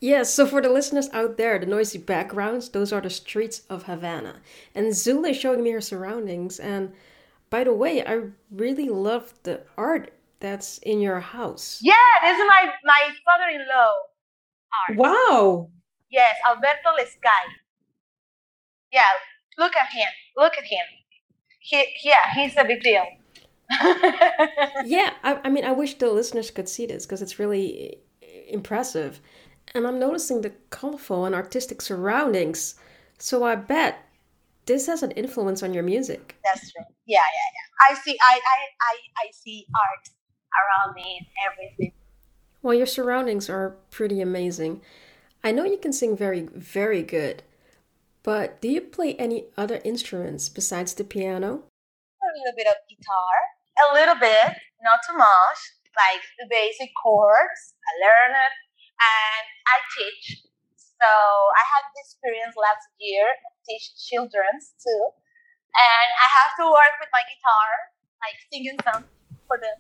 Yes, 0.01 0.33
so 0.33 0.47
for 0.47 0.63
the 0.63 0.71
listeners 0.71 1.11
out 1.13 1.37
there, 1.37 1.59
the 1.59 1.67
noisy 1.67 1.99
backgrounds, 1.99 2.71
those 2.71 2.91
are 2.93 3.03
the 3.03 3.11
streets 3.11 3.63
of 3.69 3.83
Havana. 3.83 4.37
And 4.75 4.93
Zule 4.93 5.29
is 5.29 5.37
showing 5.37 5.63
me 5.63 5.73
her 5.73 5.81
surroundings. 5.83 6.59
And 6.59 6.93
by 7.51 7.65
the 7.65 7.75
way, 7.75 8.03
I 8.07 8.23
really 8.51 8.89
love 8.89 9.35
the 9.43 9.61
art 9.77 10.13
that's 10.41 10.79
in 10.79 11.01
your 11.01 11.21
house. 11.21 11.81
Yeah, 11.83 11.93
this 12.23 12.39
is 12.39 12.45
my, 12.49 12.73
my 12.85 13.11
father 13.27 13.51
in 13.53 13.61
law 13.69 13.93
art. 14.89 14.97
Wow. 14.97 15.71
Yes, 16.11 16.35
Alberto 16.47 16.97
Lescay. 16.99 17.45
Yeah, 18.93 19.03
Look 19.61 19.77
at 19.77 19.93
him. 19.93 20.09
Look 20.37 20.55
at 20.57 20.65
him. 20.65 20.87
He, 21.61 21.85
yeah, 22.03 22.33
he's 22.35 22.57
a 22.57 22.65
big 22.65 22.83
deal. 22.83 23.05
yeah, 24.87 25.13
I, 25.23 25.39
I 25.45 25.51
mean, 25.51 25.65
I 25.67 25.73
wish 25.73 25.99
the 25.99 26.11
listeners 26.11 26.51
could 26.51 26.69
see 26.69 26.87
this 26.87 27.05
because 27.05 27.21
it's 27.21 27.39
really 27.39 27.99
impressive. 28.49 29.21
And 29.75 29.87
I'm 29.87 29.99
noticing 29.99 30.41
the 30.41 30.53
colorful 30.71 31.27
and 31.27 31.35
artistic 31.35 31.83
surroundings. 31.83 32.77
So 33.19 33.45
I 33.45 33.55
bet 33.55 33.99
this 34.65 34.87
has 34.87 35.03
an 35.03 35.11
influence 35.13 35.63
on 35.63 35.75
your 35.75 35.83
music. 35.83 36.37
That's 36.43 36.73
true. 36.73 36.85
Yeah, 37.07 37.19
yeah, 37.19 37.51
yeah. 37.55 37.95
I 37.95 38.01
see 38.01 38.17
I 38.21 38.35
I, 38.35 38.59
I, 38.81 38.97
I 39.27 39.31
see 39.33 39.67
art 39.75 40.09
around 40.59 40.95
me 40.95 41.19
and 41.19 41.27
everything. 41.47 41.93
Well, 42.63 42.75
your 42.75 42.87
surroundings 42.87 43.51
are 43.51 43.77
pretty 43.91 44.23
amazing. 44.23 44.81
I 45.45 45.53
know 45.53 45.65
you 45.65 45.79
can 45.79 45.93
sing 45.93 46.17
very, 46.17 46.43
very 46.55 47.03
good, 47.03 47.43
but 48.23 48.61
do 48.61 48.69
you 48.69 48.81
play 48.81 49.15
any 49.17 49.47
other 49.57 49.81
instruments 49.85 50.49
besides 50.49 50.95
the 50.95 51.05
piano? 51.05 51.65
A 52.21 52.31
little 52.37 52.57
bit 52.57 52.67
of 52.67 52.77
guitar, 52.89 53.35
a 53.81 53.95
little 53.95 54.19
bit, 54.21 54.61
not 54.83 55.01
too 55.09 55.17
much, 55.17 55.59
like 55.97 56.23
the 56.39 56.47
basic 56.49 56.91
chords. 57.03 57.75
I 57.81 57.93
learn 58.05 58.33
it 58.37 58.55
and 59.01 59.45
I 59.67 59.77
teach. 59.97 60.45
So 60.77 61.09
I 61.09 61.65
had 61.65 61.83
the 61.97 62.01
experience 62.05 62.55
last 62.61 62.87
year 63.01 63.25
teach 63.65 63.97
children's 63.97 64.77
too. 64.77 65.03
And 65.73 66.09
I 66.13 66.29
have 66.29 66.53
to 66.61 66.65
work 66.69 66.95
with 67.01 67.09
my 67.13 67.25
guitar, 67.25 67.71
like 68.21 68.37
singing 68.53 68.79
some 68.85 69.05
for 69.49 69.57
them. 69.57 69.79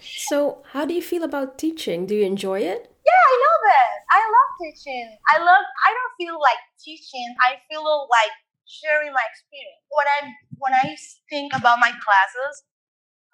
so 0.00 0.62
how 0.72 0.84
do 0.84 0.92
you 0.92 1.02
feel 1.02 1.22
about 1.22 1.56
teaching? 1.56 2.06
Do 2.06 2.14
you 2.14 2.24
enjoy 2.24 2.60
it? 2.60 2.92
Yeah, 3.10 3.24
I 3.32 3.34
love 3.42 3.64
it. 3.74 3.94
I 4.10 4.20
love 4.22 4.50
teaching. 4.62 5.08
I 5.34 5.36
love 5.42 5.64
I 5.86 5.90
don't 5.94 6.14
feel 6.20 6.36
like 6.38 6.60
teaching. 6.78 7.28
I 7.42 7.58
feel 7.68 7.82
like 8.06 8.34
sharing 8.66 9.12
my 9.12 9.24
experience. 9.26 9.82
When 9.90 10.06
I 10.06 10.18
when 10.62 10.74
I 10.74 10.94
think 11.30 11.50
about 11.56 11.80
my 11.82 11.90
classes, 11.98 12.54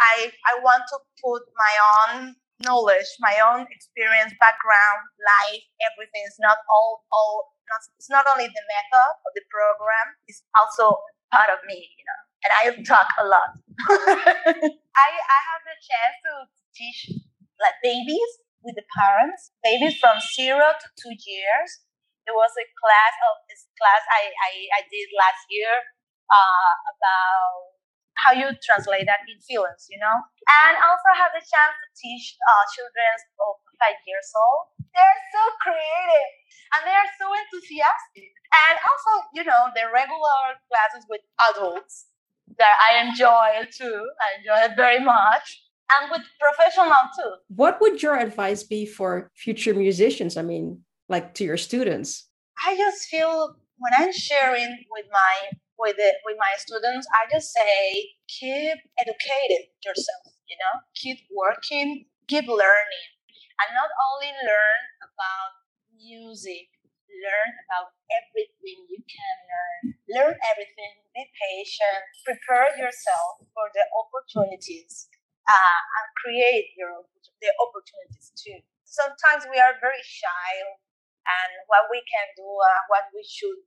I 0.00 0.32
I 0.46 0.54
want 0.62 0.84
to 0.92 0.98
put 1.22 1.42
my 1.56 1.74
own 1.92 2.36
knowledge, 2.64 3.08
my 3.20 3.36
own 3.44 3.66
experience, 3.70 4.32
background, 4.40 5.00
life, 5.20 5.64
everything. 5.92 6.24
It's 6.26 6.40
not 6.40 6.58
all 6.72 7.04
all 7.12 7.52
not, 7.68 7.82
it's 7.98 8.10
not 8.10 8.26
only 8.30 8.46
the 8.48 8.64
method 8.72 9.10
of 9.26 9.32
the 9.34 9.44
program, 9.50 10.16
it's 10.28 10.42
also 10.56 10.96
part 11.32 11.50
of 11.50 11.60
me, 11.66 11.80
you 11.80 12.04
know. 12.06 12.20
And 12.44 12.52
I 12.54 12.62
talk 12.84 13.08
a 13.18 13.26
lot. 13.26 13.50
I 14.96 15.08
I 15.10 15.38
have 15.50 15.62
the 15.66 15.76
chance 15.82 16.16
to 16.26 16.32
teach 16.76 17.00
like 17.60 17.76
babies 17.82 18.32
with 18.66 18.74
the 18.74 18.86
parents, 18.98 19.54
babies 19.62 19.96
from 20.02 20.18
zero 20.34 20.66
to 20.74 20.86
two 20.98 21.14
years. 21.14 21.70
There 22.26 22.34
was 22.34 22.50
a 22.58 22.66
class 22.74 23.14
of 23.30 23.34
this 23.46 23.70
class 23.78 24.02
I, 24.10 24.34
I, 24.34 24.52
I 24.76 24.80
did 24.90 25.08
last 25.14 25.46
year 25.46 25.70
uh, 26.26 26.72
about 26.90 27.76
how 28.18 28.32
you 28.34 28.50
translate 28.64 29.06
that 29.06 29.22
in 29.30 29.38
feelings, 29.44 29.86
you 29.86 30.00
know? 30.02 30.16
And 30.66 30.74
also 30.82 31.10
have 31.14 31.30
the 31.36 31.44
chance 31.44 31.74
to 31.78 31.88
teach 31.94 32.34
uh, 32.34 32.64
children 32.74 33.14
of 33.46 33.62
five 33.78 34.00
years 34.08 34.28
old. 34.34 34.74
They're 34.90 35.22
so 35.30 35.42
creative 35.62 36.32
and 36.74 36.80
they're 36.88 37.12
so 37.20 37.28
enthusiastic. 37.30 38.32
And 38.50 38.74
also, 38.80 39.12
you 39.36 39.44
know, 39.44 39.68
the 39.76 39.86
regular 39.92 40.58
classes 40.66 41.04
with 41.06 41.22
adults 41.52 42.08
that 42.58 42.74
I 42.80 43.04
enjoy 43.04 43.68
too. 43.68 44.00
I 44.18 44.28
enjoy 44.40 44.60
it 44.72 44.74
very 44.76 45.00
much. 45.02 45.65
And 45.92 46.10
with 46.10 46.22
professional 46.40 46.92
too. 47.16 47.34
What 47.48 47.80
would 47.80 48.02
your 48.02 48.16
advice 48.18 48.62
be 48.62 48.86
for 48.86 49.30
future 49.34 49.74
musicians? 49.74 50.36
I 50.36 50.42
mean, 50.42 50.82
like 51.08 51.34
to 51.34 51.44
your 51.44 51.56
students? 51.56 52.28
I 52.64 52.76
just 52.76 53.06
feel 53.08 53.56
when 53.78 53.92
I'm 53.96 54.12
sharing 54.12 54.84
with 54.90 55.06
my 55.12 55.58
with 55.78 55.96
it 55.98 56.16
with 56.24 56.36
my 56.38 56.54
students, 56.58 57.06
I 57.12 57.30
just 57.30 57.52
say 57.52 58.16
keep 58.28 58.78
educating 58.98 59.68
yourself, 59.84 60.32
you 60.48 60.56
know, 60.56 60.80
keep 60.96 61.18
working, 61.30 62.06
keep 62.26 62.48
learning. 62.48 63.08
And 63.60 63.68
not 63.76 63.90
only 64.08 64.32
learn 64.44 64.82
about 65.04 65.52
music, 65.96 66.68
learn 67.08 67.50
about 67.68 67.92
everything 68.12 68.84
you 68.88 69.00
can 69.04 69.36
learn. 69.48 69.82
Learn 70.12 70.34
everything, 70.52 70.92
be 71.14 71.24
patient, 71.36 72.02
prepare 72.24 72.72
yourself 72.76 73.44
for 73.52 73.66
the 73.72 73.84
opportunities, 73.96 75.08
uh, 75.46 75.80
and 75.96 76.06
create 76.18 76.74
your 76.76 77.06
the 77.42 77.50
opportunities 77.60 78.32
too. 78.34 78.58
Sometimes 78.86 79.44
we 79.50 79.60
are 79.60 79.76
very 79.78 80.00
shy 80.02 80.50
and 81.26 81.50
what 81.66 81.90
we 81.90 82.00
can 82.06 82.26
do, 82.38 82.46
uh, 82.46 82.80
what 82.88 83.10
we 83.12 83.20
should 83.26 83.60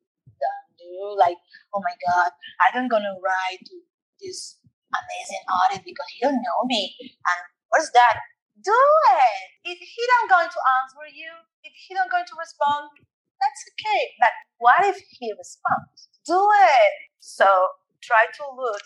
do. 0.79 1.13
Like, 1.19 1.37
oh 1.75 1.81
my 1.83 1.93
God, 2.01 2.31
I'm 2.63 2.87
gonna 2.87 3.13
write 3.19 3.61
to 3.67 3.77
this 4.19 4.59
amazing 4.89 5.43
artist 5.47 5.85
because 5.85 6.09
he 6.15 6.23
don't 6.23 6.39
know 6.41 6.61
me. 6.65 6.95
And 6.99 7.39
what's 7.69 7.91
that? 7.93 8.17
Do 8.59 8.75
it. 9.15 9.75
If 9.75 9.79
he 9.79 10.01
don't 10.17 10.29
going 10.31 10.51
to 10.51 10.61
answer 10.81 11.07
you, 11.13 11.31
if 11.63 11.71
he 11.71 11.95
don't 11.95 12.11
going 12.11 12.27
to 12.27 12.35
respond, 12.35 12.91
that's 13.39 13.61
okay. 13.71 14.01
But 14.19 14.33
what 14.59 14.83
if 14.83 14.99
he 15.15 15.31
responds? 15.31 16.11
Do 16.27 16.39
it. 16.75 16.91
So 17.19 17.47
try 18.03 18.27
to 18.27 18.43
look 18.55 18.83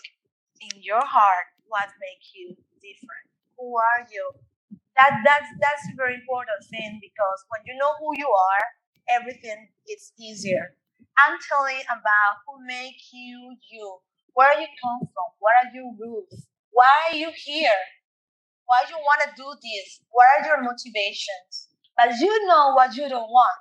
in 0.60 0.82
your 0.82 1.02
heart 1.02 1.50
what 1.66 1.90
makes 1.98 2.30
you 2.34 2.54
different. 2.84 3.26
Who 3.56 3.72
are 3.80 4.04
you? 4.12 4.24
That 4.96 5.24
that's 5.24 5.48
that's 5.58 5.84
a 5.90 5.96
very 5.96 6.14
important 6.20 6.60
thing 6.70 7.00
because 7.00 7.40
when 7.50 7.64
you 7.66 7.74
know 7.80 7.92
who 7.98 8.14
you 8.20 8.28
are, 8.28 8.64
everything 9.08 9.72
is 9.88 10.12
easier. 10.20 10.76
I'm 11.18 11.38
telling 11.48 11.82
about 11.88 12.44
who 12.46 12.60
make 12.66 13.00
you 13.12 13.56
you. 13.72 13.86
Where 14.34 14.54
you 14.60 14.66
come 14.82 15.00
from? 15.00 15.28
What 15.38 15.54
are 15.62 15.70
your 15.72 15.94
roots? 15.98 16.46
Why 16.70 17.10
are 17.10 17.16
you 17.16 17.30
here? 17.34 17.80
Why 18.66 18.82
you 18.88 18.96
want 18.96 19.22
to 19.26 19.30
do 19.36 19.48
this? 19.62 20.00
What 20.10 20.26
are 20.36 20.46
your 20.46 20.62
motivations? 20.62 21.70
But 21.96 22.18
you 22.18 22.46
know 22.46 22.74
what 22.74 22.96
you 22.96 23.08
don't 23.08 23.30
want 23.30 23.60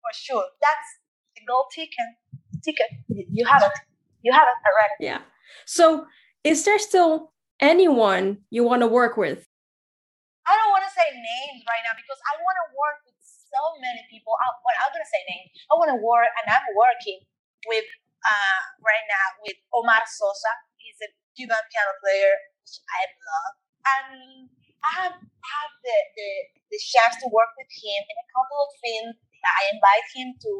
for 0.00 0.12
sure. 0.12 0.44
That's 0.60 0.88
the 1.36 1.42
gold 1.46 1.66
ticket. 1.74 2.10
Ticket. 2.62 2.90
You 3.08 3.46
have 3.46 3.62
it. 3.62 3.72
You 4.22 4.32
have 4.32 4.48
it 4.48 4.58
already. 4.68 4.96
Yeah. 5.00 5.20
So, 5.66 6.06
is 6.44 6.64
there 6.64 6.78
still 6.78 7.32
anyone 7.62 8.42
you 8.50 8.66
want 8.66 8.82
to 8.82 8.90
work 8.90 9.16
with? 9.16 9.46
I 10.42 10.58
don't 10.58 10.74
want 10.74 10.82
to 10.82 10.92
say 10.92 11.06
names 11.06 11.62
right 11.62 11.86
now 11.86 11.94
because 11.94 12.18
I 12.26 12.34
want 12.42 12.58
to 12.66 12.66
work 12.74 12.98
with 13.06 13.14
so 13.22 13.62
many 13.78 14.02
people. 14.10 14.34
I, 14.42 14.50
well, 14.50 14.76
I'm 14.82 14.90
gonna 14.90 15.06
say 15.06 15.22
names. 15.30 15.54
I 15.70 15.78
want 15.78 15.94
to 15.94 16.00
work, 16.02 16.26
and 16.42 16.50
I'm 16.50 16.66
working 16.74 17.22
with 17.70 17.86
uh, 18.26 18.60
right 18.82 19.06
now 19.06 19.26
with 19.46 19.56
Omar 19.70 20.02
Sosa. 20.10 20.52
He's 20.82 20.98
a 21.06 21.08
Cuban 21.38 21.62
piano 21.70 21.94
player, 22.02 22.34
which 22.58 22.82
I 22.90 23.02
love, 23.06 23.54
and 23.86 24.08
I 24.82 24.90
have 25.06 25.16
have 25.22 25.72
the, 25.86 25.96
the 26.18 26.30
the 26.74 26.80
chance 26.82 27.22
to 27.22 27.30
work 27.30 27.54
with 27.54 27.70
him 27.70 28.02
in 28.02 28.16
a 28.18 28.28
couple 28.34 28.58
of 28.66 28.70
things. 28.82 29.14
I 29.46 29.62
invite 29.70 30.06
him 30.10 30.34
to 30.42 30.52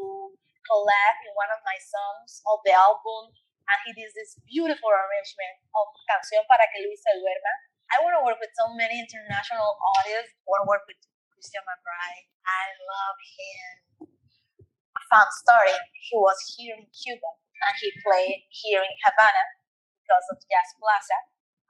collab 0.63 1.15
in 1.27 1.31
one 1.35 1.51
of 1.51 1.59
my 1.67 1.75
songs 1.79 2.39
of 2.47 2.63
the 2.63 2.71
album, 2.71 3.35
and 3.69 3.77
he 3.87 3.91
did 3.95 4.11
this 4.13 4.35
beautiful 4.43 4.91
arrangement 4.91 5.55
of 5.73 5.85
Canción 6.07 6.43
para 6.47 6.67
que 6.71 6.83
Luisa 6.83 7.11
duerma. 7.15 7.53
I 7.93 8.01
want 8.03 8.15
to 8.17 8.23
work 8.25 8.39
with 8.41 8.51
so 8.57 8.73
many 8.73 8.99
international 8.99 9.77
artists. 9.99 10.33
I 10.33 10.47
want 10.49 10.61
to 10.65 10.69
work 10.69 10.83
with 10.89 10.99
Christian 11.31 11.63
McBride. 11.67 12.25
I 12.43 12.63
love 12.83 13.19
him. 13.19 13.67
A 14.93 15.03
fun 15.11 15.27
story. 15.45 15.75
He 15.95 16.15
was 16.17 16.37
here 16.55 16.75
in 16.79 16.87
Cuba 16.89 17.29
and 17.67 17.75
he 17.79 17.89
played 18.01 18.47
here 18.49 18.83
in 18.83 18.95
Havana 19.03 19.43
because 19.99 20.25
of 20.31 20.37
Jazz 20.47 20.69
Plaza. 20.79 21.19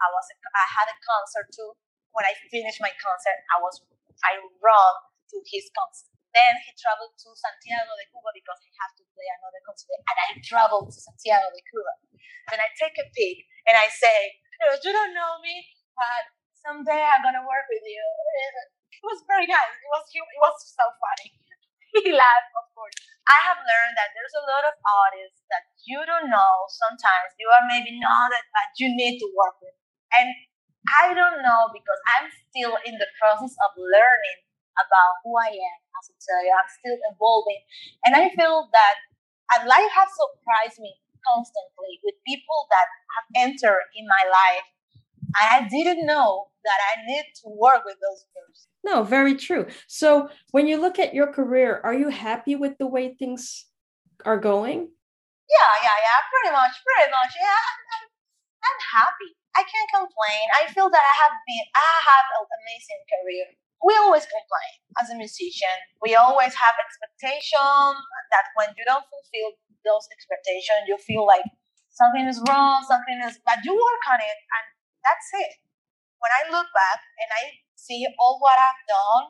I 0.02 0.08
was 0.14 0.26
a, 0.32 0.36
I 0.38 0.66
had 0.70 0.88
a 0.90 0.98
concert 1.02 1.48
too. 1.54 1.76
When 2.14 2.26
I 2.26 2.34
finished 2.50 2.82
my 2.82 2.94
concert, 2.98 3.38
I 3.50 3.58
was 3.62 3.82
I 4.22 4.38
ran 4.38 4.94
to 5.34 5.38
his 5.50 5.68
concert. 5.74 6.13
Then 6.34 6.54
he 6.66 6.74
traveled 6.74 7.14
to 7.14 7.30
Santiago 7.38 7.94
de 7.94 8.10
Cuba 8.10 8.34
because 8.34 8.58
he 8.66 8.74
had 8.74 8.92
to 8.98 9.04
play 9.14 9.30
another 9.38 9.62
concert. 9.62 10.02
And 10.10 10.18
I 10.18 10.28
traveled 10.42 10.90
to 10.90 11.00
Santiago 11.00 11.54
de 11.54 11.62
Cuba. 11.70 11.94
Then 12.50 12.60
I 12.60 12.70
take 12.74 12.98
a 12.98 13.06
peek 13.14 13.46
and 13.70 13.78
I 13.78 13.88
say, 13.88 14.42
you 14.82 14.92
don't 14.92 15.14
know 15.14 15.38
me, 15.46 15.62
but 15.94 16.24
someday 16.58 17.04
I'm 17.06 17.22
gonna 17.22 17.46
work 17.46 17.68
with 17.70 17.86
you. 17.86 18.04
It 18.94 19.04
was 19.04 19.22
very 19.28 19.46
nice. 19.46 19.76
It 19.78 19.90
was 19.92 20.06
it 20.10 20.42
was 20.42 20.56
so 20.64 20.86
funny. 20.98 21.30
he 22.02 22.10
laughed, 22.16 22.52
of 22.58 22.66
course. 22.74 22.96
I 23.30 23.40
have 23.52 23.60
learned 23.62 23.96
that 24.00 24.12
there's 24.16 24.36
a 24.40 24.48
lot 24.48 24.64
of 24.68 24.76
artists 24.84 25.44
that 25.52 25.70
you 25.86 26.02
don't 26.08 26.32
know. 26.32 26.54
Sometimes 26.72 27.36
you 27.38 27.48
are 27.52 27.64
maybe 27.70 28.00
not 28.00 28.32
that, 28.32 28.48
but 28.52 28.74
you 28.82 28.92
need 28.92 29.20
to 29.20 29.28
work 29.36 29.60
with. 29.62 29.76
And 30.16 30.32
I 31.04 31.16
don't 31.16 31.40
know 31.44 31.72
because 31.72 32.00
I'm 32.18 32.28
still 32.50 32.76
in 32.84 33.00
the 33.00 33.08
process 33.20 33.56
of 33.64 33.72
learning 33.80 34.40
about 34.80 35.22
who 35.24 35.36
I 35.38 35.52
am. 35.54 35.78
As 36.00 36.12
tell 36.20 36.42
you, 36.44 36.52
I'm 36.52 36.72
still 36.72 37.00
evolving, 37.14 37.62
and 38.04 38.14
I 38.16 38.34
feel 38.34 38.70
that 38.72 38.96
and 39.56 39.68
life 39.70 39.92
has 39.92 40.10
surprised 40.10 40.80
me 40.82 40.96
constantly 41.24 42.00
with 42.04 42.16
people 42.26 42.68
that 42.72 42.88
have 43.16 43.28
entered 43.48 43.86
in 43.96 44.08
my 44.08 44.24
life 44.28 44.68
I 45.36 45.68
didn't 45.70 46.06
know 46.06 46.48
that 46.64 46.80
I 46.94 47.06
need 47.06 47.26
to 47.44 47.50
work 47.50 47.86
with 47.86 47.98
those 47.98 48.26
persons. 48.34 48.68
No, 48.84 49.04
very 49.04 49.36
true. 49.36 49.66
So 49.88 50.30
when 50.52 50.68
you 50.68 50.80
look 50.80 51.00
at 51.00 51.14
your 51.14 51.28
career, 51.32 51.82
are 51.84 51.94
you 51.94 52.10
happy 52.10 52.56
with 52.56 52.78
the 52.78 52.88
way 52.88 53.16
things 53.16 53.66
are 54.26 54.38
going? 54.38 54.90
Yeah, 55.50 55.74
yeah, 55.82 55.98
yeah. 56.06 56.20
Pretty 56.30 56.54
much, 56.54 56.76
pretty 56.84 57.10
much. 57.12 57.34
Yeah, 57.40 57.58
I'm, 57.58 57.82
I'm, 57.98 58.06
I'm 58.62 58.82
happy. 58.94 59.32
I 59.56 59.62
can't 59.66 59.92
complain. 59.94 60.46
I 60.58 60.70
feel 60.72 60.90
that 60.90 61.02
I 61.02 61.16
have 61.26 61.36
been, 61.46 61.66
I 61.76 61.94
have 62.10 62.26
an 62.42 62.46
amazing 62.62 63.04
career. 63.10 63.48
We 63.84 63.94
always 64.00 64.24
complain 64.24 64.74
as 65.04 65.12
a 65.12 65.16
musician. 65.20 65.76
We 66.00 66.16
always 66.16 66.56
have 66.56 66.76
expectations 66.80 68.00
that 68.32 68.46
when 68.56 68.72
you 68.80 68.84
don't 68.88 69.04
fulfill 69.12 69.60
those 69.84 70.08
expectations, 70.16 70.88
you 70.88 70.96
feel 71.04 71.28
like 71.28 71.44
something 71.92 72.24
is 72.24 72.40
wrong, 72.48 72.88
something 72.88 73.20
is, 73.28 73.38
but 73.44 73.60
you 73.68 73.76
work 73.76 74.04
on 74.08 74.24
it 74.24 74.40
and 74.40 74.66
that's 75.04 75.30
it 75.36 75.60
when 76.24 76.32
I 76.32 76.48
look 76.56 76.72
back 76.72 77.04
and 77.20 77.30
I 77.36 77.60
see 77.76 78.08
all 78.18 78.40
what 78.40 78.56
I've 78.56 78.84
done, 78.88 79.28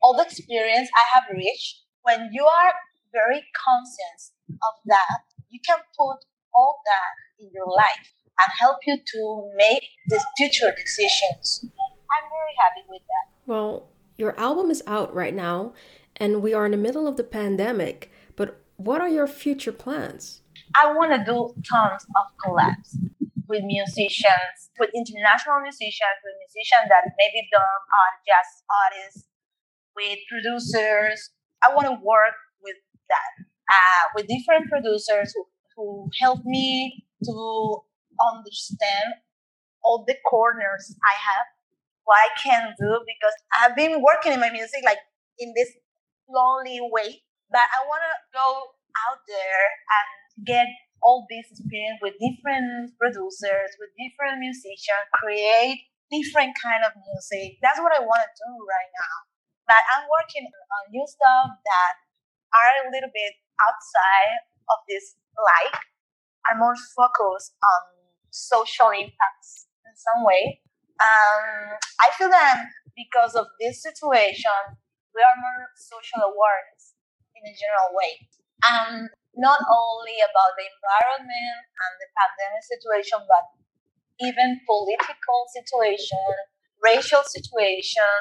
all 0.00 0.16
the 0.16 0.24
experience 0.24 0.88
I 0.96 1.04
have 1.12 1.28
reached, 1.28 1.84
when 2.00 2.32
you 2.32 2.48
are 2.48 2.72
very 3.12 3.44
conscious 3.52 4.32
of 4.48 4.74
that, 4.86 5.28
you 5.52 5.60
can 5.60 5.78
put 5.92 6.24
all 6.56 6.80
that 6.88 7.12
in 7.44 7.52
your 7.52 7.68
life 7.68 8.16
and 8.40 8.48
help 8.58 8.80
you 8.86 8.96
to 8.96 9.52
make 9.56 9.84
the 10.08 10.24
future 10.38 10.72
decisions. 10.72 11.68
I'm 11.68 12.26
very 12.32 12.56
happy 12.56 12.88
with 12.88 13.04
that. 13.04 13.31
Well, 13.46 13.88
your 14.16 14.38
album 14.38 14.70
is 14.70 14.82
out 14.86 15.12
right 15.14 15.34
now, 15.34 15.72
and 16.16 16.42
we 16.42 16.54
are 16.54 16.64
in 16.64 16.72
the 16.72 16.76
middle 16.76 17.08
of 17.08 17.16
the 17.16 17.24
pandemic, 17.24 18.10
but 18.36 18.62
what 18.76 19.00
are 19.00 19.08
your 19.08 19.26
future 19.26 19.72
plans? 19.72 20.42
I 20.74 20.92
want 20.92 21.12
to 21.12 21.18
do 21.18 21.54
tons 21.68 22.06
of 22.16 22.26
collabs 22.44 22.96
with 23.48 23.64
musicians, 23.64 24.70
with 24.78 24.90
international 24.94 25.60
musicians, 25.60 26.16
with 26.24 26.34
musicians 26.46 26.88
that 26.88 27.04
maybe 27.18 27.48
don't 27.50 27.62
are 27.62 28.12
jazz 28.24 28.48
artists, 28.70 29.28
with 29.96 30.18
producers. 30.30 31.30
I 31.62 31.74
want 31.74 31.86
to 31.86 31.98
work 32.02 32.34
with 32.62 32.76
that, 33.08 33.44
uh, 33.44 34.04
with 34.14 34.26
different 34.26 34.70
producers 34.70 35.34
who, 35.34 35.44
who 35.76 36.10
help 36.20 36.44
me 36.44 37.04
to 37.24 37.82
understand 38.32 39.14
all 39.82 40.04
the 40.06 40.16
corners 40.28 40.94
I 41.04 41.14
have, 41.18 41.46
I 42.10 42.28
can 42.42 42.74
do, 42.74 42.90
because 43.06 43.36
I've 43.54 43.76
been 43.78 44.02
working 44.02 44.32
in 44.34 44.40
my 44.40 44.50
music 44.50 44.82
like 44.84 44.98
in 45.38 45.54
this 45.54 45.70
lonely 46.26 46.80
way, 46.82 47.22
but 47.50 47.62
I 47.62 47.86
want 47.86 48.02
to 48.02 48.14
go 48.34 48.48
out 49.06 49.20
there 49.28 49.64
and 49.86 50.06
get 50.46 50.66
all 51.02 51.26
this 51.30 51.46
experience 51.50 51.98
with 52.02 52.14
different 52.18 52.94
producers, 52.98 53.70
with 53.78 53.90
different 53.98 54.38
musicians, 54.38 55.06
create 55.18 55.82
different 56.10 56.54
kind 56.58 56.86
of 56.86 56.94
music. 56.94 57.58
That's 57.62 57.80
what 57.80 57.90
I 57.94 58.02
want 58.04 58.22
to 58.22 58.30
do 58.30 58.50
right 58.66 58.90
now. 58.92 59.16
But 59.66 59.82
I'm 59.94 60.06
working 60.06 60.46
on 60.46 60.82
new 60.90 61.06
stuff 61.06 61.48
that 61.58 61.92
are 62.54 62.86
a 62.86 62.90
little 62.92 63.10
bit 63.10 63.32
outside 63.62 64.46
of 64.70 64.78
this 64.86 65.16
light. 65.38 65.78
I'm 66.50 66.58
more 66.58 66.76
focused 66.94 67.54
on 67.62 67.80
social 68.30 68.90
impacts 68.90 69.66
in 69.86 69.94
some 69.96 70.26
way. 70.26 70.60
Um, 71.00 71.78
I 72.00 72.08
feel 72.18 72.28
that 72.28 72.68
because 72.96 73.34
of 73.34 73.46
this 73.58 73.82
situation, 73.82 74.76
we 75.14 75.20
are 75.20 75.36
more 75.40 75.72
social 75.76 76.24
awareness 76.24 76.96
in 77.36 77.42
a 77.44 77.54
general 77.56 77.90
way. 77.96 78.12
Um, 78.62 79.08
not 79.36 79.60
only 79.64 80.20
about 80.20 80.52
the 80.60 80.66
environment 80.68 81.64
and 81.64 81.92
the 82.00 82.08
pandemic 82.12 82.64
situation, 82.68 83.18
but 83.24 83.44
even 84.20 84.60
political 84.68 85.48
situation, 85.50 86.20
racial 86.84 87.24
situation, 87.24 88.12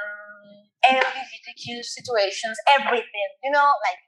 LGBTQ 0.88 1.84
situations, 1.84 2.58
everything. 2.72 3.30
You 3.44 3.52
know, 3.52 3.70
like 3.86 4.02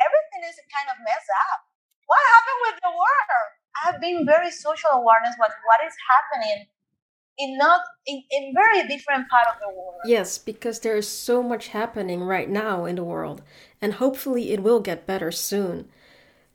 everything 0.00 0.42
is 0.48 0.56
kind 0.70 0.88
of 0.94 1.02
messed 1.02 1.32
up. 1.50 1.60
What 2.06 2.22
happened 2.22 2.60
with 2.70 2.78
the 2.80 2.92
world? 2.94 3.48
I've 3.76 4.00
been 4.00 4.24
very 4.24 4.48
social 4.54 5.02
awareness 5.02 5.36
about 5.36 5.52
what 5.66 5.84
is 5.84 5.92
happening 6.08 6.70
in 7.38 7.58
not 7.58 7.80
in, 8.06 8.22
in 8.30 8.54
very 8.54 8.86
different 8.88 9.28
part 9.28 9.54
of 9.54 9.60
the 9.60 9.68
world. 9.68 10.00
Yes, 10.04 10.38
because 10.38 10.80
there 10.80 10.96
is 10.96 11.08
so 11.08 11.42
much 11.42 11.68
happening 11.68 12.22
right 12.22 12.48
now 12.48 12.84
in 12.84 12.96
the 12.96 13.04
world, 13.04 13.42
and 13.80 13.94
hopefully 13.94 14.52
it 14.52 14.62
will 14.62 14.80
get 14.80 15.06
better 15.06 15.30
soon. 15.30 15.88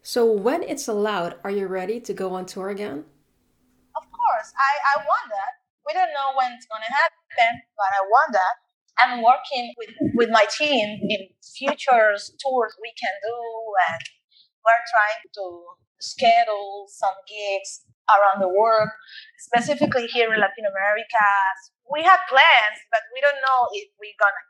So 0.02 0.26
when 0.26 0.64
it's 0.64 0.88
allowed, 0.88 1.36
are 1.44 1.52
you 1.52 1.68
ready 1.68 2.00
to 2.02 2.14
go 2.14 2.34
on 2.34 2.46
tour 2.46 2.70
again? 2.70 3.06
Of 3.96 4.04
course, 4.10 4.50
I, 4.58 4.98
I 4.98 5.06
want 5.06 5.30
that. 5.30 5.54
We 5.86 5.94
don't 5.94 6.14
know 6.14 6.34
when 6.38 6.52
it's 6.54 6.66
gonna 6.66 6.90
happen, 6.90 7.62
but 7.78 7.92
I 7.94 8.02
want 8.10 8.34
that. 8.34 8.56
I'm 9.00 9.24
working 9.24 9.74
with, 9.78 9.90
with 10.16 10.30
my 10.30 10.46
team 10.58 11.00
in 11.02 11.28
future 11.42 12.14
tours 12.38 12.76
we 12.82 12.94
can 13.00 13.14
do 13.24 13.38
and 13.90 14.02
we're 14.62 14.86
trying 14.94 15.22
to 15.34 15.46
schedule 16.00 16.86
some 16.90 17.18
gigs 17.28 17.86
around 18.20 18.42
the 18.42 18.52
world, 18.52 18.90
specifically 19.40 20.08
here 20.08 20.34
in 20.34 20.40
Latin 20.40 20.68
America. 20.68 21.28
We 21.88 22.04
have 22.04 22.20
plans, 22.28 22.80
but 22.92 23.04
we 23.14 23.20
don't 23.22 23.40
know 23.44 23.68
if 23.72 23.88
we're 24.00 24.18
gonna 24.20 24.44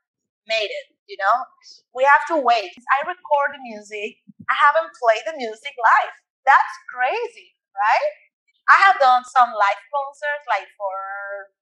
made 0.48 0.72
it, 0.72 0.88
you 1.08 1.18
know? 1.18 1.46
We 1.94 2.04
have 2.04 2.26
to 2.34 2.38
wait. 2.42 2.72
I 2.74 3.00
record 3.06 3.54
the 3.54 3.62
music. 3.62 4.20
I 4.50 4.56
haven't 4.58 4.92
played 4.98 5.24
the 5.26 5.38
music 5.38 5.74
live. 5.78 6.16
That's 6.46 6.76
crazy, 6.90 7.54
right? 7.72 8.12
I 8.70 8.78
have 8.88 8.98
done 9.00 9.24
some 9.26 9.50
live 9.54 9.82
concerts 9.92 10.46
like 10.50 10.68
for 10.78 11.54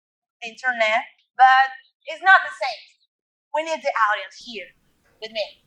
internet, 0.45 1.03
but 1.35 1.67
it's 2.07 2.23
not 2.23 2.41
the 2.45 2.53
same. 2.53 2.83
We 3.53 3.63
need 3.63 3.81
the 3.83 3.91
audience 3.91 4.37
here 4.45 4.71
with 5.21 5.31
me. 5.31 5.65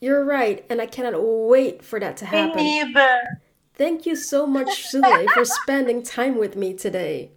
You're 0.00 0.24
right, 0.24 0.64
and 0.70 0.80
I 0.80 0.86
cannot 0.86 1.14
wait 1.20 1.82
for 1.82 2.00
that 2.00 2.16
to 2.18 2.26
happen. 2.26 2.56
Me 2.56 2.84
neither. 2.84 3.42
Thank 3.80 4.04
you 4.04 4.14
so 4.14 4.46
much, 4.46 4.92
Zule, 4.92 5.24
for 5.32 5.46
spending 5.46 6.02
time 6.02 6.36
with 6.36 6.54
me 6.54 6.74
today. 6.74 7.32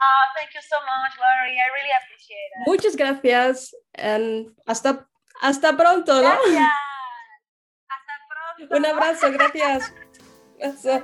Oh, 0.00 0.24
thank 0.34 0.54
you 0.54 0.62
so 0.64 0.78
much, 0.80 1.12
Laurie. 1.20 1.58
I 1.60 1.68
really 1.76 1.92
appreciate 2.00 2.48
it. 2.48 2.64
Muchas 2.66 2.96
gracias 2.96 3.74
and 3.96 4.52
hasta, 4.66 5.06
hasta 5.42 5.76
pronto, 5.76 6.14
¿no? 6.14 6.22
Gracias. 6.22 6.66
Hasta 7.92 8.14
pronto. 8.30 8.74
Un 8.74 8.86
abrazo, 8.86 9.30
gracias. 9.32 9.92
Abrazo. 10.62 11.02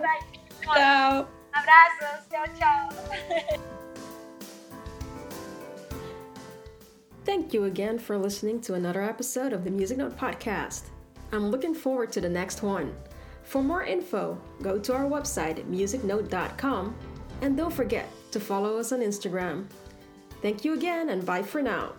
Chao. 0.75 1.29
Abrazos. 1.53 2.25
Chao, 2.31 2.47
chao. 2.59 2.89
Thank 7.27 7.53
you 7.53 7.65
again 7.65 7.99
for 7.99 8.17
listening 8.17 8.63
to 8.63 8.73
another 8.73 9.03
episode 9.03 9.53
of 9.53 9.65
the 9.65 9.71
Music 9.71 9.99
Note 9.99 10.17
Podcast. 10.17 10.85
I'm 11.31 11.51
looking 11.51 11.75
forward 11.75 12.11
to 12.13 12.23
the 12.23 12.31
next 12.31 12.63
one. 12.63 12.95
For 13.49 13.63
more 13.63 13.83
info, 13.83 14.39
go 14.61 14.79
to 14.79 14.93
our 14.93 15.07
website, 15.07 15.65
musicnote.com, 15.65 16.95
and 17.41 17.57
don't 17.57 17.73
forget 17.73 18.07
to 18.31 18.39
follow 18.39 18.77
us 18.77 18.93
on 18.93 19.01
Instagram. 19.01 19.65
Thank 20.43 20.67
you 20.67 20.75
again, 20.75 21.09
and 21.09 21.25
bye 21.25 21.43
for 21.43 21.63
now. 21.63 21.95